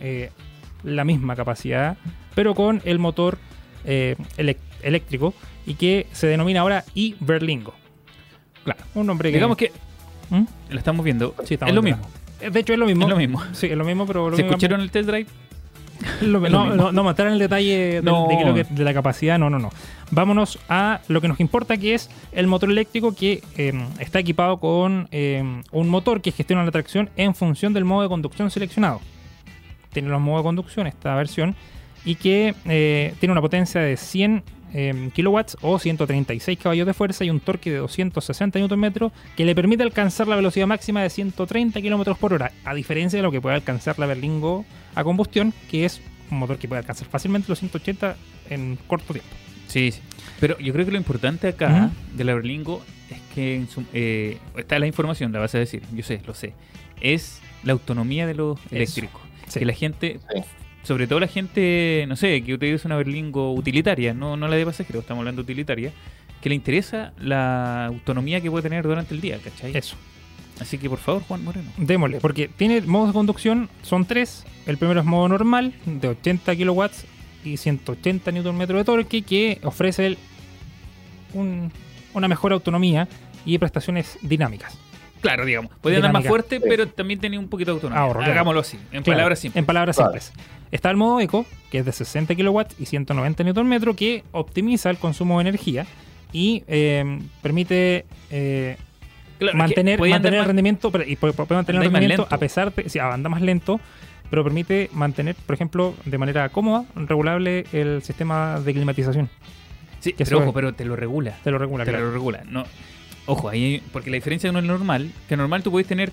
la 0.82 1.04
misma 1.04 1.36
capacidad, 1.36 1.96
pero 2.34 2.54
con 2.54 2.82
el 2.84 2.98
motor 2.98 3.38
eléctrico 3.84 5.34
y 5.66 5.74
que 5.74 6.06
se 6.12 6.26
denomina 6.26 6.60
ahora 6.60 6.84
i-Berlingo. 6.94 7.74
Claro, 8.64 8.80
un 8.94 9.06
nombre 9.06 9.30
que... 9.30 9.36
Digamos 9.36 9.56
que 9.56 9.72
¿Mm? 10.30 10.42
lo 10.70 10.78
estamos 10.78 11.04
viendo. 11.04 11.34
Sí, 11.44 11.54
estamos 11.54 11.70
es 11.70 11.74
lo 11.74 11.82
mismo. 11.82 12.02
De 12.40 12.58
hecho, 12.60 12.72
es 12.72 12.78
lo 12.78 12.86
mismo. 12.86 13.04
Es 13.04 13.10
lo 13.10 13.16
mismo. 13.16 13.42
Sí, 13.52 13.66
es 13.66 13.76
lo 13.76 13.84
mismo, 13.84 14.06
pero... 14.06 14.30
Lo 14.30 14.36
¿Se 14.36 14.42
mismo- 14.42 14.52
escucharon 14.56 14.80
el 14.80 14.90
test 14.90 15.08
drive? 15.08 15.26
lo- 16.22 16.44
Es 16.44 16.50
lo 16.52 16.64
no, 16.66 16.74
no, 16.76 16.92
no 16.92 17.02
mostrar 17.04 17.28
el 17.28 17.38
detalle 17.38 17.76
de, 18.00 18.02
No. 18.02 18.26
de 18.28 18.64
de 18.68 18.84
la 18.84 18.92
capacidad, 18.94 19.38
no, 19.38 19.48
no, 19.50 19.58
no. 19.58 19.70
Vámonos 20.10 20.58
a 20.68 21.00
lo 21.08 21.20
que 21.20 21.28
nos 21.28 21.38
importa, 21.40 21.76
que 21.76 21.94
es 21.94 22.10
el 22.32 22.46
motor 22.48 22.70
eléctrico 22.70 23.14
que 23.14 23.42
eh, 23.56 23.72
está 24.00 24.18
equipado 24.18 24.58
con 24.58 25.08
eh, 25.12 25.42
un 25.70 25.88
motor 25.88 26.20
que 26.20 26.32
gestiona 26.32 26.64
la 26.64 26.70
tracción 26.72 27.08
en 27.16 27.34
función 27.34 27.72
del 27.72 27.84
modo 27.84 28.02
de 28.02 28.08
conducción 28.08 28.50
seleccionado. 28.50 29.00
Tiene 29.92 30.08
los 30.08 30.20
modos 30.20 30.40
de 30.40 30.44
conducción 30.48 30.86
esta 30.86 31.14
versión 31.14 31.54
y 32.04 32.16
que 32.16 32.54
eh, 32.66 33.14
tiene 33.20 33.32
una 33.32 33.40
potencia 33.40 33.80
de 33.80 33.96
100 33.96 34.42
eh, 34.74 35.10
kilowatts 35.14 35.56
o 35.60 35.78
136 35.78 36.58
caballos 36.58 36.86
de 36.86 36.94
fuerza 36.94 37.24
y 37.24 37.30
un 37.30 37.40
torque 37.40 37.70
de 37.70 37.78
260 37.78 38.58
Nm 38.58 39.10
que 39.36 39.44
le 39.44 39.54
permite 39.54 39.82
alcanzar 39.82 40.28
la 40.28 40.36
velocidad 40.36 40.66
máxima 40.66 41.02
de 41.02 41.10
130 41.10 41.80
km 41.80 42.16
por 42.16 42.32
hora, 42.34 42.52
a 42.64 42.74
diferencia 42.74 43.18
de 43.18 43.22
lo 43.22 43.30
que 43.30 43.40
puede 43.40 43.54
alcanzar 43.56 43.98
la 43.98 44.06
Berlingo 44.06 44.64
a 44.94 45.04
combustión, 45.04 45.52
que 45.70 45.84
es 45.84 46.00
un 46.30 46.38
motor 46.38 46.58
que 46.58 46.68
puede 46.68 46.80
alcanzar 46.80 47.06
fácilmente 47.08 47.48
los 47.48 47.58
180 47.58 48.16
en 48.50 48.78
corto 48.86 49.12
tiempo. 49.12 49.30
Sí, 49.68 49.90
sí. 49.92 50.00
Pero 50.40 50.58
yo 50.58 50.72
creo 50.72 50.84
que 50.84 50.92
lo 50.92 50.98
importante 50.98 51.48
acá 51.48 51.90
de 52.14 52.24
la 52.24 52.34
Berlingo 52.34 52.82
es 53.10 53.18
que 53.34 53.54
en 53.56 53.68
su- 53.68 53.84
eh, 53.92 54.38
está 54.56 54.78
la 54.78 54.86
información, 54.86 55.32
la 55.32 55.38
vas 55.38 55.54
a 55.54 55.58
decir, 55.58 55.82
yo 55.94 56.02
sé, 56.02 56.20
lo 56.26 56.34
sé. 56.34 56.52
Es 57.00 57.40
la 57.64 57.72
autonomía 57.72 58.26
de 58.26 58.34
los 58.34 58.58
eléctricos. 58.70 59.20
Sí. 59.48 59.60
Que 59.60 59.66
la 59.66 59.72
gente. 59.74 60.18
Sobre 60.82 61.06
todo 61.06 61.20
la 61.20 61.28
gente, 61.28 62.04
no 62.08 62.16
sé, 62.16 62.42
que 62.42 62.54
utiliza 62.54 62.88
una 62.88 62.96
Berlingo 62.96 63.52
utilitaria, 63.54 64.14
no, 64.14 64.36
no 64.36 64.48
la 64.48 64.56
de 64.56 64.64
pasajero, 64.66 65.00
estamos 65.00 65.20
hablando 65.20 65.42
de 65.42 65.44
utilitaria, 65.52 65.92
que 66.40 66.48
le 66.48 66.54
interesa 66.54 67.12
la 67.18 67.86
autonomía 67.86 68.40
que 68.40 68.50
puede 68.50 68.62
tener 68.64 68.82
durante 68.84 69.14
el 69.14 69.20
día, 69.20 69.38
¿cachai? 69.38 69.76
Eso. 69.76 69.96
Así 70.60 70.78
que 70.78 70.88
por 70.90 70.98
favor, 70.98 71.22
Juan 71.22 71.44
Moreno. 71.44 71.70
Démosle, 71.76 72.18
porque 72.20 72.48
tiene 72.48 72.80
modos 72.82 73.08
de 73.08 73.12
conducción, 73.14 73.68
son 73.82 74.04
tres. 74.04 74.44
El 74.66 74.76
primero 74.76 75.00
es 75.00 75.06
modo 75.06 75.28
normal, 75.28 75.72
de 75.86 76.08
80 76.08 76.54
kilowatts 76.56 77.04
y 77.44 77.56
180 77.56 78.30
Nm 78.32 78.66
de 78.66 78.84
torque, 78.84 79.22
que 79.22 79.58
ofrece 79.62 80.06
el- 80.06 80.18
un- 81.34 81.72
una 82.14 82.28
mejor 82.28 82.52
autonomía 82.52 83.08
y 83.44 83.58
prestaciones 83.58 84.18
dinámicas. 84.22 84.76
Claro, 85.22 85.46
digamos. 85.46 85.72
Puede 85.80 85.96
andar 85.96 86.12
más 86.12 86.26
fuerte, 86.26 86.60
pero 86.60 86.86
también 86.88 87.18
tiene 87.20 87.38
un 87.38 87.48
poquito 87.48 87.70
de 87.70 87.76
autonomía. 87.76 88.02
Ahorro, 88.02 88.18
claro. 88.20 88.32
Hagámoslo 88.32 88.60
así, 88.60 88.76
en 88.92 89.02
Claro, 89.02 89.16
palabras 89.18 89.38
simples. 89.38 89.58
En 89.60 89.64
palabras 89.66 89.96
simples. 89.96 90.32
Está 90.70 90.90
el 90.90 90.96
modo 90.96 91.20
eco, 91.20 91.46
que 91.70 91.78
es 91.78 91.84
de 91.86 91.92
60 91.92 92.34
kilowatts 92.34 92.74
y 92.78 92.86
190 92.86 93.44
Nm, 93.44 93.94
que 93.94 94.24
optimiza 94.32 94.90
el 94.90 94.98
consumo 94.98 95.38
de 95.38 95.48
energía 95.48 95.86
y 96.32 96.64
eh, 96.66 97.18
permite 97.40 98.04
eh, 98.30 98.76
Claro, 99.38 99.58
mantener, 99.58 99.98
mantener 100.00 100.40
el 100.40 100.46
rendimiento, 100.46 100.90
pero- 100.90 101.04
y 101.04 101.16
puede, 101.16 101.32
puede 101.32 101.54
mantener 101.54 101.82
el 101.82 101.90
rendimiento 101.92 102.26
a 102.30 102.38
pesar 102.38 102.72
de, 102.74 102.88
sí, 102.88 102.98
anda 102.98 103.28
más 103.28 103.42
lento, 103.42 103.80
pero 104.30 104.44
permite 104.44 104.88
mantener, 104.92 105.34
por 105.34 105.54
ejemplo, 105.54 105.94
de 106.04 106.16
manera 106.18 106.48
cómoda, 106.48 106.84
regulable 106.94 107.66
el 107.72 108.02
sistema 108.02 108.60
de 108.60 108.72
climatización. 108.72 109.28
Sí, 110.00 110.14
que 110.14 110.24
pero 110.24 110.38
ojo, 110.38 110.52
pero 110.52 110.72
te 110.74 110.84
lo 110.84 110.96
regula. 110.96 111.36
Te 111.44 111.50
lo 111.50 111.58
regula, 111.58 111.84
te 111.84 111.90
claro. 111.90 112.06
lo 112.06 112.12
regula. 112.12 112.42
No, 112.48 112.64
ojo, 113.26 113.48
ahí, 113.48 113.82
porque 113.92 114.10
la 114.10 114.16
diferencia 114.16 114.50
uno 114.50 114.58
es 114.58 114.64
normal, 114.64 115.12
que 115.28 115.36
normal 115.36 115.62
tú 115.62 115.70
puedes 115.70 115.86
tener 115.86 116.12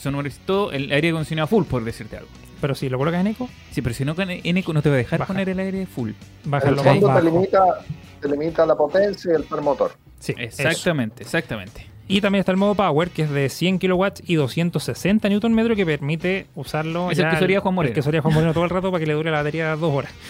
sonorizado 0.00 0.72
el 0.72 0.90
aire 0.92 1.10
acondicionado 1.10 1.48
full, 1.48 1.64
por 1.64 1.84
decirte 1.84 2.16
algo. 2.16 2.28
Pero 2.60 2.74
si 2.74 2.88
lo 2.88 2.98
colocas 2.98 3.20
en 3.20 3.26
eco, 3.28 3.48
Sí, 3.72 3.82
pero 3.82 3.94
si 3.94 4.04
no 4.04 4.14
con 4.14 4.30
en 4.30 4.56
eco 4.56 4.72
no 4.72 4.82
te 4.82 4.88
va 4.88 4.94
a 4.94 4.98
dejar 4.98 5.18
Baja. 5.18 5.32
poner 5.32 5.48
el 5.48 5.58
aire 5.58 5.86
full. 5.86 6.10
En 6.44 6.50
bajarlo 6.50 6.80
el 6.80 6.86
más 6.86 7.00
fondo 7.00 7.14
te 7.14 7.22
limita, 7.24 7.64
te 8.20 8.28
limita 8.28 8.66
la 8.66 8.76
potencia 8.76 9.32
y 9.32 9.34
el 9.34 9.60
motor. 9.62 9.92
Sí, 10.20 10.32
eso. 10.38 10.62
Exactamente, 10.62 11.22
exactamente. 11.24 11.86
Y 12.08 12.20
también 12.20 12.40
está 12.40 12.52
el 12.52 12.58
modo 12.58 12.74
Power, 12.74 13.10
que 13.10 13.22
es 13.22 13.30
de 13.30 13.48
100 13.48 13.78
kilowatts 13.78 14.22
y 14.26 14.34
260 14.34 15.28
Nm, 15.28 15.74
que 15.74 15.86
permite 15.86 16.46
usarlo. 16.54 17.10
Es 17.10 17.18
el 17.18 17.28
que 17.28 17.36
usaría 17.36 17.60
Juan 17.60 17.74
Moreno. 17.74 17.88
El 17.90 17.94
que 17.94 18.00
usaría 18.00 18.20
Juan 18.20 18.34
Moreno 18.34 18.52
todo 18.52 18.64
el 18.64 18.70
rato 18.70 18.90
para 18.90 19.00
que 19.00 19.06
le 19.06 19.14
dure 19.14 19.30
la 19.30 19.38
batería 19.38 19.74
dos 19.76 19.92
horas. 19.92 20.12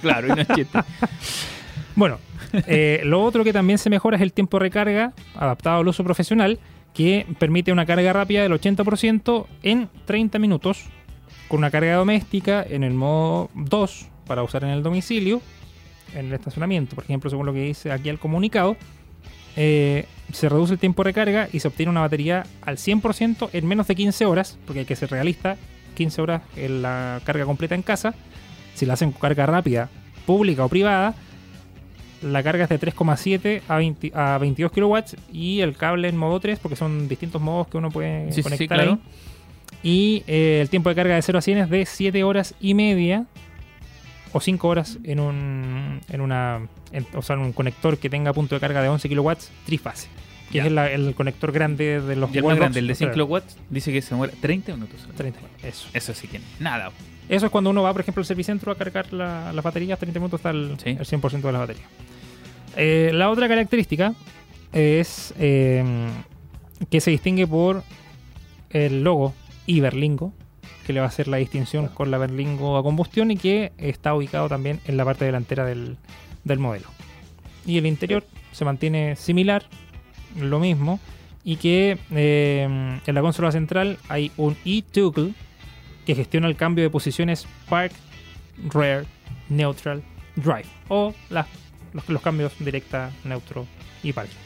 Claro, 0.00 0.28
y 0.28 0.30
no 0.30 0.42
es 0.42 0.48
chiste. 0.54 0.78
Bueno, 1.96 2.18
eh, 2.52 3.00
lo 3.04 3.24
otro 3.24 3.42
que 3.42 3.52
también 3.52 3.78
se 3.78 3.90
mejora 3.90 4.16
es 4.16 4.22
el 4.22 4.32
tiempo 4.32 4.58
de 4.58 4.66
recarga 4.66 5.12
adaptado 5.34 5.80
al 5.80 5.88
uso 5.88 6.04
profesional, 6.04 6.60
que 6.94 7.26
permite 7.38 7.72
una 7.72 7.84
carga 7.84 8.12
rápida 8.12 8.42
del 8.42 8.52
80% 8.52 9.46
en 9.62 9.88
30 10.04 10.38
minutos, 10.38 10.84
con 11.48 11.58
una 11.58 11.70
carga 11.70 11.94
doméstica 11.94 12.64
en 12.68 12.84
el 12.84 12.94
modo 12.94 13.50
2 13.54 14.08
para 14.26 14.42
usar 14.42 14.64
en 14.64 14.70
el 14.70 14.82
domicilio, 14.82 15.40
en 16.14 16.26
el 16.26 16.32
estacionamiento, 16.34 16.94
por 16.94 17.04
ejemplo, 17.04 17.28
según 17.30 17.46
lo 17.46 17.52
que 17.52 17.62
dice 17.62 17.92
aquí 17.92 18.08
el 18.08 18.18
comunicado. 18.18 18.76
eh, 19.56 20.06
se 20.32 20.48
reduce 20.48 20.74
el 20.74 20.78
tiempo 20.78 21.02
de 21.02 21.10
recarga 21.10 21.48
y 21.52 21.60
se 21.60 21.68
obtiene 21.68 21.90
una 21.90 22.00
batería 22.00 22.44
al 22.62 22.78
100% 22.78 23.50
en 23.52 23.66
menos 23.66 23.86
de 23.86 23.94
15 23.94 24.26
horas, 24.26 24.58
porque 24.66 24.80
hay 24.80 24.84
que 24.84 24.96
ser 24.96 25.10
realista, 25.10 25.56
15 25.94 26.20
horas 26.20 26.42
en 26.56 26.82
la 26.82 27.20
carga 27.24 27.44
completa 27.44 27.74
en 27.74 27.82
casa. 27.82 28.14
Si 28.74 28.84
la 28.86 28.94
hacen 28.94 29.12
carga 29.12 29.46
rápida, 29.46 29.88
pública 30.26 30.64
o 30.64 30.68
privada, 30.68 31.14
la 32.22 32.42
carga 32.42 32.64
es 32.64 32.70
de 32.70 32.78
3,7 32.80 33.62
a, 33.68 33.76
20 33.76 34.12
a 34.14 34.38
22 34.38 34.72
kilowatts 34.72 35.16
y 35.32 35.60
el 35.60 35.76
cable 35.76 36.08
en 36.08 36.16
modo 36.16 36.40
3, 36.40 36.58
porque 36.58 36.76
son 36.76 37.08
distintos 37.08 37.40
modos 37.42 37.68
que 37.68 37.76
uno 37.76 37.90
puede 37.90 38.32
Sí, 38.32 38.42
conectar 38.42 38.58
sí, 38.64 38.68
claro. 38.68 38.92
ahí. 38.92 38.98
Y 39.82 40.22
eh, 40.26 40.58
el 40.62 40.68
tiempo 40.70 40.88
de 40.88 40.94
carga 40.94 41.14
de 41.14 41.22
0 41.22 41.38
a 41.38 41.42
100 41.42 41.58
es 41.58 41.70
de 41.70 41.86
7 41.86 42.24
horas 42.24 42.54
y 42.60 42.74
media 42.74 43.26
o 44.32 44.40
5 44.40 44.68
horas 44.68 44.98
en 45.04 45.20
un, 45.20 46.00
en 46.08 46.20
una, 46.20 46.66
en- 46.92 47.06
o 47.14 47.22
sea, 47.22 47.36
en 47.36 47.42
un 47.42 47.52
conector 47.52 47.96
que 47.98 48.10
tenga 48.10 48.32
punto 48.32 48.54
de 48.54 48.60
carga 48.60 48.82
de 48.82 48.88
11 48.88 49.08
kilowatts 49.08 49.50
trifase. 49.64 50.08
Que 50.50 50.58
Ya. 50.58 50.66
es 50.66 50.72
la- 50.72 50.90
el 50.90 51.14
conector 51.14 51.52
grande 51.52 52.00
de 52.00 52.16
los 52.16 52.32
Y 52.34 52.38
el 52.38 52.44
más 52.44 52.56
grande, 52.56 52.78
el 52.80 52.86
de 52.86 52.94
100 52.94 53.08
Claro, 53.10 53.26
kilowatts, 53.26 53.56
dice 53.70 53.92
que 53.92 54.00
se 54.02 54.10
demora 54.10 54.32
30 54.40 54.74
minutos. 54.74 55.06
30, 55.16 55.38
eso. 55.62 55.88
Eso 55.92 56.14
sí 56.14 56.28
que 56.28 56.40
nada. 56.60 56.90
Eso 57.28 57.46
es 57.46 57.52
cuando 57.52 57.70
uno 57.70 57.82
va, 57.82 57.92
por 57.92 58.00
ejemplo, 58.02 58.20
al 58.20 58.26
servicentro 58.26 58.70
a 58.72 58.76
cargar 58.76 59.12
la- 59.12 59.52
las 59.52 59.64
baterías, 59.64 59.98
30 59.98 60.20
minutos 60.20 60.38
está 60.40 60.50
el, 60.50 60.76
Sí. 60.82 60.90
el 60.90 61.04
100% 61.06 61.48
de 61.48 61.52
la 61.52 61.58
batería. 61.58 61.84
Eh, 62.76 63.10
la 63.14 63.30
otra 63.30 63.48
característica 63.48 64.14
es 64.72 65.34
eh, 65.38 65.82
que 66.90 67.00
se 67.00 67.10
distingue 67.10 67.46
por 67.46 67.82
el 68.70 69.02
logo 69.02 69.32
Iberlingo, 69.66 70.32
que 70.86 70.92
le 70.92 71.00
va 71.00 71.06
a 71.06 71.08
hacer 71.08 71.26
la 71.26 71.38
distinción 71.38 71.88
con 71.88 72.10
la 72.10 72.18
Berlingo 72.18 72.76
a 72.76 72.82
combustión 72.82 73.30
y 73.30 73.36
que 73.36 73.72
está 73.78 74.14
ubicado 74.14 74.48
también 74.48 74.80
en 74.86 74.96
la 74.96 75.04
parte 75.04 75.24
delantera 75.24 75.64
del, 75.64 75.96
del 76.44 76.58
modelo. 76.58 76.86
Y 77.64 77.78
el 77.78 77.86
interior 77.86 78.24
se 78.52 78.64
mantiene 78.64 79.16
similar, 79.16 79.64
lo 80.38 80.60
mismo, 80.60 81.00
y 81.42 81.56
que 81.56 81.98
eh, 82.12 82.98
en 83.04 83.14
la 83.14 83.20
consola 83.20 83.50
central 83.50 83.98
hay 84.08 84.30
un 84.36 84.56
e-toggle 84.64 85.32
que 86.06 86.14
gestiona 86.14 86.48
el 86.48 86.56
cambio 86.56 86.84
de 86.84 86.90
posiciones 86.90 87.46
Park, 87.68 87.92
Rear, 88.72 89.04
Neutral, 89.50 90.02
Drive. 90.36 90.68
O 90.88 91.12
los 92.08 92.22
cambios 92.22 92.52
directa, 92.58 93.10
neutro 93.24 93.66
y 94.02 94.12
parking. 94.12 94.45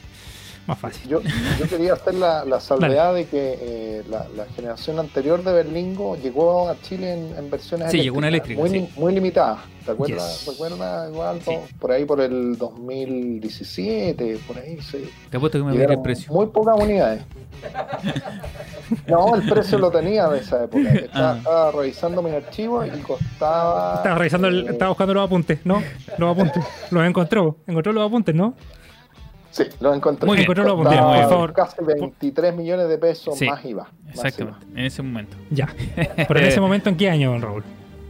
Más 0.67 0.79
fácil. 0.79 1.09
Yo, 1.09 1.21
yo 1.59 1.69
quería 1.69 1.95
hacer 1.95 2.15
la, 2.15 2.45
la 2.45 2.61
salvedad 2.61 3.15
de 3.15 3.27
que 3.27 3.59
eh, 3.61 4.03
la, 4.09 4.27
la 4.37 4.45
generación 4.55 4.99
anterior 4.99 5.43
de 5.43 5.53
Berlingo 5.53 6.17
llegó 6.17 6.69
a 6.69 6.81
Chile 6.83 7.13
en, 7.15 7.37
en 7.37 7.51
versiones 7.51 7.91
Sí, 7.91 8.01
llegó 8.03 8.19
una 8.19 8.29
eléctrica, 8.29 8.61
muy, 8.61 8.89
muy 8.97 9.13
limitadas. 9.15 9.59
¿Te 9.85 9.93
acuerdas? 9.93 10.41
Yes. 10.45 10.49
¿Recuerdas 10.53 11.11
igual? 11.11 11.41
Sí. 11.43 11.57
Por 11.79 11.91
ahí 11.91 12.05
por 12.05 12.21
el 12.21 12.57
2017, 12.59 14.39
por 14.47 14.59
ahí, 14.59 14.79
sí. 14.81 15.09
Te 15.31 15.37
apuesto 15.39 15.59
que 15.59 15.65
me 15.65 15.71
ir 15.71 15.77
el 15.77 15.81
Llegaron 15.87 16.03
precio. 16.03 16.33
Muy 16.33 16.47
pocas 16.47 16.79
unidades. 16.81 17.23
No, 19.07 19.37
el 19.37 19.49
precio 19.49 19.79
lo 19.79 19.89
tenía 19.91 20.29
de 20.29 20.41
esa 20.41 20.65
época. 20.65 20.91
Estaba, 20.93 21.31
Ah. 21.33 21.37
estaba 21.39 21.71
revisando 21.73 22.23
mis 22.23 22.33
archivos 22.35 22.87
y 22.89 22.99
costaba. 23.03 23.95
Estaba 23.97 24.19
revisando, 24.19 24.49
el, 24.49 24.67
eh, 24.67 24.71
estaba 24.73 24.89
buscando 24.89 25.15
los 25.15 25.25
apuntes, 25.27 25.61
¿no? 25.65 25.81
Los 26.19 26.37
apuntes. 26.37 26.65
Los 26.91 27.07
encontró. 27.07 27.57
Encontró 27.69 27.93
los 27.93 28.07
apuntes, 28.07 28.35
¿no? 28.35 28.55
Sí, 29.51 29.65
lo 29.81 29.93
encontré. 29.95 30.27
Muy 30.27 30.37
bien. 30.37 30.45
Encontró 30.51 30.77
por 30.77 30.87
favor. 30.93 31.53
Casi 31.53 31.77
23 31.83 32.55
millones 32.55 32.89
de 32.89 32.99
pesos 32.99 33.37
Sí, 33.37 33.47
más 33.47 33.65
IVA. 33.65 33.83
más 33.83 34.15
Exactamente, 34.15 34.67
en 34.75 34.85
ese 34.87 35.03
momento. 35.03 35.37
Ya. 35.51 35.69
Pero 36.29 36.41
en 36.41 36.47
ese 36.47 36.61
momento, 36.61 36.89
¿en 36.89 36.97
qué 36.97 37.11
año, 37.11 37.33
don 37.33 37.43
Raúl? 37.43 37.65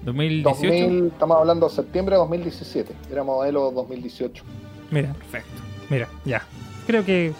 2018. 0.04 0.66
2000, 0.84 1.06
estamos 1.12 1.36
hablando 1.38 1.68
de 1.68 1.74
septiembre 1.74 2.14
de 2.14 2.18
2017. 2.20 2.92
Era 3.10 3.22
modelo 3.22 3.70
2018. 3.70 4.44
Mira, 4.90 5.12
Perfecto. 5.12 5.62
mira, 5.88 6.08
ya. 6.24 6.42
Creo 6.86 7.04
que. 7.04 7.32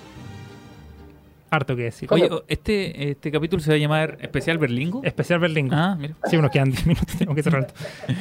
Harto 1.52 1.74
que 1.74 1.82
decir. 1.82 2.08
Oye, 2.12 2.30
este, 2.46 3.10
este 3.10 3.32
capítulo 3.32 3.60
se 3.60 3.70
va 3.70 3.74
a 3.76 3.78
llamar 3.78 4.18
Especial 4.20 4.58
Berlingo. 4.58 5.00
Especial 5.02 5.40
Berlingo. 5.40 5.74
Ah, 5.74 5.96
mira. 5.98 6.14
Sí, 6.30 6.36
nos 6.38 6.50
quedan 6.50 6.70
10 6.70 6.86
minutos, 6.86 7.16
tenemos 7.16 7.34
que 7.34 7.42
cerrar. 7.42 7.66
esto. 7.66 7.74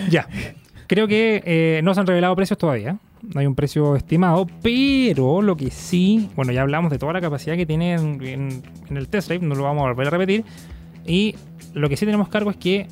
ya. 0.09 0.27
Creo 0.89 1.07
que 1.07 1.41
eh, 1.45 1.81
no 1.83 1.93
se 1.93 1.99
han 1.99 2.07
revelado 2.07 2.35
precios 2.35 2.57
todavía. 2.57 2.97
No 3.21 3.39
hay 3.39 3.45
un 3.45 3.53
precio 3.55 3.95
estimado, 3.95 4.47
pero 4.63 5.41
lo 5.41 5.55
que 5.55 5.69
sí, 5.71 6.29
bueno, 6.35 6.51
ya 6.51 6.61
hablamos 6.63 6.89
de 6.91 6.97
toda 6.97 7.13
la 7.13 7.21
capacidad 7.21 7.55
que 7.55 7.65
tiene 7.65 7.93
en, 7.93 8.21
en- 8.25 8.63
en 8.89 8.97
el 8.97 9.07
test 9.07 9.27
drive, 9.29 9.45
no 9.45 9.53
lo 9.55 9.63
vamos 9.63 9.83
a 9.85 9.89
volver 9.89 10.07
a 10.07 10.09
repetir. 10.09 10.43
Y 11.05 11.35
lo 11.73 11.89
que 11.89 11.95
sí 11.97 12.05
tenemos 12.05 12.27
cargo 12.29 12.49
es 12.49 12.57
que 12.57 12.87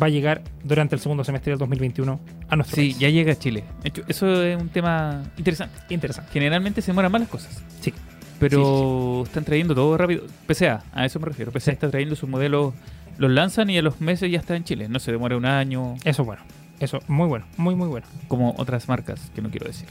va 0.00 0.06
a 0.06 0.10
llegar 0.10 0.42
durante 0.62 0.94
el 0.94 1.00
segundo 1.00 1.24
semestre 1.24 1.50
del 1.50 1.58
2021 1.58 2.20
a 2.48 2.56
nuestro 2.56 2.76
Sí, 2.76 2.82
país. 2.90 2.98
ya 2.98 3.08
llega 3.08 3.32
a 3.32 3.36
Chile. 3.38 3.64
Eso 4.08 4.42
es 4.42 4.60
un 4.60 4.68
tema 4.68 5.22
interesante. 5.36 5.76
Interesante. 5.90 6.30
Generalmente 6.32 6.80
se 6.80 6.92
demoran 6.92 7.10
más 7.10 7.22
las 7.22 7.30
cosas. 7.30 7.62
Sí. 7.80 7.92
Pero 8.38 9.22
están 9.24 9.44
trayendo 9.44 9.74
todo 9.74 9.96
rápido. 9.96 10.24
PCA, 10.46 10.82
a 10.92 11.06
eso 11.06 11.18
me 11.20 11.26
refiero. 11.26 11.50
PCA 11.50 11.60
Sí. 11.60 11.70
está 11.72 11.90
trayendo 11.90 12.14
sus 12.14 12.28
modelos, 12.28 12.74
los 13.18 13.30
lanzan 13.30 13.70
y 13.70 13.78
a 13.78 13.82
los 13.82 14.00
meses 14.00 14.30
ya 14.30 14.38
está 14.38 14.54
en 14.56 14.64
Chile. 14.64 14.88
No 14.88 14.98
se 14.98 15.12
demora 15.12 15.36
un 15.36 15.44
año, 15.46 15.94
Eso 16.04 16.22
es 16.22 16.26
bueno. 16.26 16.42
Eso, 16.82 16.98
muy 17.06 17.28
bueno, 17.28 17.46
muy, 17.56 17.74
muy 17.76 17.86
bueno. 17.88 18.06
como 18.28 18.54
otras 18.58 18.88
marcas 18.88 19.30
que 19.34 19.40
no 19.40 19.50
quiero 19.50 19.66
decir. 19.66 19.88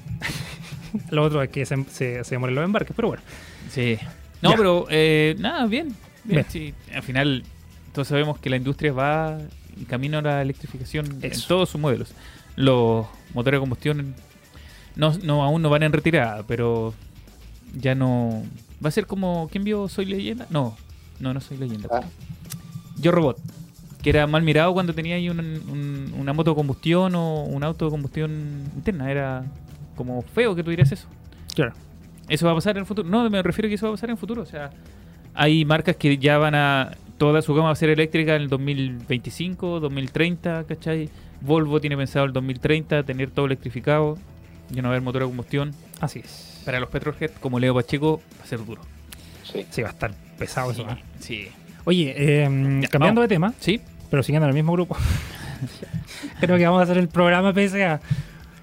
Lo 1.09 1.23
otro 1.23 1.41
es 1.41 1.49
que 1.49 1.65
se, 1.65 1.81
se, 1.85 2.23
se 2.25 2.35
demoren 2.35 2.53
los 2.55 2.65
embarques, 2.65 2.93
pero 2.95 3.07
bueno. 3.07 3.23
Sí. 3.69 3.97
No, 4.41 4.51
Ya. 4.51 4.57
pero 4.57 4.87
eh, 4.89 5.35
nada, 5.39 5.65
bien. 5.67 5.87
bien, 5.87 5.95
Bien. 6.25 6.45
sí. 6.49 6.73
Al 6.93 7.01
final, 7.03 7.43
todos 7.93 8.09
sabemos 8.09 8.39
que 8.39 8.49
la 8.49 8.57
industria 8.57 8.91
va 8.91 9.37
en 9.77 9.85
camino 9.85 10.17
a 10.17 10.21
la 10.21 10.41
electrificación 10.41 11.19
en 11.21 11.31
todos 11.47 11.69
sus 11.69 11.79
modelos. 11.79 12.09
Los 12.57 13.07
motores 13.33 13.57
de 13.57 13.61
combustión 13.61 14.13
no, 14.97 15.13
no 15.23 15.43
aún 15.45 15.61
no 15.61 15.69
van 15.69 15.83
en 15.83 15.93
retirada, 15.93 16.43
pero 16.43 16.93
ya 17.73 17.95
no. 17.95 18.43
Va 18.83 18.89
a 18.89 18.91
ser 18.91 19.05
como. 19.07 19.47
¿Quién 19.49 19.63
vio 19.63 19.87
Soy 19.87 20.03
Leyenda? 20.05 20.45
No, 20.49 20.75
no, 21.21 21.33
no 21.33 21.39
soy 21.39 21.55
leyenda. 21.57 21.87
Ah. 21.89 22.03
Yo 22.99 23.11
Robot. 23.13 23.37
Que 24.01 24.09
era 24.09 24.25
mal 24.27 24.41
mirado 24.41 24.73
cuando 24.73 24.93
tenía 24.93 25.15
ahí 25.15 25.29
un- 25.29 25.39
un- 25.39 26.13
una 26.17 26.33
moto 26.33 26.51
de 26.51 26.55
combustión 26.55 27.13
o 27.15 27.43
un 27.43 27.63
auto 27.63 27.85
de 27.85 27.91
combustión 27.91 28.31
interna. 28.75 29.11
Era 29.11 29.43
como 29.95 30.21
feo 30.21 30.55
que 30.55 30.63
tuvieras 30.63 30.91
eso. 30.91 31.07
Claro. 31.53 31.73
Eso 32.27 32.45
va 32.45 32.53
a 32.53 32.55
pasar 32.55 32.75
en 32.77 32.81
el 32.81 32.85
futuro. 32.85 33.07
No, 33.07 33.29
me 33.29 33.41
refiero 33.43 33.67
a 33.67 33.69
que 33.69 33.75
eso 33.75 33.85
va 33.87 33.91
a 33.91 33.93
pasar 33.93 34.09
en 34.09 34.13
el 34.13 34.17
futuro. 34.17 34.41
O 34.41 34.45
sea, 34.45 34.71
hay 35.33 35.65
marcas 35.65 35.95
que 35.95 36.17
ya 36.17 36.37
van 36.37 36.55
a. 36.55 36.91
Toda 37.17 37.43
su 37.43 37.53
gama 37.53 37.67
va 37.67 37.73
a 37.73 37.75
ser 37.75 37.89
eléctrica 37.89 38.35
en 38.35 38.41
el 38.43 38.49
2025, 38.49 39.79
2030, 39.79 40.63
¿cachai? 40.67 41.09
Volvo 41.41 41.79
tiene 41.79 41.95
pensado 41.97 42.25
el 42.25 42.33
2030 42.33 43.03
tener 43.03 43.29
todo 43.31 43.45
electrificado. 43.45 44.17
Ya 44.69 44.81
no 44.81 44.87
va 44.87 44.93
a 44.93 44.97
haber 44.97 45.03
motor 45.03 45.21
de 45.21 45.27
combustión. 45.27 45.71
Así 45.99 46.19
es. 46.19 46.61
Para 46.65 46.79
los 46.79 46.89
Petrohead, 46.89 47.31
como 47.39 47.59
Leo 47.59 47.73
Pacheco, 47.75 48.21
va 48.39 48.43
a 48.43 48.47
ser 48.47 48.65
duro. 48.65 48.81
Sí. 49.43 49.65
Sí, 49.69 49.81
va 49.81 49.89
a 49.89 49.91
estar 49.91 50.11
pesado 50.37 50.71
eso. 50.71 50.83
¿eh? 50.89 50.95
Sí. 51.19 51.47
Oye, 51.83 52.13
eh, 52.15 52.43
Ya, 52.81 52.87
cambiando 52.87 53.19
vamos. 53.21 53.23
de 53.23 53.27
tema, 53.27 53.53
Sí. 53.59 53.81
Pero 54.11 54.21
siguiendo 54.21 54.45
en 54.45 54.49
el 54.49 54.55
mismo 54.55 54.73
grupo. 54.73 54.95
Creo 56.39 56.57
que 56.57 56.65
vamos 56.65 56.81
a 56.81 56.83
hacer 56.83 56.97
el 56.99 57.07
programa 57.07 57.51
PSA. 57.53 57.99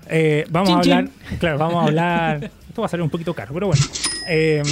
Eh, 0.08 0.46
vamos 0.50 0.70
a 0.78 0.80
Chin, 0.82 0.92
hablar. 0.92 1.10
Claro, 1.40 1.58
vamos 1.58 1.82
a 1.82 1.86
hablar. 1.86 2.50
Esto 2.68 2.82
va 2.82 2.86
a 2.86 2.88
salir 2.88 3.02
un 3.02 3.10
poquito 3.10 3.34
caro, 3.34 3.52
pero 3.54 3.66
bueno. 3.66 3.82
Eh, 4.28 4.62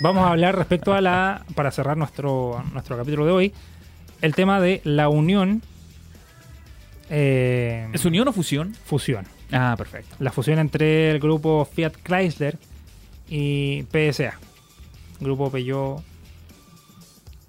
vamos 0.00 0.24
a 0.24 0.30
hablar 0.30 0.56
respecto 0.56 0.94
a 0.94 1.00
la. 1.00 1.44
Para 1.54 1.70
cerrar 1.70 1.96
nuestro, 1.96 2.64
nuestro 2.72 2.96
capítulo 2.96 3.26
de 3.26 3.32
hoy. 3.32 3.52
El 4.22 4.34
tema 4.34 4.60
de 4.60 4.80
la 4.84 5.08
unión. 5.08 5.60
eh, 7.10 7.88
¿Es 7.92 8.04
unión 8.04 8.26
o 8.28 8.32
fusión? 8.32 8.74
fusión. 8.84 9.26
Ah, 9.50 9.74
perfecto. 9.76 10.14
La 10.20 10.30
fusión 10.32 10.58
entre 10.58 11.10
el 11.10 11.18
grupo 11.20 11.68
Fiat 11.70 11.92
Chrysler 12.02 12.56
y 13.28 13.84
PSA. 13.92 14.34
Grupo 15.20 15.50
Peugeot 15.50 16.02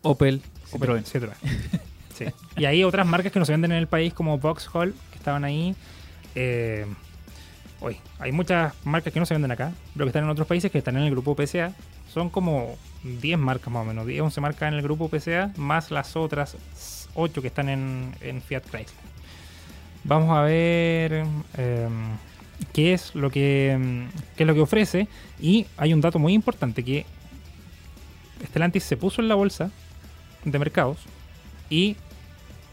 Opel, 0.02 0.42
Citroën. 0.72 1.04
Citroën. 1.04 1.34
Y 2.58 2.66
hay 2.66 2.84
otras 2.84 3.06
marcas 3.06 3.32
que 3.32 3.40
no 3.40 3.46
se 3.46 3.52
venden 3.52 3.72
en 3.72 3.78
el 3.78 3.88
país 3.88 4.14
como 4.14 4.38
Vauxhall, 4.38 4.94
que 5.12 5.18
estaban 5.18 5.44
ahí. 5.44 5.76
Eh, 6.36 6.86
hoy, 7.80 7.98
hay 8.20 8.32
muchas 8.32 8.74
marcas 8.84 9.14
que 9.14 9.20
no 9.20 9.26
se 9.26 9.34
venden 9.34 9.52
acá, 9.52 9.72
pero 9.94 10.06
que 10.06 10.10
están 10.10 10.24
en 10.24 10.30
otros 10.30 10.48
países 10.48 10.72
que 10.72 10.78
están 10.78 10.98
en 10.98 11.04
el 11.04 11.12
grupo 11.12 11.36
PSA. 11.36 11.74
Son 12.12 12.30
como 12.30 12.78
10 13.04 13.40
marcas 13.40 13.72
más 13.74 13.84
o 13.84 13.86
menos, 13.86 14.06
10, 14.06 14.22
11 14.22 14.42
marcas 14.42 14.68
en 14.68 14.76
el 14.76 14.82
grupo 14.82 15.10
PSA, 15.10 15.52
más 15.58 15.92
las 15.92 16.16
otras 16.16 16.58
8 17.16 17.42
que 17.42 17.48
están 17.48 17.70
en, 17.70 18.42
Fiat 18.48 18.64
Chrysler. 18.64 19.14
Vamos 20.04 20.38
a 20.38 20.42
ver 20.42 21.26
eh, 21.58 21.88
qué 22.74 22.94
es 22.94 23.16
lo 23.16 23.30
que 23.30 23.78
mm, 23.80 24.36
qué 24.36 24.44
es 24.44 24.48
lo 24.48 24.54
que 24.54 24.62
ofrece. 24.62 25.08
Y 25.40 25.66
hay 25.78 25.94
un 25.94 26.02
dato 26.02 26.20
muy 26.20 26.34
importante 26.34 26.84
que 26.84 27.06
Stellantis 28.48 28.84
se 28.84 28.98
puso 28.98 29.22
en 29.22 29.30
la 29.30 29.36
bolsa 29.36 29.72
de 30.44 30.60
mercados 30.60 30.98
y 31.74 31.96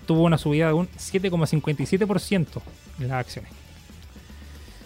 tuvo 0.06 0.24
una 0.24 0.36
subida 0.36 0.66
de 0.66 0.74
un 0.74 0.88
7,57% 0.88 2.46
en 2.98 3.08
las 3.08 3.20
acciones. 3.20 3.50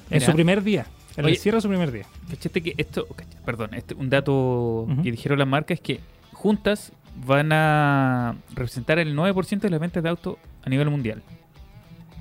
En 0.09 0.19
Mira. 0.19 0.27
su 0.27 0.33
primer 0.33 0.63
día, 0.63 0.87
en 1.17 1.25
Oye. 1.25 1.35
el 1.35 1.41
cierre 1.41 1.57
de 1.57 1.63
su 1.63 1.69
primer 1.69 1.91
día. 1.91 2.07
¿Cachaste 2.31 2.63
que 2.63 2.75
esto, 2.77 3.09
perdón, 3.45 3.75
este, 3.75 3.95
un 3.95 4.11
dato 4.11 4.87
que 5.03 5.11
dijeron 5.11 5.39
las 5.39 5.49
marcas 5.49 5.77
es 5.77 5.81
que 5.81 6.01
juntas 6.33 6.93
van 7.27 7.53
a 7.53 8.37
representar 8.51 8.99
el 9.01 9.17
9% 9.17 9.61
de 9.61 9.71
las 9.71 9.81
ventas 9.81 10.03
de 10.03 10.09
autos 10.09 10.37
a 10.63 10.71
nivel 10.71 10.91
mundial. 10.91 11.23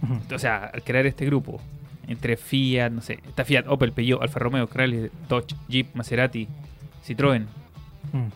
Ujú. 0.01 0.35
O 0.35 0.39
sea, 0.39 0.71
al 0.73 0.83
crear 0.83 1.05
este 1.05 1.25
grupo, 1.25 1.59
entre 2.07 2.37
Fiat, 2.37 2.91
no 2.91 3.01
sé, 3.01 3.19
está 3.27 3.45
Fiat, 3.45 3.67
Opel, 3.67 3.91
Peugeot, 3.91 4.21
Alfa 4.21 4.39
Romeo, 4.39 4.67
Chrysler, 4.67 5.11
Dodge, 5.29 5.55
Jeep, 5.67 5.93
Maserati, 5.93 6.47
Citroën. 7.05 7.45
Mm. 8.11 8.27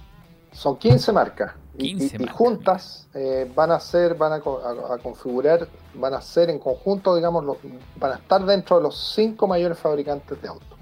Son 0.51 0.77
15 0.77 1.11
marcas. 1.11 1.53
Y- 1.77 1.89
15 1.95 2.05
y, 2.05 2.07
y 2.07 2.19
marcas. 2.19 2.35
juntas 2.35 3.07
eh, 3.13 3.51
van 3.55 3.71
a 3.71 3.79
ser, 3.79 4.15
van 4.15 4.33
a, 4.33 4.39
co- 4.39 4.61
a- 4.63 4.95
a 4.95 4.97
configurar, 4.97 5.67
van 5.95 6.13
a 6.13 6.21
ser 6.21 6.49
en 6.49 6.59
conjunto, 6.59 7.15
digamos, 7.15 7.43
los- 7.45 7.57
van 7.99 8.13
a 8.13 8.15
estar 8.15 8.43
dentro 8.45 8.77
de 8.77 8.83
los 8.83 9.13
cinco 9.15 9.47
mayores 9.47 9.77
fabricantes 9.77 10.41
de 10.41 10.47
autos. 10.47 10.77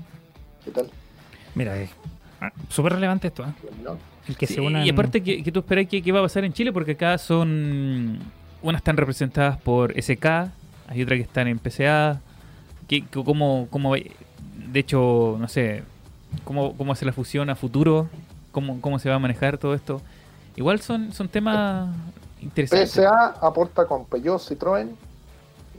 ¿Qué 0.64 0.72
tal? 0.72 0.90
Mira, 1.54 1.78
es 1.78 1.90
ah, 2.42 2.52
súper 2.70 2.94
relevante 2.94 3.28
esto, 3.28 3.44
¿eh? 3.44 3.54
¿No? 3.84 3.98
El 4.28 4.36
que 4.38 4.48
Sí, 4.48 4.56
se 4.56 4.62
unan. 4.62 4.86
Y 4.86 4.90
aparte, 4.90 5.22
que, 5.22 5.44
que 5.44 5.52
tú 5.52 5.60
esperas 5.60 5.88
que, 5.88 6.02
que 6.02 6.12
va 6.12 6.20
a 6.20 6.24
pasar 6.24 6.44
en 6.46 6.54
Chile? 6.54 6.72
Porque 6.74 6.94
acá 6.94 7.18
son. 7.18 8.20
Unas 8.64 8.80
están 8.80 8.98
representadas 8.98 9.58
por 9.62 9.94
SK, 10.02 10.26
hay 10.88 11.04
otras 11.04 11.18
que 11.18 11.22
están 11.24 11.48
en 11.48 11.60
PCA. 11.60 12.20
Que, 12.88 13.06
que 13.06 13.24
cómo, 13.24 13.68
de 13.94 14.80
hecho, 14.80 15.38
no 15.40 15.48
sé, 15.48 15.84
cómo, 16.44 16.76
cómo 16.76 16.92
hace 16.94 17.06
la 17.06 17.14
fusión 17.14 17.50
a 17.52 17.56
futuro, 17.56 18.10
cómo, 18.52 18.82
cómo 18.82 18.98
se 18.98 19.10
va 19.10 19.16
a 19.16 19.20
manejar 19.20 19.58
todo 19.60 19.76
esto. 19.76 20.02
Igual 20.56 20.80
son, 20.82 21.12
son 21.12 21.28
temas 21.28 21.90
interesantes. 22.42 22.92
PSA 22.92 23.36
aporta 23.42 23.86
con 23.86 24.06
Peugeot, 24.06 24.40
Citroën, 24.40 24.96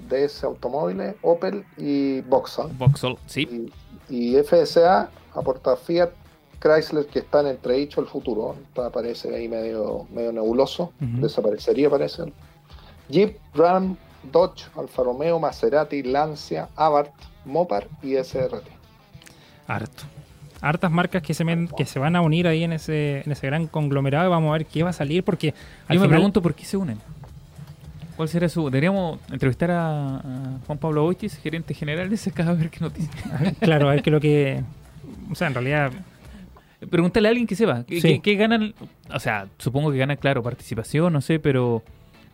DS 0.08 0.44
Automóviles, 0.44 1.14
Opel 1.22 1.64
y 1.76 2.20
Vauxhall. 2.22 2.70
Vauxhall, 2.78 3.18
sí. 3.26 3.70
Y, 4.08 4.36
y 4.36 4.42
FSA 4.42 5.10
aporta 5.34 5.76
Fiat, 5.76 6.10
Chrysler, 6.60 7.06
que 7.06 7.20
está 7.20 7.40
en 7.40 7.48
entredicho 7.48 8.00
el 8.00 8.06
futuro. 8.06 8.56
Está, 8.68 8.90
parece 8.90 9.34
ahí 9.34 9.48
medio, 9.48 10.06
medio 10.10 10.32
nebuloso. 10.32 10.92
Desaparecería, 10.98 11.90
parece. 11.90 12.32
Jeep, 13.08 13.38
Ram, 13.54 13.96
Dodge, 14.32 14.66
Alfa 14.76 15.02
Romeo, 15.02 15.38
Maserati, 15.38 16.02
Lancia, 16.02 16.68
Abarth, 16.76 17.14
Mopar 17.44 17.88
y 18.02 18.16
SRT. 18.16 18.66
Harto. 19.68 20.04
Hartas 20.60 20.90
marcas 20.90 21.22
que 21.22 21.34
se, 21.34 21.44
men- 21.44 21.68
que 21.76 21.84
se 21.84 21.98
van 21.98 22.16
a 22.16 22.20
unir 22.22 22.46
ahí 22.46 22.64
en 22.64 22.72
ese, 22.72 23.22
en 23.24 23.32
ese 23.32 23.46
gran 23.46 23.66
conglomerado 23.66 24.30
vamos 24.30 24.48
a 24.50 24.52
ver 24.54 24.66
qué 24.66 24.82
va 24.82 24.90
a 24.90 24.92
salir 24.94 25.22
porque 25.22 25.52
Yo 25.90 26.00
me 26.00 26.08
pregunto 26.08 26.40
por 26.42 26.54
qué 26.54 26.64
se 26.64 26.76
unen. 26.76 26.98
¿Cuál 28.16 28.28
será 28.30 28.48
su...? 28.48 28.64
Deberíamos 28.70 29.18
entrevistar 29.30 29.70
a, 29.70 30.16
a 30.16 30.22
Juan 30.66 30.78
Pablo 30.78 31.02
Boitis, 31.02 31.36
gerente 31.36 31.74
general 31.74 32.08
de 32.08 32.16
SK, 32.16 32.40
a 32.40 32.52
ver 32.54 32.70
qué 32.70 32.80
noticias. 32.80 33.14
claro, 33.60 33.88
a 33.88 33.92
ver 33.92 34.02
qué 34.02 34.10
lo 34.10 34.20
que... 34.20 34.62
O 35.30 35.34
sea, 35.34 35.48
en 35.48 35.54
realidad... 35.54 35.92
Pregúntale 36.90 37.28
a 37.28 37.30
alguien 37.30 37.46
que 37.46 37.56
sepa. 37.56 37.84
¿Qué, 37.84 38.00
Sí. 38.00 38.08
qué- 38.08 38.20
qué 38.22 38.34
ganan? 38.36 38.74
O 39.12 39.18
sea, 39.20 39.48
supongo 39.58 39.90
que 39.92 39.98
ganan, 39.98 40.16
claro, 40.16 40.42
participación, 40.42 41.12
no 41.12 41.20
sé, 41.20 41.38
pero 41.38 41.82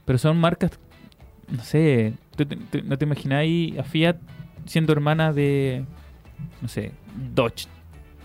pero 0.05 0.19
son 0.19 0.37
marcas, 0.37 0.73
no 1.49 1.63
sé, 1.63 2.15
¿tú 2.37 2.45
te- 2.45 2.57
te- 2.57 2.83
¿no 2.83 2.99
te 2.99 3.05
imagináis 3.05 3.79
a 3.79 3.85
Fiat 3.85 4.17
siendo 4.67 4.93
hermana 4.93 5.33
de, 5.33 5.85
no 6.61 6.67
sé, 6.69 6.91
Dodge? 7.35 7.67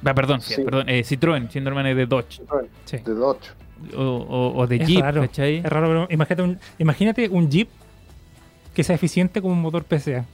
Va, 0.05 0.13
perdón, 0.13 0.41
Fiat, 0.41 0.57
Sí. 0.57 0.63
perdón, 0.63 0.89
eh, 0.89 1.03
Citroën 1.03 1.49
siendo 1.49 1.69
hermana 1.69 1.93
de 1.93 2.05
Dodge. 2.05 2.41
Sí. 2.85 2.97
De 2.97 3.13
Dodge. 3.13 3.49
O, 3.95 4.01
o- 4.01 4.57
o 4.59 4.67
de 4.67 4.77
Es 4.77 4.87
Jeep, 4.87 5.01
raro. 5.01 5.21
¿cachai? 5.21 5.57
Es 5.57 5.63
raro, 5.65 5.87
pero 5.87 6.07
imagínate 6.09 6.41
un, 6.43 6.59
imagínate 6.79 7.29
un 7.29 7.49
Jeep 7.49 7.69
que 8.73 8.83
sea 8.83 8.95
eficiente 8.95 9.41
como 9.41 9.53
un 9.53 9.61
motor 9.61 9.83
PCA. 9.83 10.25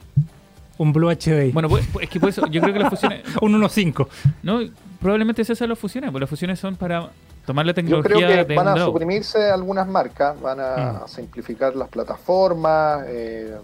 Un 0.76 0.92
Blue 0.92 1.08
HD. 1.10 1.52
Bueno, 1.52 1.68
pues, 1.68 1.86
pues, 1.92 2.04
es 2.04 2.10
que 2.10 2.18
por 2.20 2.28
eso 2.30 2.46
yo 2.48 2.60
creo 2.60 2.72
que 2.74 2.80
las 2.80 2.90
fusiones... 2.90 3.22
un 3.42 3.52
1.5. 3.54 4.08
No, 4.42 4.60
probablemente 5.00 5.42
esas 5.42 5.56
son 5.56 5.68
las 5.68 5.78
fusiones, 5.78 6.10
porque 6.10 6.22
las 6.22 6.30
fusiones 6.30 6.58
son 6.58 6.74
para 6.76 7.10
tomar 7.46 7.64
la 7.64 7.70
Yo 7.70 7.74
tecnología 7.74 8.16
creo 8.16 8.28
que 8.28 8.44
de 8.44 8.54
van 8.56 8.68
a 8.68 8.76
suprimirse 8.84 9.50
algunas 9.50 9.86
marcas, 9.86 10.40
van 10.40 10.58
a 10.60 11.02
Mm. 11.04 11.08
simplificar 11.08 11.76
las 11.76 11.88
plataformas, 11.88 13.04
eh, 13.08 13.54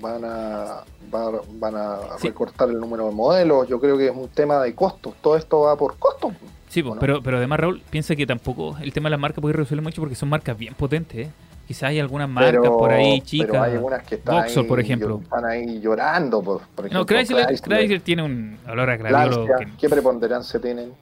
van 0.00 0.24
a, 0.24 0.82
va- 1.14 1.40
van 1.52 1.74
a 1.76 1.96
Sí. 2.18 2.28
recortar 2.28 2.68
el 2.68 2.78
número 2.80 3.06
de 3.08 3.14
modelos. 3.14 3.68
Yo 3.68 3.80
creo 3.80 3.96
que 3.98 4.06
es 4.08 4.16
un 4.16 4.28
tema 4.28 4.60
de 4.62 4.74
costos. 4.74 5.14
Todo 5.20 5.36
esto 5.36 5.60
va 5.60 5.76
por 5.76 5.96
costos. 5.98 6.32
Sí, 6.68 6.82
po, 6.82 6.90
¿o 6.90 6.94
no? 6.94 7.00
pero, 7.00 7.22
pero 7.22 7.36
además 7.38 7.60
Raúl 7.60 7.82
piensa 7.90 8.14
que 8.16 8.26
tampoco 8.26 8.76
el 8.82 8.92
tema 8.92 9.06
de 9.08 9.12
las 9.12 9.20
marcas 9.20 9.40
puede 9.40 9.54
reducirlo 9.54 9.82
mucho 9.82 10.00
porque 10.02 10.14
son 10.14 10.28
marcas 10.28 10.56
bien 10.58 10.74
potentes. 10.74 11.28
¿eh? 11.28 11.30
Quizás 11.66 11.84
hay 11.90 11.98
algunas 12.00 12.28
marcas 12.28 12.60
Pero- 12.62 12.76
por 12.78 12.92
ahí 12.92 13.14
Pero 13.20 13.24
chicas. 13.26 13.62
hay 13.62 13.72
algunas 13.72 14.02
que 14.04 14.14
están, 14.16 14.44
ahí, 14.44 14.62
por 14.64 14.78
ejemplo. 14.80 15.20
están 15.22 15.44
ahí 15.44 15.80
llorando. 15.80 16.42
Por, 16.42 16.60
por 16.60 16.86
ejemplo, 16.86 16.98
No, 17.00 17.06
Chrysler, 17.06 17.46
Chrysler, 17.46 17.78
Chrysler 17.78 18.00
tiene 18.02 18.22
un 18.22 18.58
olor 18.68 18.90
a 18.90 18.96
gladiolo. 18.96 19.46
Lancia, 19.48 19.66
que- 19.66 19.72
¿Qué 19.78 19.88
preponderancia 19.88 20.60
tienen? 20.60 20.92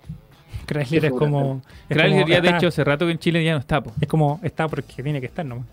Chrysler 0.66 1.04
es 1.06 1.12
como... 1.12 1.60
es 1.88 1.96
Chrysler 1.96 2.22
como- 2.22 2.28
ya 2.28 2.40
de 2.40 2.48
hecho 2.50 2.68
hace 2.68 2.82
rato 2.84 3.04
que 3.04 3.12
en 3.12 3.18
Chile 3.18 3.44
ya 3.44 3.52
no 3.52 3.58
está, 3.58 3.82
po, 3.82 3.92
Es 4.00 4.08
como 4.08 4.40
está 4.42 4.66
porque 4.68 5.02
tiene 5.02 5.20
que 5.20 5.26
estar 5.26 5.44
nomás. 5.44 5.66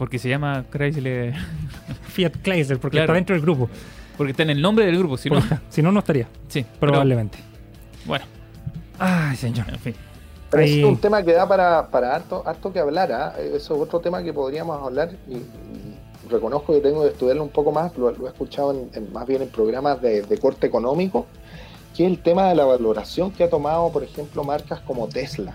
Porque 0.00 0.18
se 0.18 0.30
llama 0.30 0.64
Chrysler, 0.72 1.34
Fiat 2.08 2.32
Chrysler, 2.42 2.78
porque 2.80 2.94
Claro. 2.96 3.12
está 3.12 3.14
dentro 3.16 3.34
del 3.34 3.42
grupo. 3.42 3.68
porque 4.16 4.30
está 4.30 4.44
en 4.44 4.50
el 4.50 4.62
nombre 4.62 4.86
del 4.86 4.96
grupo, 4.96 5.18
si 5.18 5.28
no, 5.28 5.38
está- 5.38 5.60
si 5.68 5.82
no, 5.82 5.92
no 5.92 5.98
estaría. 5.98 6.26
sí, 6.48 6.64
pero, 6.80 6.92
Probablemente. 6.92 7.36
bueno, 8.06 8.24
Ay, 8.98 9.36
señor. 9.36 9.66
en 9.68 9.78
fin. 9.78 9.94
Pero 10.50 10.62
es 10.62 10.82
un 10.84 10.96
tema 10.96 11.22
que 11.22 11.32
da 11.34 11.46
para, 11.46 11.86
para 11.90 12.14
harto, 12.16 12.42
harto 12.46 12.72
que 12.72 12.78
hablar. 12.80 13.12
¿ah? 13.12 13.34
Eso 13.38 13.74
es 13.74 13.80
otro 13.82 14.00
tema 14.00 14.22
que 14.22 14.32
podríamos 14.32 14.82
hablar 14.82 15.10
y, 15.28 15.34
y 15.36 16.28
reconozco 16.30 16.72
que 16.72 16.80
tengo 16.80 17.02
que 17.02 17.08
estudiarlo 17.10 17.42
un 17.42 17.50
poco 17.50 17.70
más. 17.70 17.94
Lo, 17.98 18.10
lo 18.10 18.26
he 18.26 18.30
escuchado 18.30 18.72
en, 18.72 18.88
en- 18.94 19.12
más 19.12 19.26
bien 19.26 19.42
en 19.42 19.48
programas 19.50 20.00
de, 20.00 20.22
de 20.22 20.38
corte 20.38 20.66
económico, 20.66 21.26
que 21.94 22.04
es 22.06 22.10
el 22.10 22.18
tema 22.20 22.48
de 22.48 22.54
la 22.54 22.64
valoración 22.64 23.30
que 23.32 23.44
ha 23.44 23.50
tomado, 23.50 23.92
por 23.92 24.02
ejemplo, 24.02 24.44
marcas 24.44 24.80
como 24.80 25.06
Tesla. 25.08 25.54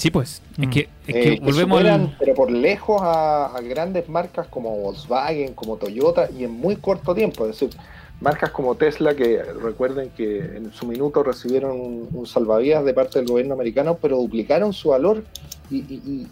Sí, 0.00 0.10
pues, 0.10 0.40
es 0.58 0.66
Mm. 0.66 0.70
que, 0.70 0.80
es 0.80 0.88
Eh, 1.08 1.12
que 1.22 1.34
que 1.38 1.40
volvemos 1.44 1.78
superan, 1.78 2.00
al... 2.00 2.16
pero 2.18 2.34
por 2.34 2.50
lejos 2.50 3.02
a, 3.02 3.54
a 3.54 3.60
grandes 3.60 4.08
marcas 4.08 4.46
como 4.48 4.74
Volkswagen, 4.78 5.52
como 5.52 5.76
Toyota 5.76 6.30
y 6.30 6.44
en 6.44 6.52
muy 6.52 6.76
corto 6.76 7.14
tiempo. 7.14 7.44
Es 7.46 7.60
decir, 7.60 7.78
marcas 8.18 8.50
como 8.50 8.74
Tesla 8.76 9.14
que 9.14 9.42
recuerden 9.42 10.08
que 10.16 10.38
en 10.38 10.72
su 10.72 10.86
minuto 10.86 11.22
recibieron 11.22 11.72
un, 11.78 12.08
un 12.14 12.26
salvavidas 12.26 12.82
de 12.86 12.94
parte 12.94 13.18
del 13.18 13.28
gobierno 13.28 13.52
americano, 13.52 13.98
pero 14.00 14.16
duplicaron 14.16 14.72
su 14.72 14.88
valor 14.88 15.22
y, 15.70 15.76
y- 15.76 16.02
y- 16.06 16.26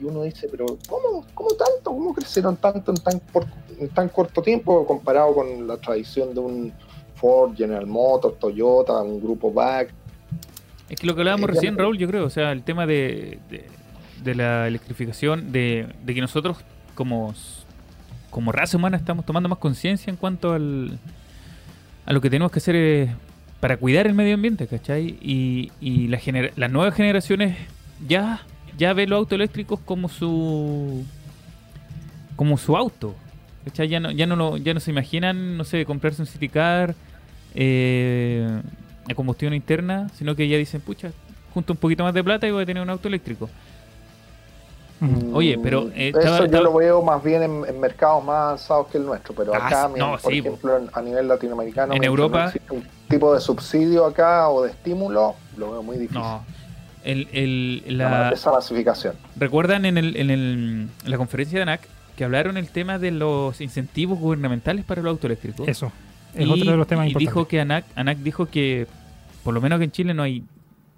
y 0.00 0.04
uno 0.04 0.22
dice, 0.22 0.48
pero 0.50 0.64
¿cómo, 0.88 1.26
cómo 1.34 1.50
tanto? 1.50 1.90
¿Cómo 1.90 2.14
crecieron 2.14 2.56
tanto 2.56 2.90
en 2.90 2.96
tan, 2.98 3.20
por- 3.20 3.44
en 3.78 3.88
tan 3.90 4.08
corto 4.08 4.40
tiempo 4.40 4.86
comparado 4.86 5.34
con 5.34 5.66
la 5.66 5.76
tradición 5.76 6.32
de 6.32 6.40
un 6.40 6.72
Ford, 7.16 7.54
General 7.54 7.86
Motors, 7.86 8.38
Toyota, 8.38 9.00
un 9.02 9.20
grupo 9.22 9.52
BAC? 9.52 9.92
Es 10.88 10.98
que 11.00 11.06
lo 11.06 11.14
que 11.14 11.22
hablábamos 11.22 11.48
Eh, 11.50 11.52
recién, 11.54 11.78
Raúl, 11.78 11.98
yo 11.98 12.06
creo, 12.08 12.24
o 12.26 12.30
sea, 12.30 12.52
el 12.52 12.62
tema 12.62 12.86
de, 12.86 13.38
de, 13.50 13.64
de 14.22 14.34
la 14.34 14.68
electrificación, 14.68 15.50
de, 15.52 15.86
de 16.04 16.14
que 16.14 16.20
nosotros 16.20 16.58
como, 16.94 17.34
como 18.30 18.52
raza 18.52 18.76
humana 18.76 18.96
estamos 18.96 19.24
tomando 19.26 19.48
más 19.48 19.58
conciencia 19.58 20.10
en 20.10 20.16
cuanto 20.16 20.52
al, 20.52 20.98
a 22.06 22.12
lo 22.12 22.20
que 22.20 22.30
tenemos 22.30 22.52
que 22.52 22.58
hacer 22.58 22.74
eh, 22.76 23.14
para 23.60 23.76
cuidar 23.78 24.06
el 24.06 24.14
medio 24.14 24.34
ambiente, 24.34 24.66
¿cachai? 24.66 25.18
Y, 25.22 25.72
y 25.80 26.08
la 26.08 26.18
genera- 26.18 26.50
las 26.56 26.70
nuevas 26.70 26.94
generaciones 26.94 27.56
ya, 28.06 28.42
ya 28.76 28.92
ven 28.92 29.08
los 29.10 29.16
autos 29.18 29.36
eléctricos 29.36 29.80
como 29.80 30.08
su 30.08 31.04
como 32.36 32.58
su 32.58 32.76
auto. 32.76 33.14
¿cachai? 33.64 33.88
Ya 33.88 34.00
no, 34.00 34.10
ya 34.10 34.26
no, 34.26 34.36
lo- 34.36 34.56
ya 34.58 34.74
no 34.74 34.80
se 34.80 34.90
imaginan, 34.90 35.56
no 35.56 35.64
sé, 35.64 35.86
comprarse 35.86 36.20
un 36.20 36.26
City 36.26 36.48
Car 36.50 36.94
eh, 37.54 38.60
a 39.10 39.14
combustión 39.14 39.54
interna, 39.54 40.08
sino 40.16 40.34
que 40.34 40.48
ya 40.48 40.56
dicen, 40.56 40.80
pucha, 40.80 41.10
junto 41.52 41.72
un 41.72 41.76
poquito 41.78 42.02
más 42.04 42.14
de 42.14 42.24
plata 42.24 42.46
y 42.46 42.50
voy 42.50 42.62
a 42.62 42.66
tener 42.66 42.82
un 42.82 42.90
auto 42.90 43.08
eléctrico. 43.08 43.48
Ujú. 45.00 45.36
Oye, 45.36 45.58
pero, 45.62 45.88
eh, 45.94 46.08
Eso 46.10 46.18
estaba- 46.20 46.38
yo 46.38 46.44
estaba- 46.46 46.64
lo 46.64 46.74
veo 46.74 47.02
más 47.02 47.22
bien 47.22 47.42
en, 47.42 47.64
en 47.68 47.80
mercados 47.80 48.24
más 48.24 48.36
avanzados 48.36 48.86
que 48.88 48.98
el 48.98 49.04
nuestro, 49.04 49.34
pero 49.34 49.54
Ah, 49.54 49.66
acá, 49.66 49.90
no, 49.96 50.12
por 50.12 50.32
sí, 50.32 50.38
ejemplo, 50.38 50.78
en- 50.78 50.88
a 50.92 51.02
nivel 51.02 51.28
latinoamericano, 51.28 51.92
En 51.94 52.04
Europa- 52.04 52.42
no 52.42 52.46
existe 52.46 52.72
un 52.74 52.84
tipo 53.08 53.34
de 53.34 53.40
subsidio 53.40 54.06
acá 54.06 54.48
o 54.48 54.62
de 54.62 54.70
estímulo, 54.70 55.34
lo 55.56 55.72
veo 55.72 55.82
muy 55.82 55.98
difícil. 55.98 56.22
No. 56.22 56.44
El, 57.02 57.28
el- 57.32 57.98
La- 57.98 58.30
esa 58.30 58.50
masificación. 58.52 59.14
¿Recuerdan 59.36 59.84
en, 59.84 59.98
el, 59.98 60.16
en, 60.16 60.30
el, 60.30 60.40
en 61.04 61.10
la 61.10 61.18
conferencia 61.18 61.58
de 61.58 61.62
ANAC 61.64 61.82
que 62.16 62.24
hablaron 62.24 62.56
el 62.56 62.68
tema 62.68 62.98
de 62.98 63.10
los 63.10 63.60
incentivos 63.60 64.18
gubernamentales 64.18 64.86
para 64.86 65.02
los 65.02 65.10
autos 65.10 65.26
eléctricos? 65.26 65.68
Eso. 65.68 65.92
Es 66.36 66.46
y, 66.46 66.50
otro 66.50 66.70
de 66.72 66.76
los 66.76 66.86
temas 66.86 67.06
y 67.06 67.08
importantes. 67.08 67.34
dijo 67.34 67.48
que 67.48 67.60
ANAC, 67.60 67.84
ANAC 67.94 68.18
dijo 68.18 68.46
que 68.46 68.86
por 69.42 69.54
lo 69.54 69.60
menos 69.60 69.78
que 69.78 69.84
en 69.84 69.90
Chile 69.92 70.14
no 70.14 70.22
hay 70.22 70.44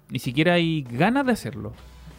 ni 0.09 0.19
siquiera 0.19 0.53
hay 0.53 0.83
ganas 0.89 1.25
de 1.25 1.33
hacerlo. 1.33 1.73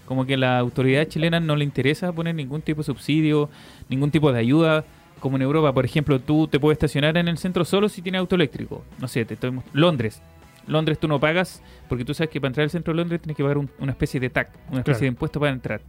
Como 0.04 0.24
que 0.26 0.34
a 0.34 0.38
la 0.38 0.58
autoridad 0.58 1.04
chilena 1.06 1.38
no 1.40 1.56
le 1.56 1.64
interesa 1.64 2.12
poner 2.12 2.34
ningún 2.34 2.62
tipo 2.62 2.80
de 2.80 2.84
subsidio, 2.84 3.48
ningún 3.88 4.10
tipo 4.10 4.32
de 4.32 4.40
ayuda. 4.40 4.84
Como 5.20 5.36
en 5.36 5.42
Europa, 5.42 5.72
por 5.72 5.84
ejemplo, 5.84 6.20
tú 6.20 6.46
te 6.48 6.60
puedes 6.60 6.76
estacionar 6.76 7.16
en 7.16 7.28
el 7.28 7.38
centro 7.38 7.64
solo 7.64 7.88
si 7.88 8.02
tienes 8.02 8.20
auto 8.20 8.36
eléctrico. 8.36 8.84
No 9.00 9.08
sé, 9.08 9.24
te 9.24 9.34
estoy 9.34 9.52
Londres. 9.72 10.22
Londres 10.66 10.98
tú 10.98 11.08
no 11.08 11.18
pagas 11.18 11.62
porque 11.88 12.04
tú 12.04 12.12
sabes 12.14 12.30
que 12.30 12.40
para 12.40 12.48
entrar 12.48 12.64
al 12.64 12.70
centro 12.70 12.92
de 12.92 12.98
Londres 12.98 13.20
tienes 13.22 13.36
que 13.36 13.42
pagar 13.42 13.58
un- 13.58 13.70
una 13.80 13.92
especie 13.92 14.20
de 14.20 14.30
TAC, 14.30 14.48
una 14.70 14.78
especie 14.80 14.82
Claro. 14.84 15.00
de 15.00 15.06
impuesto 15.08 15.40
para 15.40 15.52
entrar. 15.52 15.80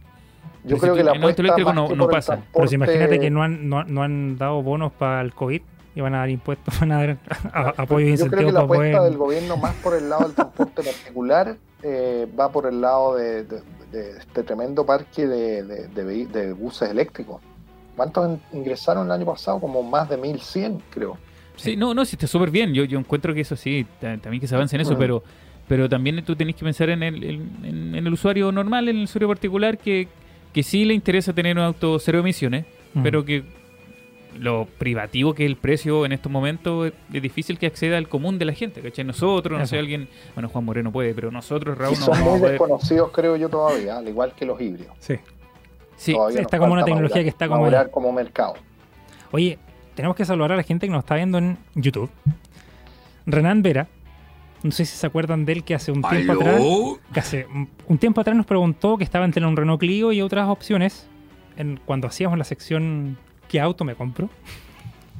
Yo 0.64 0.76
Pero 0.76 0.78
creo 0.80 0.94
que 0.96 1.04
la 1.04 1.12
en 1.12 1.22
auto 1.22 1.42
eléctrico 1.42 1.72
no- 1.72 1.94
no 1.94 2.08
pasa. 2.08 2.42
Pero 2.52 2.66
si 2.66 2.74
imagínate 2.74 3.20
que 3.20 3.30
no 3.30 3.42
han, 3.42 3.68
no, 3.68 3.84
no 3.84 4.02
han 4.02 4.36
dado 4.38 4.62
bonos 4.62 4.92
para 4.92 5.20
el 5.20 5.32
COVID 5.34 5.60
y 5.94 6.00
van 6.00 6.14
a 6.14 6.18
dar 6.18 6.30
impuestos, 6.30 6.72
van 6.80 6.92
a 6.92 6.98
dar 6.98 7.18
a- 7.52 7.74
apoyo 7.82 8.06
e 8.06 8.16
Yo 8.16 8.26
creo 8.26 8.30
que 8.30 8.44
incentivos 8.46 8.52
la 8.54 8.60
apuesta 8.60 8.98
poder... 8.98 9.10
del 9.10 9.18
gobierno 9.18 9.56
más 9.56 9.74
por 9.76 9.94
el 9.96 10.08
lado 10.08 10.24
del 10.24 10.34
transporte 10.34 10.82
particular 10.82 11.56
eh, 11.82 12.28
va 12.38 12.50
por 12.52 12.66
el 12.66 12.80
lado 12.80 13.16
de, 13.16 13.44
de- 13.44 13.62
de 13.90 14.10
este 14.18 14.42
tremendo 14.44 14.84
parque 14.86 15.26
de, 15.26 15.62
de- 15.64 15.88
de 15.88 16.04
vehi- 16.04 16.28
de 16.28 16.52
buses 16.52 16.90
eléctricos. 16.90 17.40
¿Cuántos 17.96 18.28
in- 18.30 18.40
ingresaron 18.60 19.06
el 19.06 19.12
año 19.12 19.26
pasado? 19.26 19.58
Como 19.60 19.82
más 19.82 20.08
de 20.08 20.16
1100, 20.16 20.80
creo. 20.90 21.18
Sí, 21.56 21.76
no, 21.76 21.92
no, 21.92 22.04
sí 22.04 22.14
está 22.16 22.26
súper 22.26 22.50
bien. 22.50 22.72
Yo, 22.72 22.84
yo 22.84 22.98
encuentro 22.98 23.34
que 23.34 23.40
eso 23.40 23.56
sí, 23.56 23.84
ta- 24.00 24.16
también 24.18 24.40
que 24.40 24.46
se 24.46 24.54
avance 24.54 24.76
en 24.76 24.82
eso, 24.82 24.94
Mm. 24.94 24.98
pero 24.98 25.22
Pero 25.68 25.88
también 25.88 26.24
tú 26.24 26.34
tenés 26.34 26.56
que 26.56 26.64
pensar 26.64 26.90
en 26.90 27.02
el, 27.04 27.22
en 27.22 27.94
el 27.94 28.12
usuario 28.12 28.50
normal, 28.50 28.88
en 28.88 28.96
el 28.96 29.04
usuario 29.04 29.28
particular, 29.28 29.78
que, 29.78 30.08
que 30.52 30.62
sí 30.64 30.84
le 30.84 30.94
interesa 30.94 31.32
tener 31.32 31.56
un 31.56 31.62
auto 31.62 31.98
cero 32.00 32.18
emisiones, 32.20 32.64
Mm. 32.94 33.02
pero 33.04 33.24
que 33.24 33.44
lo 34.38 34.66
privativo 34.78 35.34
que 35.34 35.44
es 35.44 35.50
el 35.50 35.56
precio 35.56 36.04
en 36.06 36.12
estos 36.12 36.30
momentos 36.30 36.92
es, 37.12 37.22
difícil 37.22 37.58
que 37.58 37.66
acceda 37.66 37.98
al 37.98 38.08
común 38.08 38.38
de 38.38 38.44
la 38.44 38.52
gente, 38.52 38.80
¿cachai? 38.80 39.04
Nosotros, 39.04 39.58
no 39.58 39.64
Eso. 39.64 39.70
sé, 39.70 39.78
alguien, 39.78 40.08
bueno, 40.34 40.48
Juan 40.48 40.64
Moreno 40.64 40.92
puede, 40.92 41.14
pero 41.14 41.30
nosotros, 41.30 41.76
Raúl, 41.76 41.98
no 41.98 42.04
son 42.06 42.20
muy 42.20 42.38
poder. 42.38 42.52
desconocidos, 42.52 43.10
creo 43.12 43.36
yo, 43.36 43.48
todavía, 43.48 43.98
al 43.98 44.08
igual 44.08 44.32
que 44.34 44.44
los 44.46 44.60
híbridos. 44.60 44.94
Sí. 45.00 45.16
Sí, 45.96 46.12
Todavía 46.14 46.40
está 46.40 46.58
como 46.58 46.72
una 46.72 46.84
tecnología 46.84 47.16
madurar- 47.16 47.22
que 47.24 47.28
está 47.28 47.48
como 47.48 47.60
madurar 47.60 47.90
como 47.90 48.12
mercado. 48.12 48.54
Oye, 49.32 49.58
tenemos 49.94 50.16
que 50.16 50.24
saludar 50.24 50.52
a 50.52 50.56
la 50.56 50.62
gente 50.62 50.86
que 50.86 50.92
nos 50.92 51.00
está 51.04 51.16
viendo 51.16 51.36
en 51.38 51.58
YouTube. 51.74 52.08
Renan 53.26 53.62
Vera, 53.62 53.86
no 54.62 54.70
sé 54.70 54.84
si 54.86 54.96
se 54.96 55.06
acuerdan 55.06 55.44
de 55.44 55.52
él 55.52 55.64
que 55.64 55.74
hace 55.74 55.92
un 55.92 56.02
tiempo 56.02 56.32
atrás, 56.32 56.62
que 57.12 57.20
hace 57.20 57.46
un- 57.46 57.68
un 57.86 57.98
tiempo 57.98 58.20
atrás 58.20 58.36
nos 58.36 58.46
preguntó 58.46 58.96
que 58.96 59.04
estaba 59.04 59.24
entre 59.24 59.44
un 59.44 59.56
Renault 59.56 59.80
Clio 59.80 60.12
y 60.12 60.22
otras 60.22 60.48
opciones 60.48 61.06
en, 61.56 61.78
cuando 61.84 62.06
hacíamos 62.08 62.38
la 62.38 62.44
sección 62.44 63.18
¿Qué 63.50 63.60
auto 63.60 63.84
me 63.84 63.94
compro? 63.96 64.30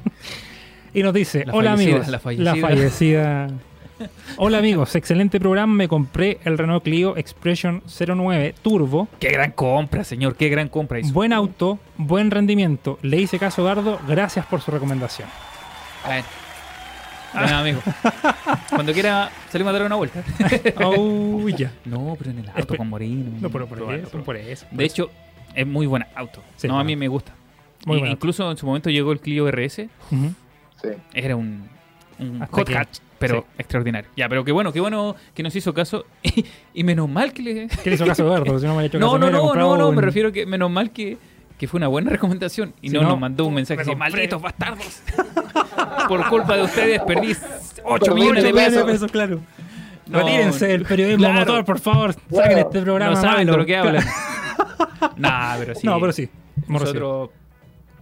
y 0.93 1.03
nos 1.03 1.13
dice, 1.13 1.45
La 1.45 1.53
hola 1.53 1.73
amigos, 1.73 2.07
la 2.07 2.19
fallecida". 2.19 2.55
fallecida. 2.55 3.47
Hola 4.37 4.57
amigos, 4.57 4.95
excelente 4.95 5.39
programa, 5.39 5.75
me 5.75 5.87
compré 5.87 6.39
el 6.43 6.57
Renault 6.57 6.83
Clio 6.83 7.15
Expression 7.17 7.83
09 7.87 8.55
Turbo. 8.63 9.07
qué 9.19 9.29
gran 9.29 9.51
compra, 9.51 10.03
señor, 10.03 10.35
qué 10.35 10.49
gran 10.49 10.69
compra 10.69 10.99
hizo. 10.99 11.13
Buen 11.13 11.33
auto, 11.33 11.77
buen 11.97 12.31
rendimiento. 12.31 12.97
Le 13.03 13.17
hice 13.17 13.37
caso 13.37 13.63
Gardo, 13.63 13.99
gracias 14.07 14.45
por 14.47 14.59
su 14.61 14.71
recomendación. 14.71 15.27
Bueno. 16.05 16.23
Bueno, 17.33 17.57
amigo. 17.57 17.79
Cuando 18.71 18.91
quiera 18.91 19.29
salimos 19.51 19.69
a 19.69 19.73
dar 19.77 19.85
una 19.85 19.95
vuelta. 19.95 20.23
Oh, 20.83 21.47
ya. 21.49 21.71
No, 21.85 22.15
pero 22.17 22.31
en 22.31 22.39
el 22.39 22.49
auto 22.49 22.61
Espe- 22.73 22.77
con 22.77 22.89
Moreno. 22.89 23.31
No, 23.39 23.49
pero 23.51 23.67
por 23.67 23.77
eso, 23.77 23.85
probarlo. 23.85 24.23
por 24.23 24.35
eso. 24.35 24.65
De 24.71 24.83
hecho, 24.83 25.11
es 25.53 25.67
muy 25.67 25.85
buen 25.85 26.05
auto. 26.15 26.41
Sí, 26.57 26.67
no, 26.67 26.79
a 26.79 26.83
mí 26.83 26.95
me 26.95 27.07
gusta. 27.07 27.33
Muy 27.85 27.99
Y- 27.99 28.07
incluso 28.11 28.49
en 28.51 28.57
su 28.57 28.65
momento 28.65 28.89
llegó 28.89 29.11
el 29.11 29.19
Clio 29.19 29.47
RS. 29.47 29.87
Sí. 30.09 30.89
Era 31.13 31.35
un, 31.35 31.67
hot 32.51 32.67
que- 32.67 32.75
hatch, 32.77 32.99
pero 33.19 33.41
sí. 33.41 33.45
extraordinario. 33.59 34.09
Ya, 34.15 34.27
pero 34.29 34.43
qué 34.43 34.51
bueno, 34.51 34.71
qué 34.73 34.79
bueno 34.79 35.15
que 35.33 35.43
nos 35.43 35.55
hizo 35.55 35.73
caso. 35.73 36.05
y 36.73 36.83
menos 36.83 37.09
mal 37.09 37.33
que 37.33 37.41
le. 37.41 37.67
¿Qué 37.67 37.89
le 37.89 37.95
hizo 37.95 38.05
caso 38.05 38.27
a 38.27 38.39
Gardo? 38.39 38.59
Si 38.59 38.65
no 38.65 38.75
me 38.75 38.85
hecho 38.85 38.99
No, 38.99 39.07
caso, 39.13 39.19
no, 39.19 39.29
no, 39.31 39.53
no, 39.55 39.77
no, 39.77 39.89
un- 39.89 39.95
me 39.95 40.01
refiero 40.01 40.31
que 40.31 40.45
menos 40.45 40.69
mal 40.71 40.91
que, 40.91 41.17
que 41.57 41.67
fue 41.67 41.77
una 41.79 41.87
buena 41.87 42.09
recomendación 42.11 42.73
y 42.81 42.89
Si 42.89 42.95
no, 42.95 43.01
no, 43.03 43.09
nos 43.09 43.19
mandó 43.19 43.45
un 43.45 43.53
mensaje 43.55 43.77
me 43.77 43.91
así, 43.91 43.95
malditos 43.95 44.41
bastardos. 44.41 45.01
Por 46.07 46.27
culpa 46.29 46.55
de 46.57 46.63
ustedes 46.63 47.01
perdí 47.01 47.35
8 47.83 48.05
Perdí 48.05 48.19
millones 48.21 48.43
de 48.43 48.53
millones 48.53 48.83
pesos. 48.85 49.11
claro. 49.11 49.39
No, 50.07 50.19
Retírense 50.19 50.67
del 50.67 50.83
periodismo 50.85 51.23
claro. 51.25 51.39
motor, 51.39 51.63
por 51.65 51.79
favor. 51.79 52.13
Saquen 52.33 52.57
este 52.57 52.81
programa. 52.81 53.13
No 53.15 53.21
saben 53.21 53.47
de 53.47 53.55
lo 53.55 53.65
que 53.65 53.77
hablan. 53.77 54.03
nah, 55.17 55.55
pero 55.57 55.75
sí. 55.75 55.87
No, 55.87 55.99
pero 55.99 56.11
sí. 56.11 56.29
Nosotros 56.67 57.29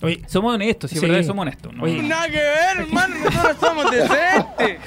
Oye, 0.02 0.22
somos 0.28 0.56
honestos, 0.56 0.90
sí, 0.90 0.96
es 0.96 1.02
Sí. 1.02 1.08
verdad, 1.08 1.24
somos 1.26 1.42
honestos. 1.44 1.74
¿no? 1.74 1.84
Oye. 1.84 2.02
Nada 2.04 2.28
que 2.28 2.38
ver, 2.38 2.78
hermano, 2.88 3.16
nosotros 3.24 3.58
somos 3.60 3.92
decentes. 3.92 4.80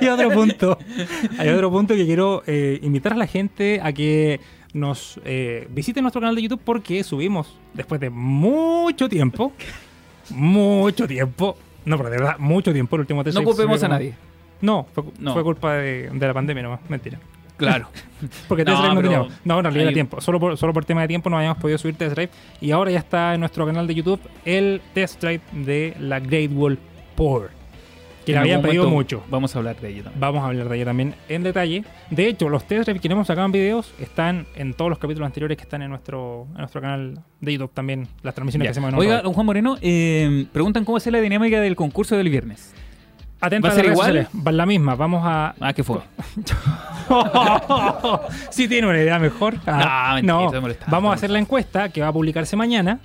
hay 0.00 0.08
otro 0.08 0.30
punto. 0.30 0.78
Hay 1.38 1.48
otro 1.48 1.70
punto 1.70 1.94
que 1.94 2.04
quiero 2.04 2.42
eh, 2.46 2.78
invitar 2.82 3.12
a 3.12 3.16
la 3.16 3.26
gente 3.26 3.80
a 3.82 3.92
que 3.92 4.40
nos 4.72 5.20
eh, 5.24 5.66
visite 5.70 6.02
nuestro 6.02 6.20
canal 6.20 6.34
de 6.34 6.42
YouTube 6.42 6.60
porque 6.64 7.02
subimos 7.04 7.56
después 7.72 8.00
de 8.00 8.10
mucho 8.10 9.08
tiempo. 9.08 9.52
Mucho 10.30 11.06
tiempo. 11.06 11.56
No, 11.84 11.96
pero 11.98 12.10
de 12.10 12.16
verdad, 12.18 12.36
mucho 12.38 12.72
tiempo. 12.72 12.96
El 12.96 13.00
último 13.00 13.22
test 13.24 13.36
no 13.36 13.44
culpemos 13.44 13.82
a 13.82 13.88
nadie. 13.88 14.14
No, 14.60 14.86
fue, 14.94 15.04
No. 15.18 15.34
fue 15.34 15.42
culpa 15.42 15.74
de, 15.74 16.08
de 16.12 16.26
la 16.26 16.32
pandemia 16.34 16.62
nomás. 16.62 16.80
Mentira. 16.88 17.18
Claro. 17.56 17.88
Porque 18.48 18.64
No, 18.64 18.72
test 18.72 18.80
drive 18.82 18.94
no 18.94 19.02
teníamos. 19.02 19.32
No, 19.44 19.58
en 19.58 19.64
realidad 19.64 19.88
hay- 19.88 19.94
tiempo. 19.94 20.20
Solo 20.20 20.40
por, 20.40 20.56
solo 20.56 20.72
por 20.72 20.84
tema 20.84 21.02
de 21.02 21.08
tiempo 21.08 21.30
no 21.30 21.36
habíamos 21.36 21.58
podido 21.58 21.78
subir 21.78 21.94
test 21.96 22.14
drive. 22.14 22.30
Y 22.60 22.70
ahora 22.72 22.90
ya 22.90 22.98
está 22.98 23.34
en 23.34 23.40
nuestro 23.40 23.64
canal 23.66 23.86
de 23.86 23.94
YouTube 23.94 24.20
el 24.44 24.80
test 24.92 25.20
drive 25.22 25.40
de 25.52 25.94
la 26.00 26.20
Great 26.20 26.50
Wall 26.52 26.78
Power. 27.16 27.50
Que 28.26 28.32
la 28.32 28.40
habían 28.40 28.62
pedido 28.62 28.88
mucho. 28.88 29.22
Vamos 29.28 29.54
a 29.54 29.58
hablar 29.58 29.76
de 29.78 29.88
ello 29.90 30.02
también. 30.04 30.18
Vamos 30.20 30.42
a 30.42 30.46
hablar 30.46 30.66
de 30.70 30.76
ella 30.76 30.86
también 30.86 31.14
en 31.28 31.42
detalle. 31.42 31.84
De 32.10 32.26
hecho, 32.26 32.48
los 32.48 32.64
test 32.66 32.86
drive 32.88 32.98
que 32.98 33.08
hemos 33.08 33.26
sacado 33.26 33.44
en 33.44 33.52
videos 33.52 33.92
están 34.00 34.46
en 34.56 34.72
todos 34.72 34.88
los 34.88 34.98
capítulos 34.98 35.26
anteriores 35.26 35.58
que 35.58 35.64
están 35.64 35.82
en 35.82 35.90
nuestro, 35.90 36.46
en 36.52 36.58
nuestro 36.58 36.80
canal 36.80 37.20
de 37.42 37.52
YouTube 37.52 37.70
también. 37.74 38.08
Las 38.22 38.34
transmisiones 38.34 38.64
Ya. 38.64 38.68
que 38.68 38.70
hacemos 38.70 38.94
en 38.94 38.98
Oiga, 38.98 39.20
don 39.20 39.34
Juan 39.34 39.44
Moreno, 39.44 39.76
eh, 39.82 40.46
preguntan 40.54 40.86
cómo 40.86 40.98
ser 41.00 41.12
la 41.12 41.20
dinámica 41.20 41.60
del 41.60 41.76
concurso 41.76 42.16
del 42.16 42.30
viernes. 42.30 42.74
Atenta 43.46 43.68
¿va 43.68 43.72
a 43.74 43.76
ser 43.76 43.86
igual? 43.86 44.28
Va 44.46 44.52
la 44.52 44.66
misma. 44.66 44.94
Vamos 44.94 45.22
a. 45.24 45.54
Ah, 45.60 45.72
¿qué 45.72 45.82
fue? 45.84 45.98
si 48.50 48.68
tiene 48.68 48.86
una 48.86 48.98
idea 48.98 49.18
mejor. 49.18 49.56
Ah, 49.66 50.08
No, 50.08 50.14
mentira, 50.14 50.34
no. 50.34 50.44
estoy 50.46 50.60
molestando, 50.60 50.92
Vamos 50.96 51.10
a 51.10 51.14
hacer 51.14 51.30
la 51.30 51.38
encuesta 51.38 51.88
que 51.88 52.00
va 52.00 52.08
a 52.08 52.12
publicarse 52.12 52.56
mañana. 52.56 53.00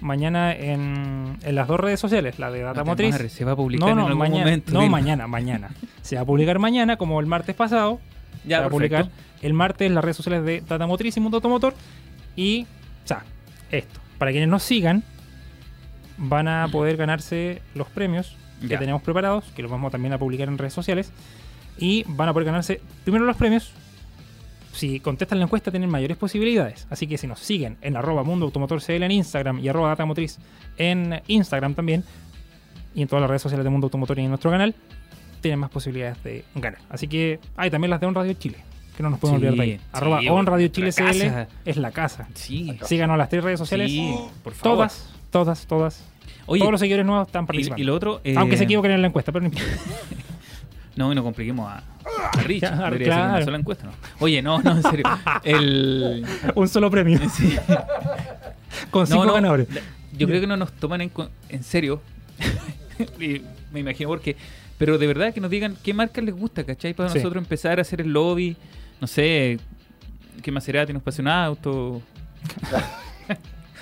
Mañana 0.00 0.52
en, 0.52 1.38
en 1.42 1.54
las 1.54 1.68
dos 1.68 1.78
redes 1.78 2.00
sociales, 2.00 2.38
la 2.40 2.50
de 2.50 2.60
Data 2.62 2.80
No 2.80 2.86
Motriz. 2.86 3.14
se 3.32 3.44
va 3.44 3.52
a 3.52 3.56
publicar 3.56 3.86
No, 3.86 3.92
en 3.92 3.96
no, 3.98 4.06
algún 4.06 4.18
mañana, 4.18 4.44
momento. 4.44 4.72
no 4.72 4.88
mañana, 4.88 5.26
mañana. 5.28 5.70
Se 6.02 6.16
va 6.16 6.22
a 6.22 6.24
publicar 6.24 6.58
mañana, 6.58 6.96
como 6.96 7.20
el 7.20 7.26
martes 7.26 7.54
pasado. 7.54 8.00
Ya, 8.44 8.56
se 8.56 8.60
va 8.62 8.66
a 8.66 8.70
publicar 8.70 9.08
el 9.42 9.52
martes 9.54 9.86
en 9.86 9.94
las 9.94 10.02
redes 10.02 10.16
sociales 10.16 10.44
de 10.44 10.60
Data 10.68 10.86
Motriz 10.88 11.16
y 11.16 11.20
Mundo 11.20 11.36
Automotor. 11.36 11.74
Y, 12.34 12.64
o 13.04 13.06
sea, 13.06 13.22
esto. 13.70 14.00
Para 14.18 14.32
quienes 14.32 14.48
nos 14.48 14.64
sigan, 14.64 15.04
van 16.16 16.48
a 16.48 16.66
poder 16.72 16.96
ganarse 16.96 17.62
los 17.76 17.86
premios 17.88 18.36
que 18.62 18.68
Ya. 18.68 18.78
tenemos 18.78 19.02
preparados, 19.02 19.44
que 19.54 19.62
los 19.62 19.70
vamos 19.70 19.92
también 19.92 20.12
a 20.14 20.18
publicar 20.18 20.48
en 20.48 20.56
redes 20.58 20.72
sociales. 20.72 21.12
Y 21.78 22.04
van 22.06 22.28
a 22.28 22.32
poder 22.32 22.46
ganarse 22.46 22.80
primero 23.04 23.24
los 23.24 23.36
premios. 23.36 23.72
Si 24.72 25.00
contestan 25.00 25.38
la 25.38 25.44
encuesta, 25.44 25.70
tienen 25.70 25.90
mayores 25.90 26.16
posibilidades. 26.16 26.86
Así 26.90 27.06
que 27.06 27.18
si 27.18 27.26
nos 27.26 27.40
siguen 27.40 27.76
en 27.82 27.96
arroba 27.96 28.22
Mundo 28.24 28.46
Automotor 28.46 28.80
CL 28.82 29.02
en 29.04 29.10
Instagram 29.10 29.58
y 29.58 29.68
arroba 29.68 29.88
Data 29.88 30.06
Motriz 30.06 30.38
en 30.78 31.20
Instagram 31.28 31.74
también, 31.74 32.04
y 32.94 33.02
en 33.02 33.08
todas 33.08 33.20
las 33.20 33.28
redes 33.30 33.42
sociales 33.42 33.64
de 33.64 33.70
Mundo 33.70 33.86
Automotor 33.86 34.18
y 34.18 34.22
en 34.22 34.28
nuestro 34.30 34.50
canal, 34.50 34.74
tienen 35.42 35.58
más 35.60 35.70
posibilidades 35.70 36.22
de 36.24 36.44
ganar. 36.54 36.80
Así 36.88 37.06
que 37.08 37.38
hay 37.56 37.70
también 37.70 37.90
las 37.90 38.00
de 38.00 38.06
On 38.06 38.14
Radio 38.14 38.32
Chile, 38.34 38.58
que 38.96 39.02
no 39.02 39.10
nos 39.10 39.18
podemos 39.18 39.40
Sí, 39.40 39.46
olvidar 39.46 39.66
de 39.66 39.72
ahí. 39.72 39.78
sí, 39.78 39.84
Arroba 39.92 40.16
bueno, 40.16 40.34
On 40.36 40.46
Radio 40.46 40.68
Chile 40.68 40.92
CL 40.92 41.04
casa. 41.04 41.48
es 41.64 41.76
la 41.76 41.90
casa. 41.90 42.28
Sí, 42.34 42.78
Síganos 42.84 43.18
las 43.18 43.28
tres 43.28 43.44
redes 43.44 43.58
sociales. 43.58 43.90
sí, 43.90 44.14
por 44.42 44.54
favor. 44.54 44.76
todas, 44.78 45.10
todas, 45.30 45.66
todas. 45.66 46.04
Oye, 46.52 46.60
Todos 46.60 46.72
los 46.72 46.80
seguidores 46.80 47.06
nuevos 47.06 47.26
están 47.28 47.46
participando. 47.46 47.82
y 47.82 47.86
lo 47.86 47.94
otro. 47.94 48.20
eh, 48.24 48.34
Aunque 48.36 48.56
se 48.58 48.64
equivoquen 48.64 48.90
en 48.92 49.00
la 49.00 49.08
encuesta, 49.08 49.32
pero 49.32 49.42
no 49.42 49.48
importa. 49.48 49.70
No, 50.94 51.10
y 51.10 51.14
no 51.14 51.22
compliquemos 51.22 51.70
a, 51.72 51.78
a 52.34 52.42
Rich. 52.42 52.60
Claro, 52.60 52.84
Debería 52.84 53.06
ser 53.06 53.14
claro. 53.14 53.34
una 53.36 53.44
sola 53.46 53.56
encuesta, 53.56 53.84
¿no? 53.86 53.92
Oye, 54.20 54.42
no, 54.42 54.60
no, 54.60 54.72
en 54.72 54.82
serio. 54.82 55.04
El. 55.42 56.26
Un 56.54 56.68
solo 56.68 56.90
premio. 56.90 57.18
sí. 57.34 57.56
Con 58.90 59.06
cinco 59.06 59.20
No, 59.20 59.26
no, 59.28 59.32
ganadores. 59.32 59.68
Yo 60.18 60.26
creo 60.26 60.42
que 60.42 60.46
no 60.46 60.58
nos 60.58 60.70
toman 60.72 61.00
en, 61.00 61.10
en 61.48 61.62
serio. 61.64 62.02
Y 63.18 63.40
me 63.72 63.80
imagino 63.80 64.10
porque. 64.10 64.36
Pero 64.76 64.98
de 64.98 65.06
verdad 65.06 65.32
que 65.32 65.40
nos 65.40 65.50
digan 65.50 65.78
qué 65.82 65.94
marcas 65.94 66.22
les 66.24 66.34
gusta, 66.34 66.62
¿cachai? 66.62 66.92
Para 66.92 67.08
Sí. 67.08 67.16
nosotros 67.18 67.42
empezar 67.42 67.78
a 67.78 67.82
hacer 67.82 68.02
el 68.02 68.12
lobby. 68.12 68.54
No 69.00 69.06
sé, 69.06 69.58
qué 70.42 70.52
Maserati 70.52 70.92
nos 70.92 71.02
pase 71.02 71.22
un 71.22 71.28
auto. 71.28 72.02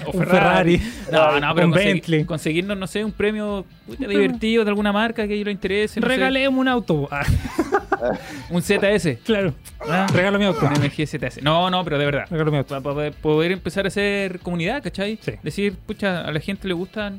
O 0.07 0.11
Un 0.13 0.25
Ferrari. 0.27 0.81
No, 1.13 1.41
no, 1.41 1.55
pero 1.55 1.67
Un 1.69 1.73
consegui- 1.75 1.85
Bentley. 1.85 2.25
conseguirnos, 2.25 2.77
no 2.79 2.87
sé, 2.87 3.05
un 3.05 3.13
premio 3.13 3.65
divertido 3.99 4.65
de 4.65 4.71
alguna 4.71 4.93
marca 4.93 5.27
que 5.27 5.35
ellos 5.35 5.47
le 5.47 5.53
interese. 5.53 6.01
no 6.01 6.07
sé. 6.07 6.15
Regalemos 6.17 6.59
un 6.61 6.69
auto. 6.69 7.09
Ah, 7.11 7.25
un 8.51 8.63
ZS. 8.63 9.19
claro. 9.25 9.55
Ah, 9.89 10.07
Regalo 10.13 10.39
mi 10.39 10.45
auto. 10.45 10.67
un 10.67 10.73
MG 10.73 11.07
ZS. 11.07 11.43
No, 11.43 11.71
no, 11.71 11.85
pero 11.85 11.99
de 11.99 12.05
verdad. 12.07 12.25
Regalo 12.31 12.51
mi 12.51 12.59
auto. 12.59 12.69
Para 12.69 12.83
poder, 12.83 13.13
poder 13.15 13.53
empezar 13.53 13.85
a 13.85 13.89
hacer 13.89 14.41
comunidad, 14.41 14.83
¿cachai? 14.83 15.19
Sí. 15.21 15.33
Decir, 15.43 15.75
pucha, 15.87 16.23
a 16.27 16.33
la 16.33 16.41
gente 16.41 16.67
le 16.69 16.75
gustan 16.75 17.19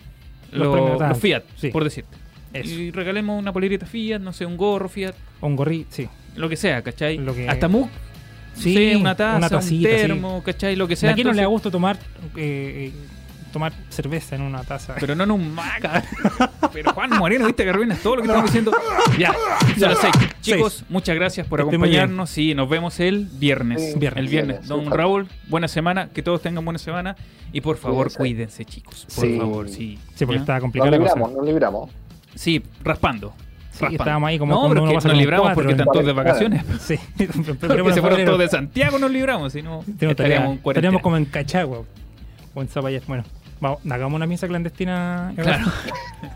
Los 0.52 0.68
los, 0.68 0.74
premios 0.76 1.00
los. 1.10 1.18
Fiat, 1.20 1.44
Sí. 1.56 1.70
por 1.70 1.84
decirte. 1.84 2.18
Eso. 2.54 2.70
Y 2.70 2.92
regalemos 2.92 3.40
una 3.40 3.54
polerita 3.54 3.86
Fiat, 3.86 4.20
no 4.20 4.34
sé, 4.34 4.46
un 4.46 4.58
gorro 4.58 4.90
Fiat, 4.90 5.16
Un 5.40 5.56
gorri, 5.56 5.86
sí. 5.90 6.10
lo 6.36 6.50
que 6.50 6.58
sea, 6.58 6.82
¿cachai? 6.82 7.18
Lo 7.18 7.34
que- 7.34 7.48
Hasta 7.48 7.70
MUC, 7.70 7.90
Sí, 8.56 8.76
sí, 8.76 8.96
una 8.96 9.16
taza, 9.16 9.38
una 9.38 9.48
un 9.48 9.52
tacita, 9.52 9.90
sí. 9.90 9.96
termo, 9.96 10.44
¿cachai? 10.44 10.76
Lo 10.76 10.88
que 10.88 10.96
sea. 10.96 11.12
¿A 11.12 11.14
quién 11.14 11.28
no 11.28 11.34
le 11.34 11.42
da 11.42 11.48
gusto 11.48 11.72
tomar 11.72 11.98
eh, 12.36 12.92
eh, 12.92 12.94
tomar 13.52 13.74
cerveza 13.90 14.36
en 14.36 14.42
una 14.42 14.64
taza? 14.64 14.96
Pero 15.00 15.16
no 15.16 15.24
en 15.24 15.32
un 15.32 15.54
Mac. 15.56 16.06
Pero 16.74 16.94
Juan 16.94 17.10
Moreno, 17.18 17.46
viste 17.48 17.64
que 17.64 17.70
arruinas 17.70 18.00
todo 18.02 18.18
lo 18.18 18.22
que 18.22 18.28
estamos 18.28 18.46
diciendo. 18.50 18.72
Ya, 19.18 19.34
solo 19.80 19.96
seis. 20.00 20.14
Chicos, 20.42 20.84
muchas 20.90 21.16
gracias 21.16 21.48
por 21.48 21.60
estén 21.60 21.76
acompañarnos. 21.76 22.30
Sí, 22.30 22.54
nos 22.56 22.70
vemos 22.70 23.00
el 23.00 23.26
viernes. 23.26 23.94
Sí, 23.94 24.00
Viernes. 24.00 24.24
El 24.24 24.28
viernes. 24.30 24.68
Don. 24.68 24.90
Raúl, 24.92 25.28
buena 25.48 25.68
semana. 25.68 26.10
Que 26.14 26.22
todos 26.24 26.42
tengan 26.42 26.64
buena 26.66 26.80
semana. 26.80 27.16
Y 27.54 27.62
por 27.62 27.78
favor, 27.78 28.08
Cuídense. 28.14 28.18
cuídense, 28.18 28.66
chicos. 28.66 29.08
Por 29.14 29.26
Sí. 29.26 29.38
favor, 29.38 29.70
sí. 29.70 30.00
Sí, 30.16 30.26
porque 30.26 30.36
¿Ya? 30.36 30.42
estaba 30.42 30.58
Nos 30.60 30.64
complicada 30.64 30.92
la 30.92 30.98
libramos, 30.98 31.28
cosa. 31.30 31.38
nos 31.38 31.46
libramos. 31.46 31.90
Sí, 32.36 32.64
raspando. 32.84 33.34
Estábamos 33.90 34.28
ahí 34.28 34.40
como 34.40 34.54
No, 34.54 34.60
cuando 34.62 34.74
pero 34.74 34.84
uno 34.84 34.92
que 34.92 34.96
pasa 34.96 35.08
nos 35.10 35.18
libramos 35.18 35.44
cuatro 35.46 35.56
porque 35.64 35.72
están 35.72 35.88
todos 35.88 36.06
de 36.06 36.14
vacaciones. 36.14 36.64
Sí, 36.82 36.96
Porque 37.60 37.94
se 37.94 38.02
fueron 38.02 38.26
todos 38.26 38.40
de 38.40 38.48
Santiago, 38.50 39.00
nos 39.00 39.12
libramos. 39.12 39.54
Si 39.54 39.62
no, 39.62 39.84
Tenemos, 39.98 40.58
estaríamos 40.66 41.02
como 41.02 41.18
en 41.18 41.26
Cachagua 41.26 41.84
o 42.54 42.62
en 42.62 42.68
Zapallar. 42.68 43.02
Bueno, 43.08 43.24
Vamos, 43.60 43.80
hagamos 43.92 44.16
una 44.16 44.26
misa 44.26 44.48
clandestina. 44.48 45.34
Claro. 45.36 45.66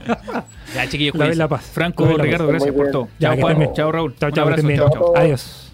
ya, 0.75 0.87
chiquillos, 0.87 1.15
La- 1.35 1.47
paz. 1.47 1.63
Franco, 1.73 2.03
La- 2.05 2.11
la 2.11 2.17
paz. 2.17 2.25
Ricardo, 2.25 2.47
gracias 2.47 2.75
por 2.75 2.91
todo. 2.91 3.07
Ya, 3.17 3.35
Chao, 3.73 3.91
Raúl. 3.91 4.13
Abrazo. 4.19 4.69
Chao, 4.75 4.89
chao. 4.91 5.13
Adiós. 5.17 5.73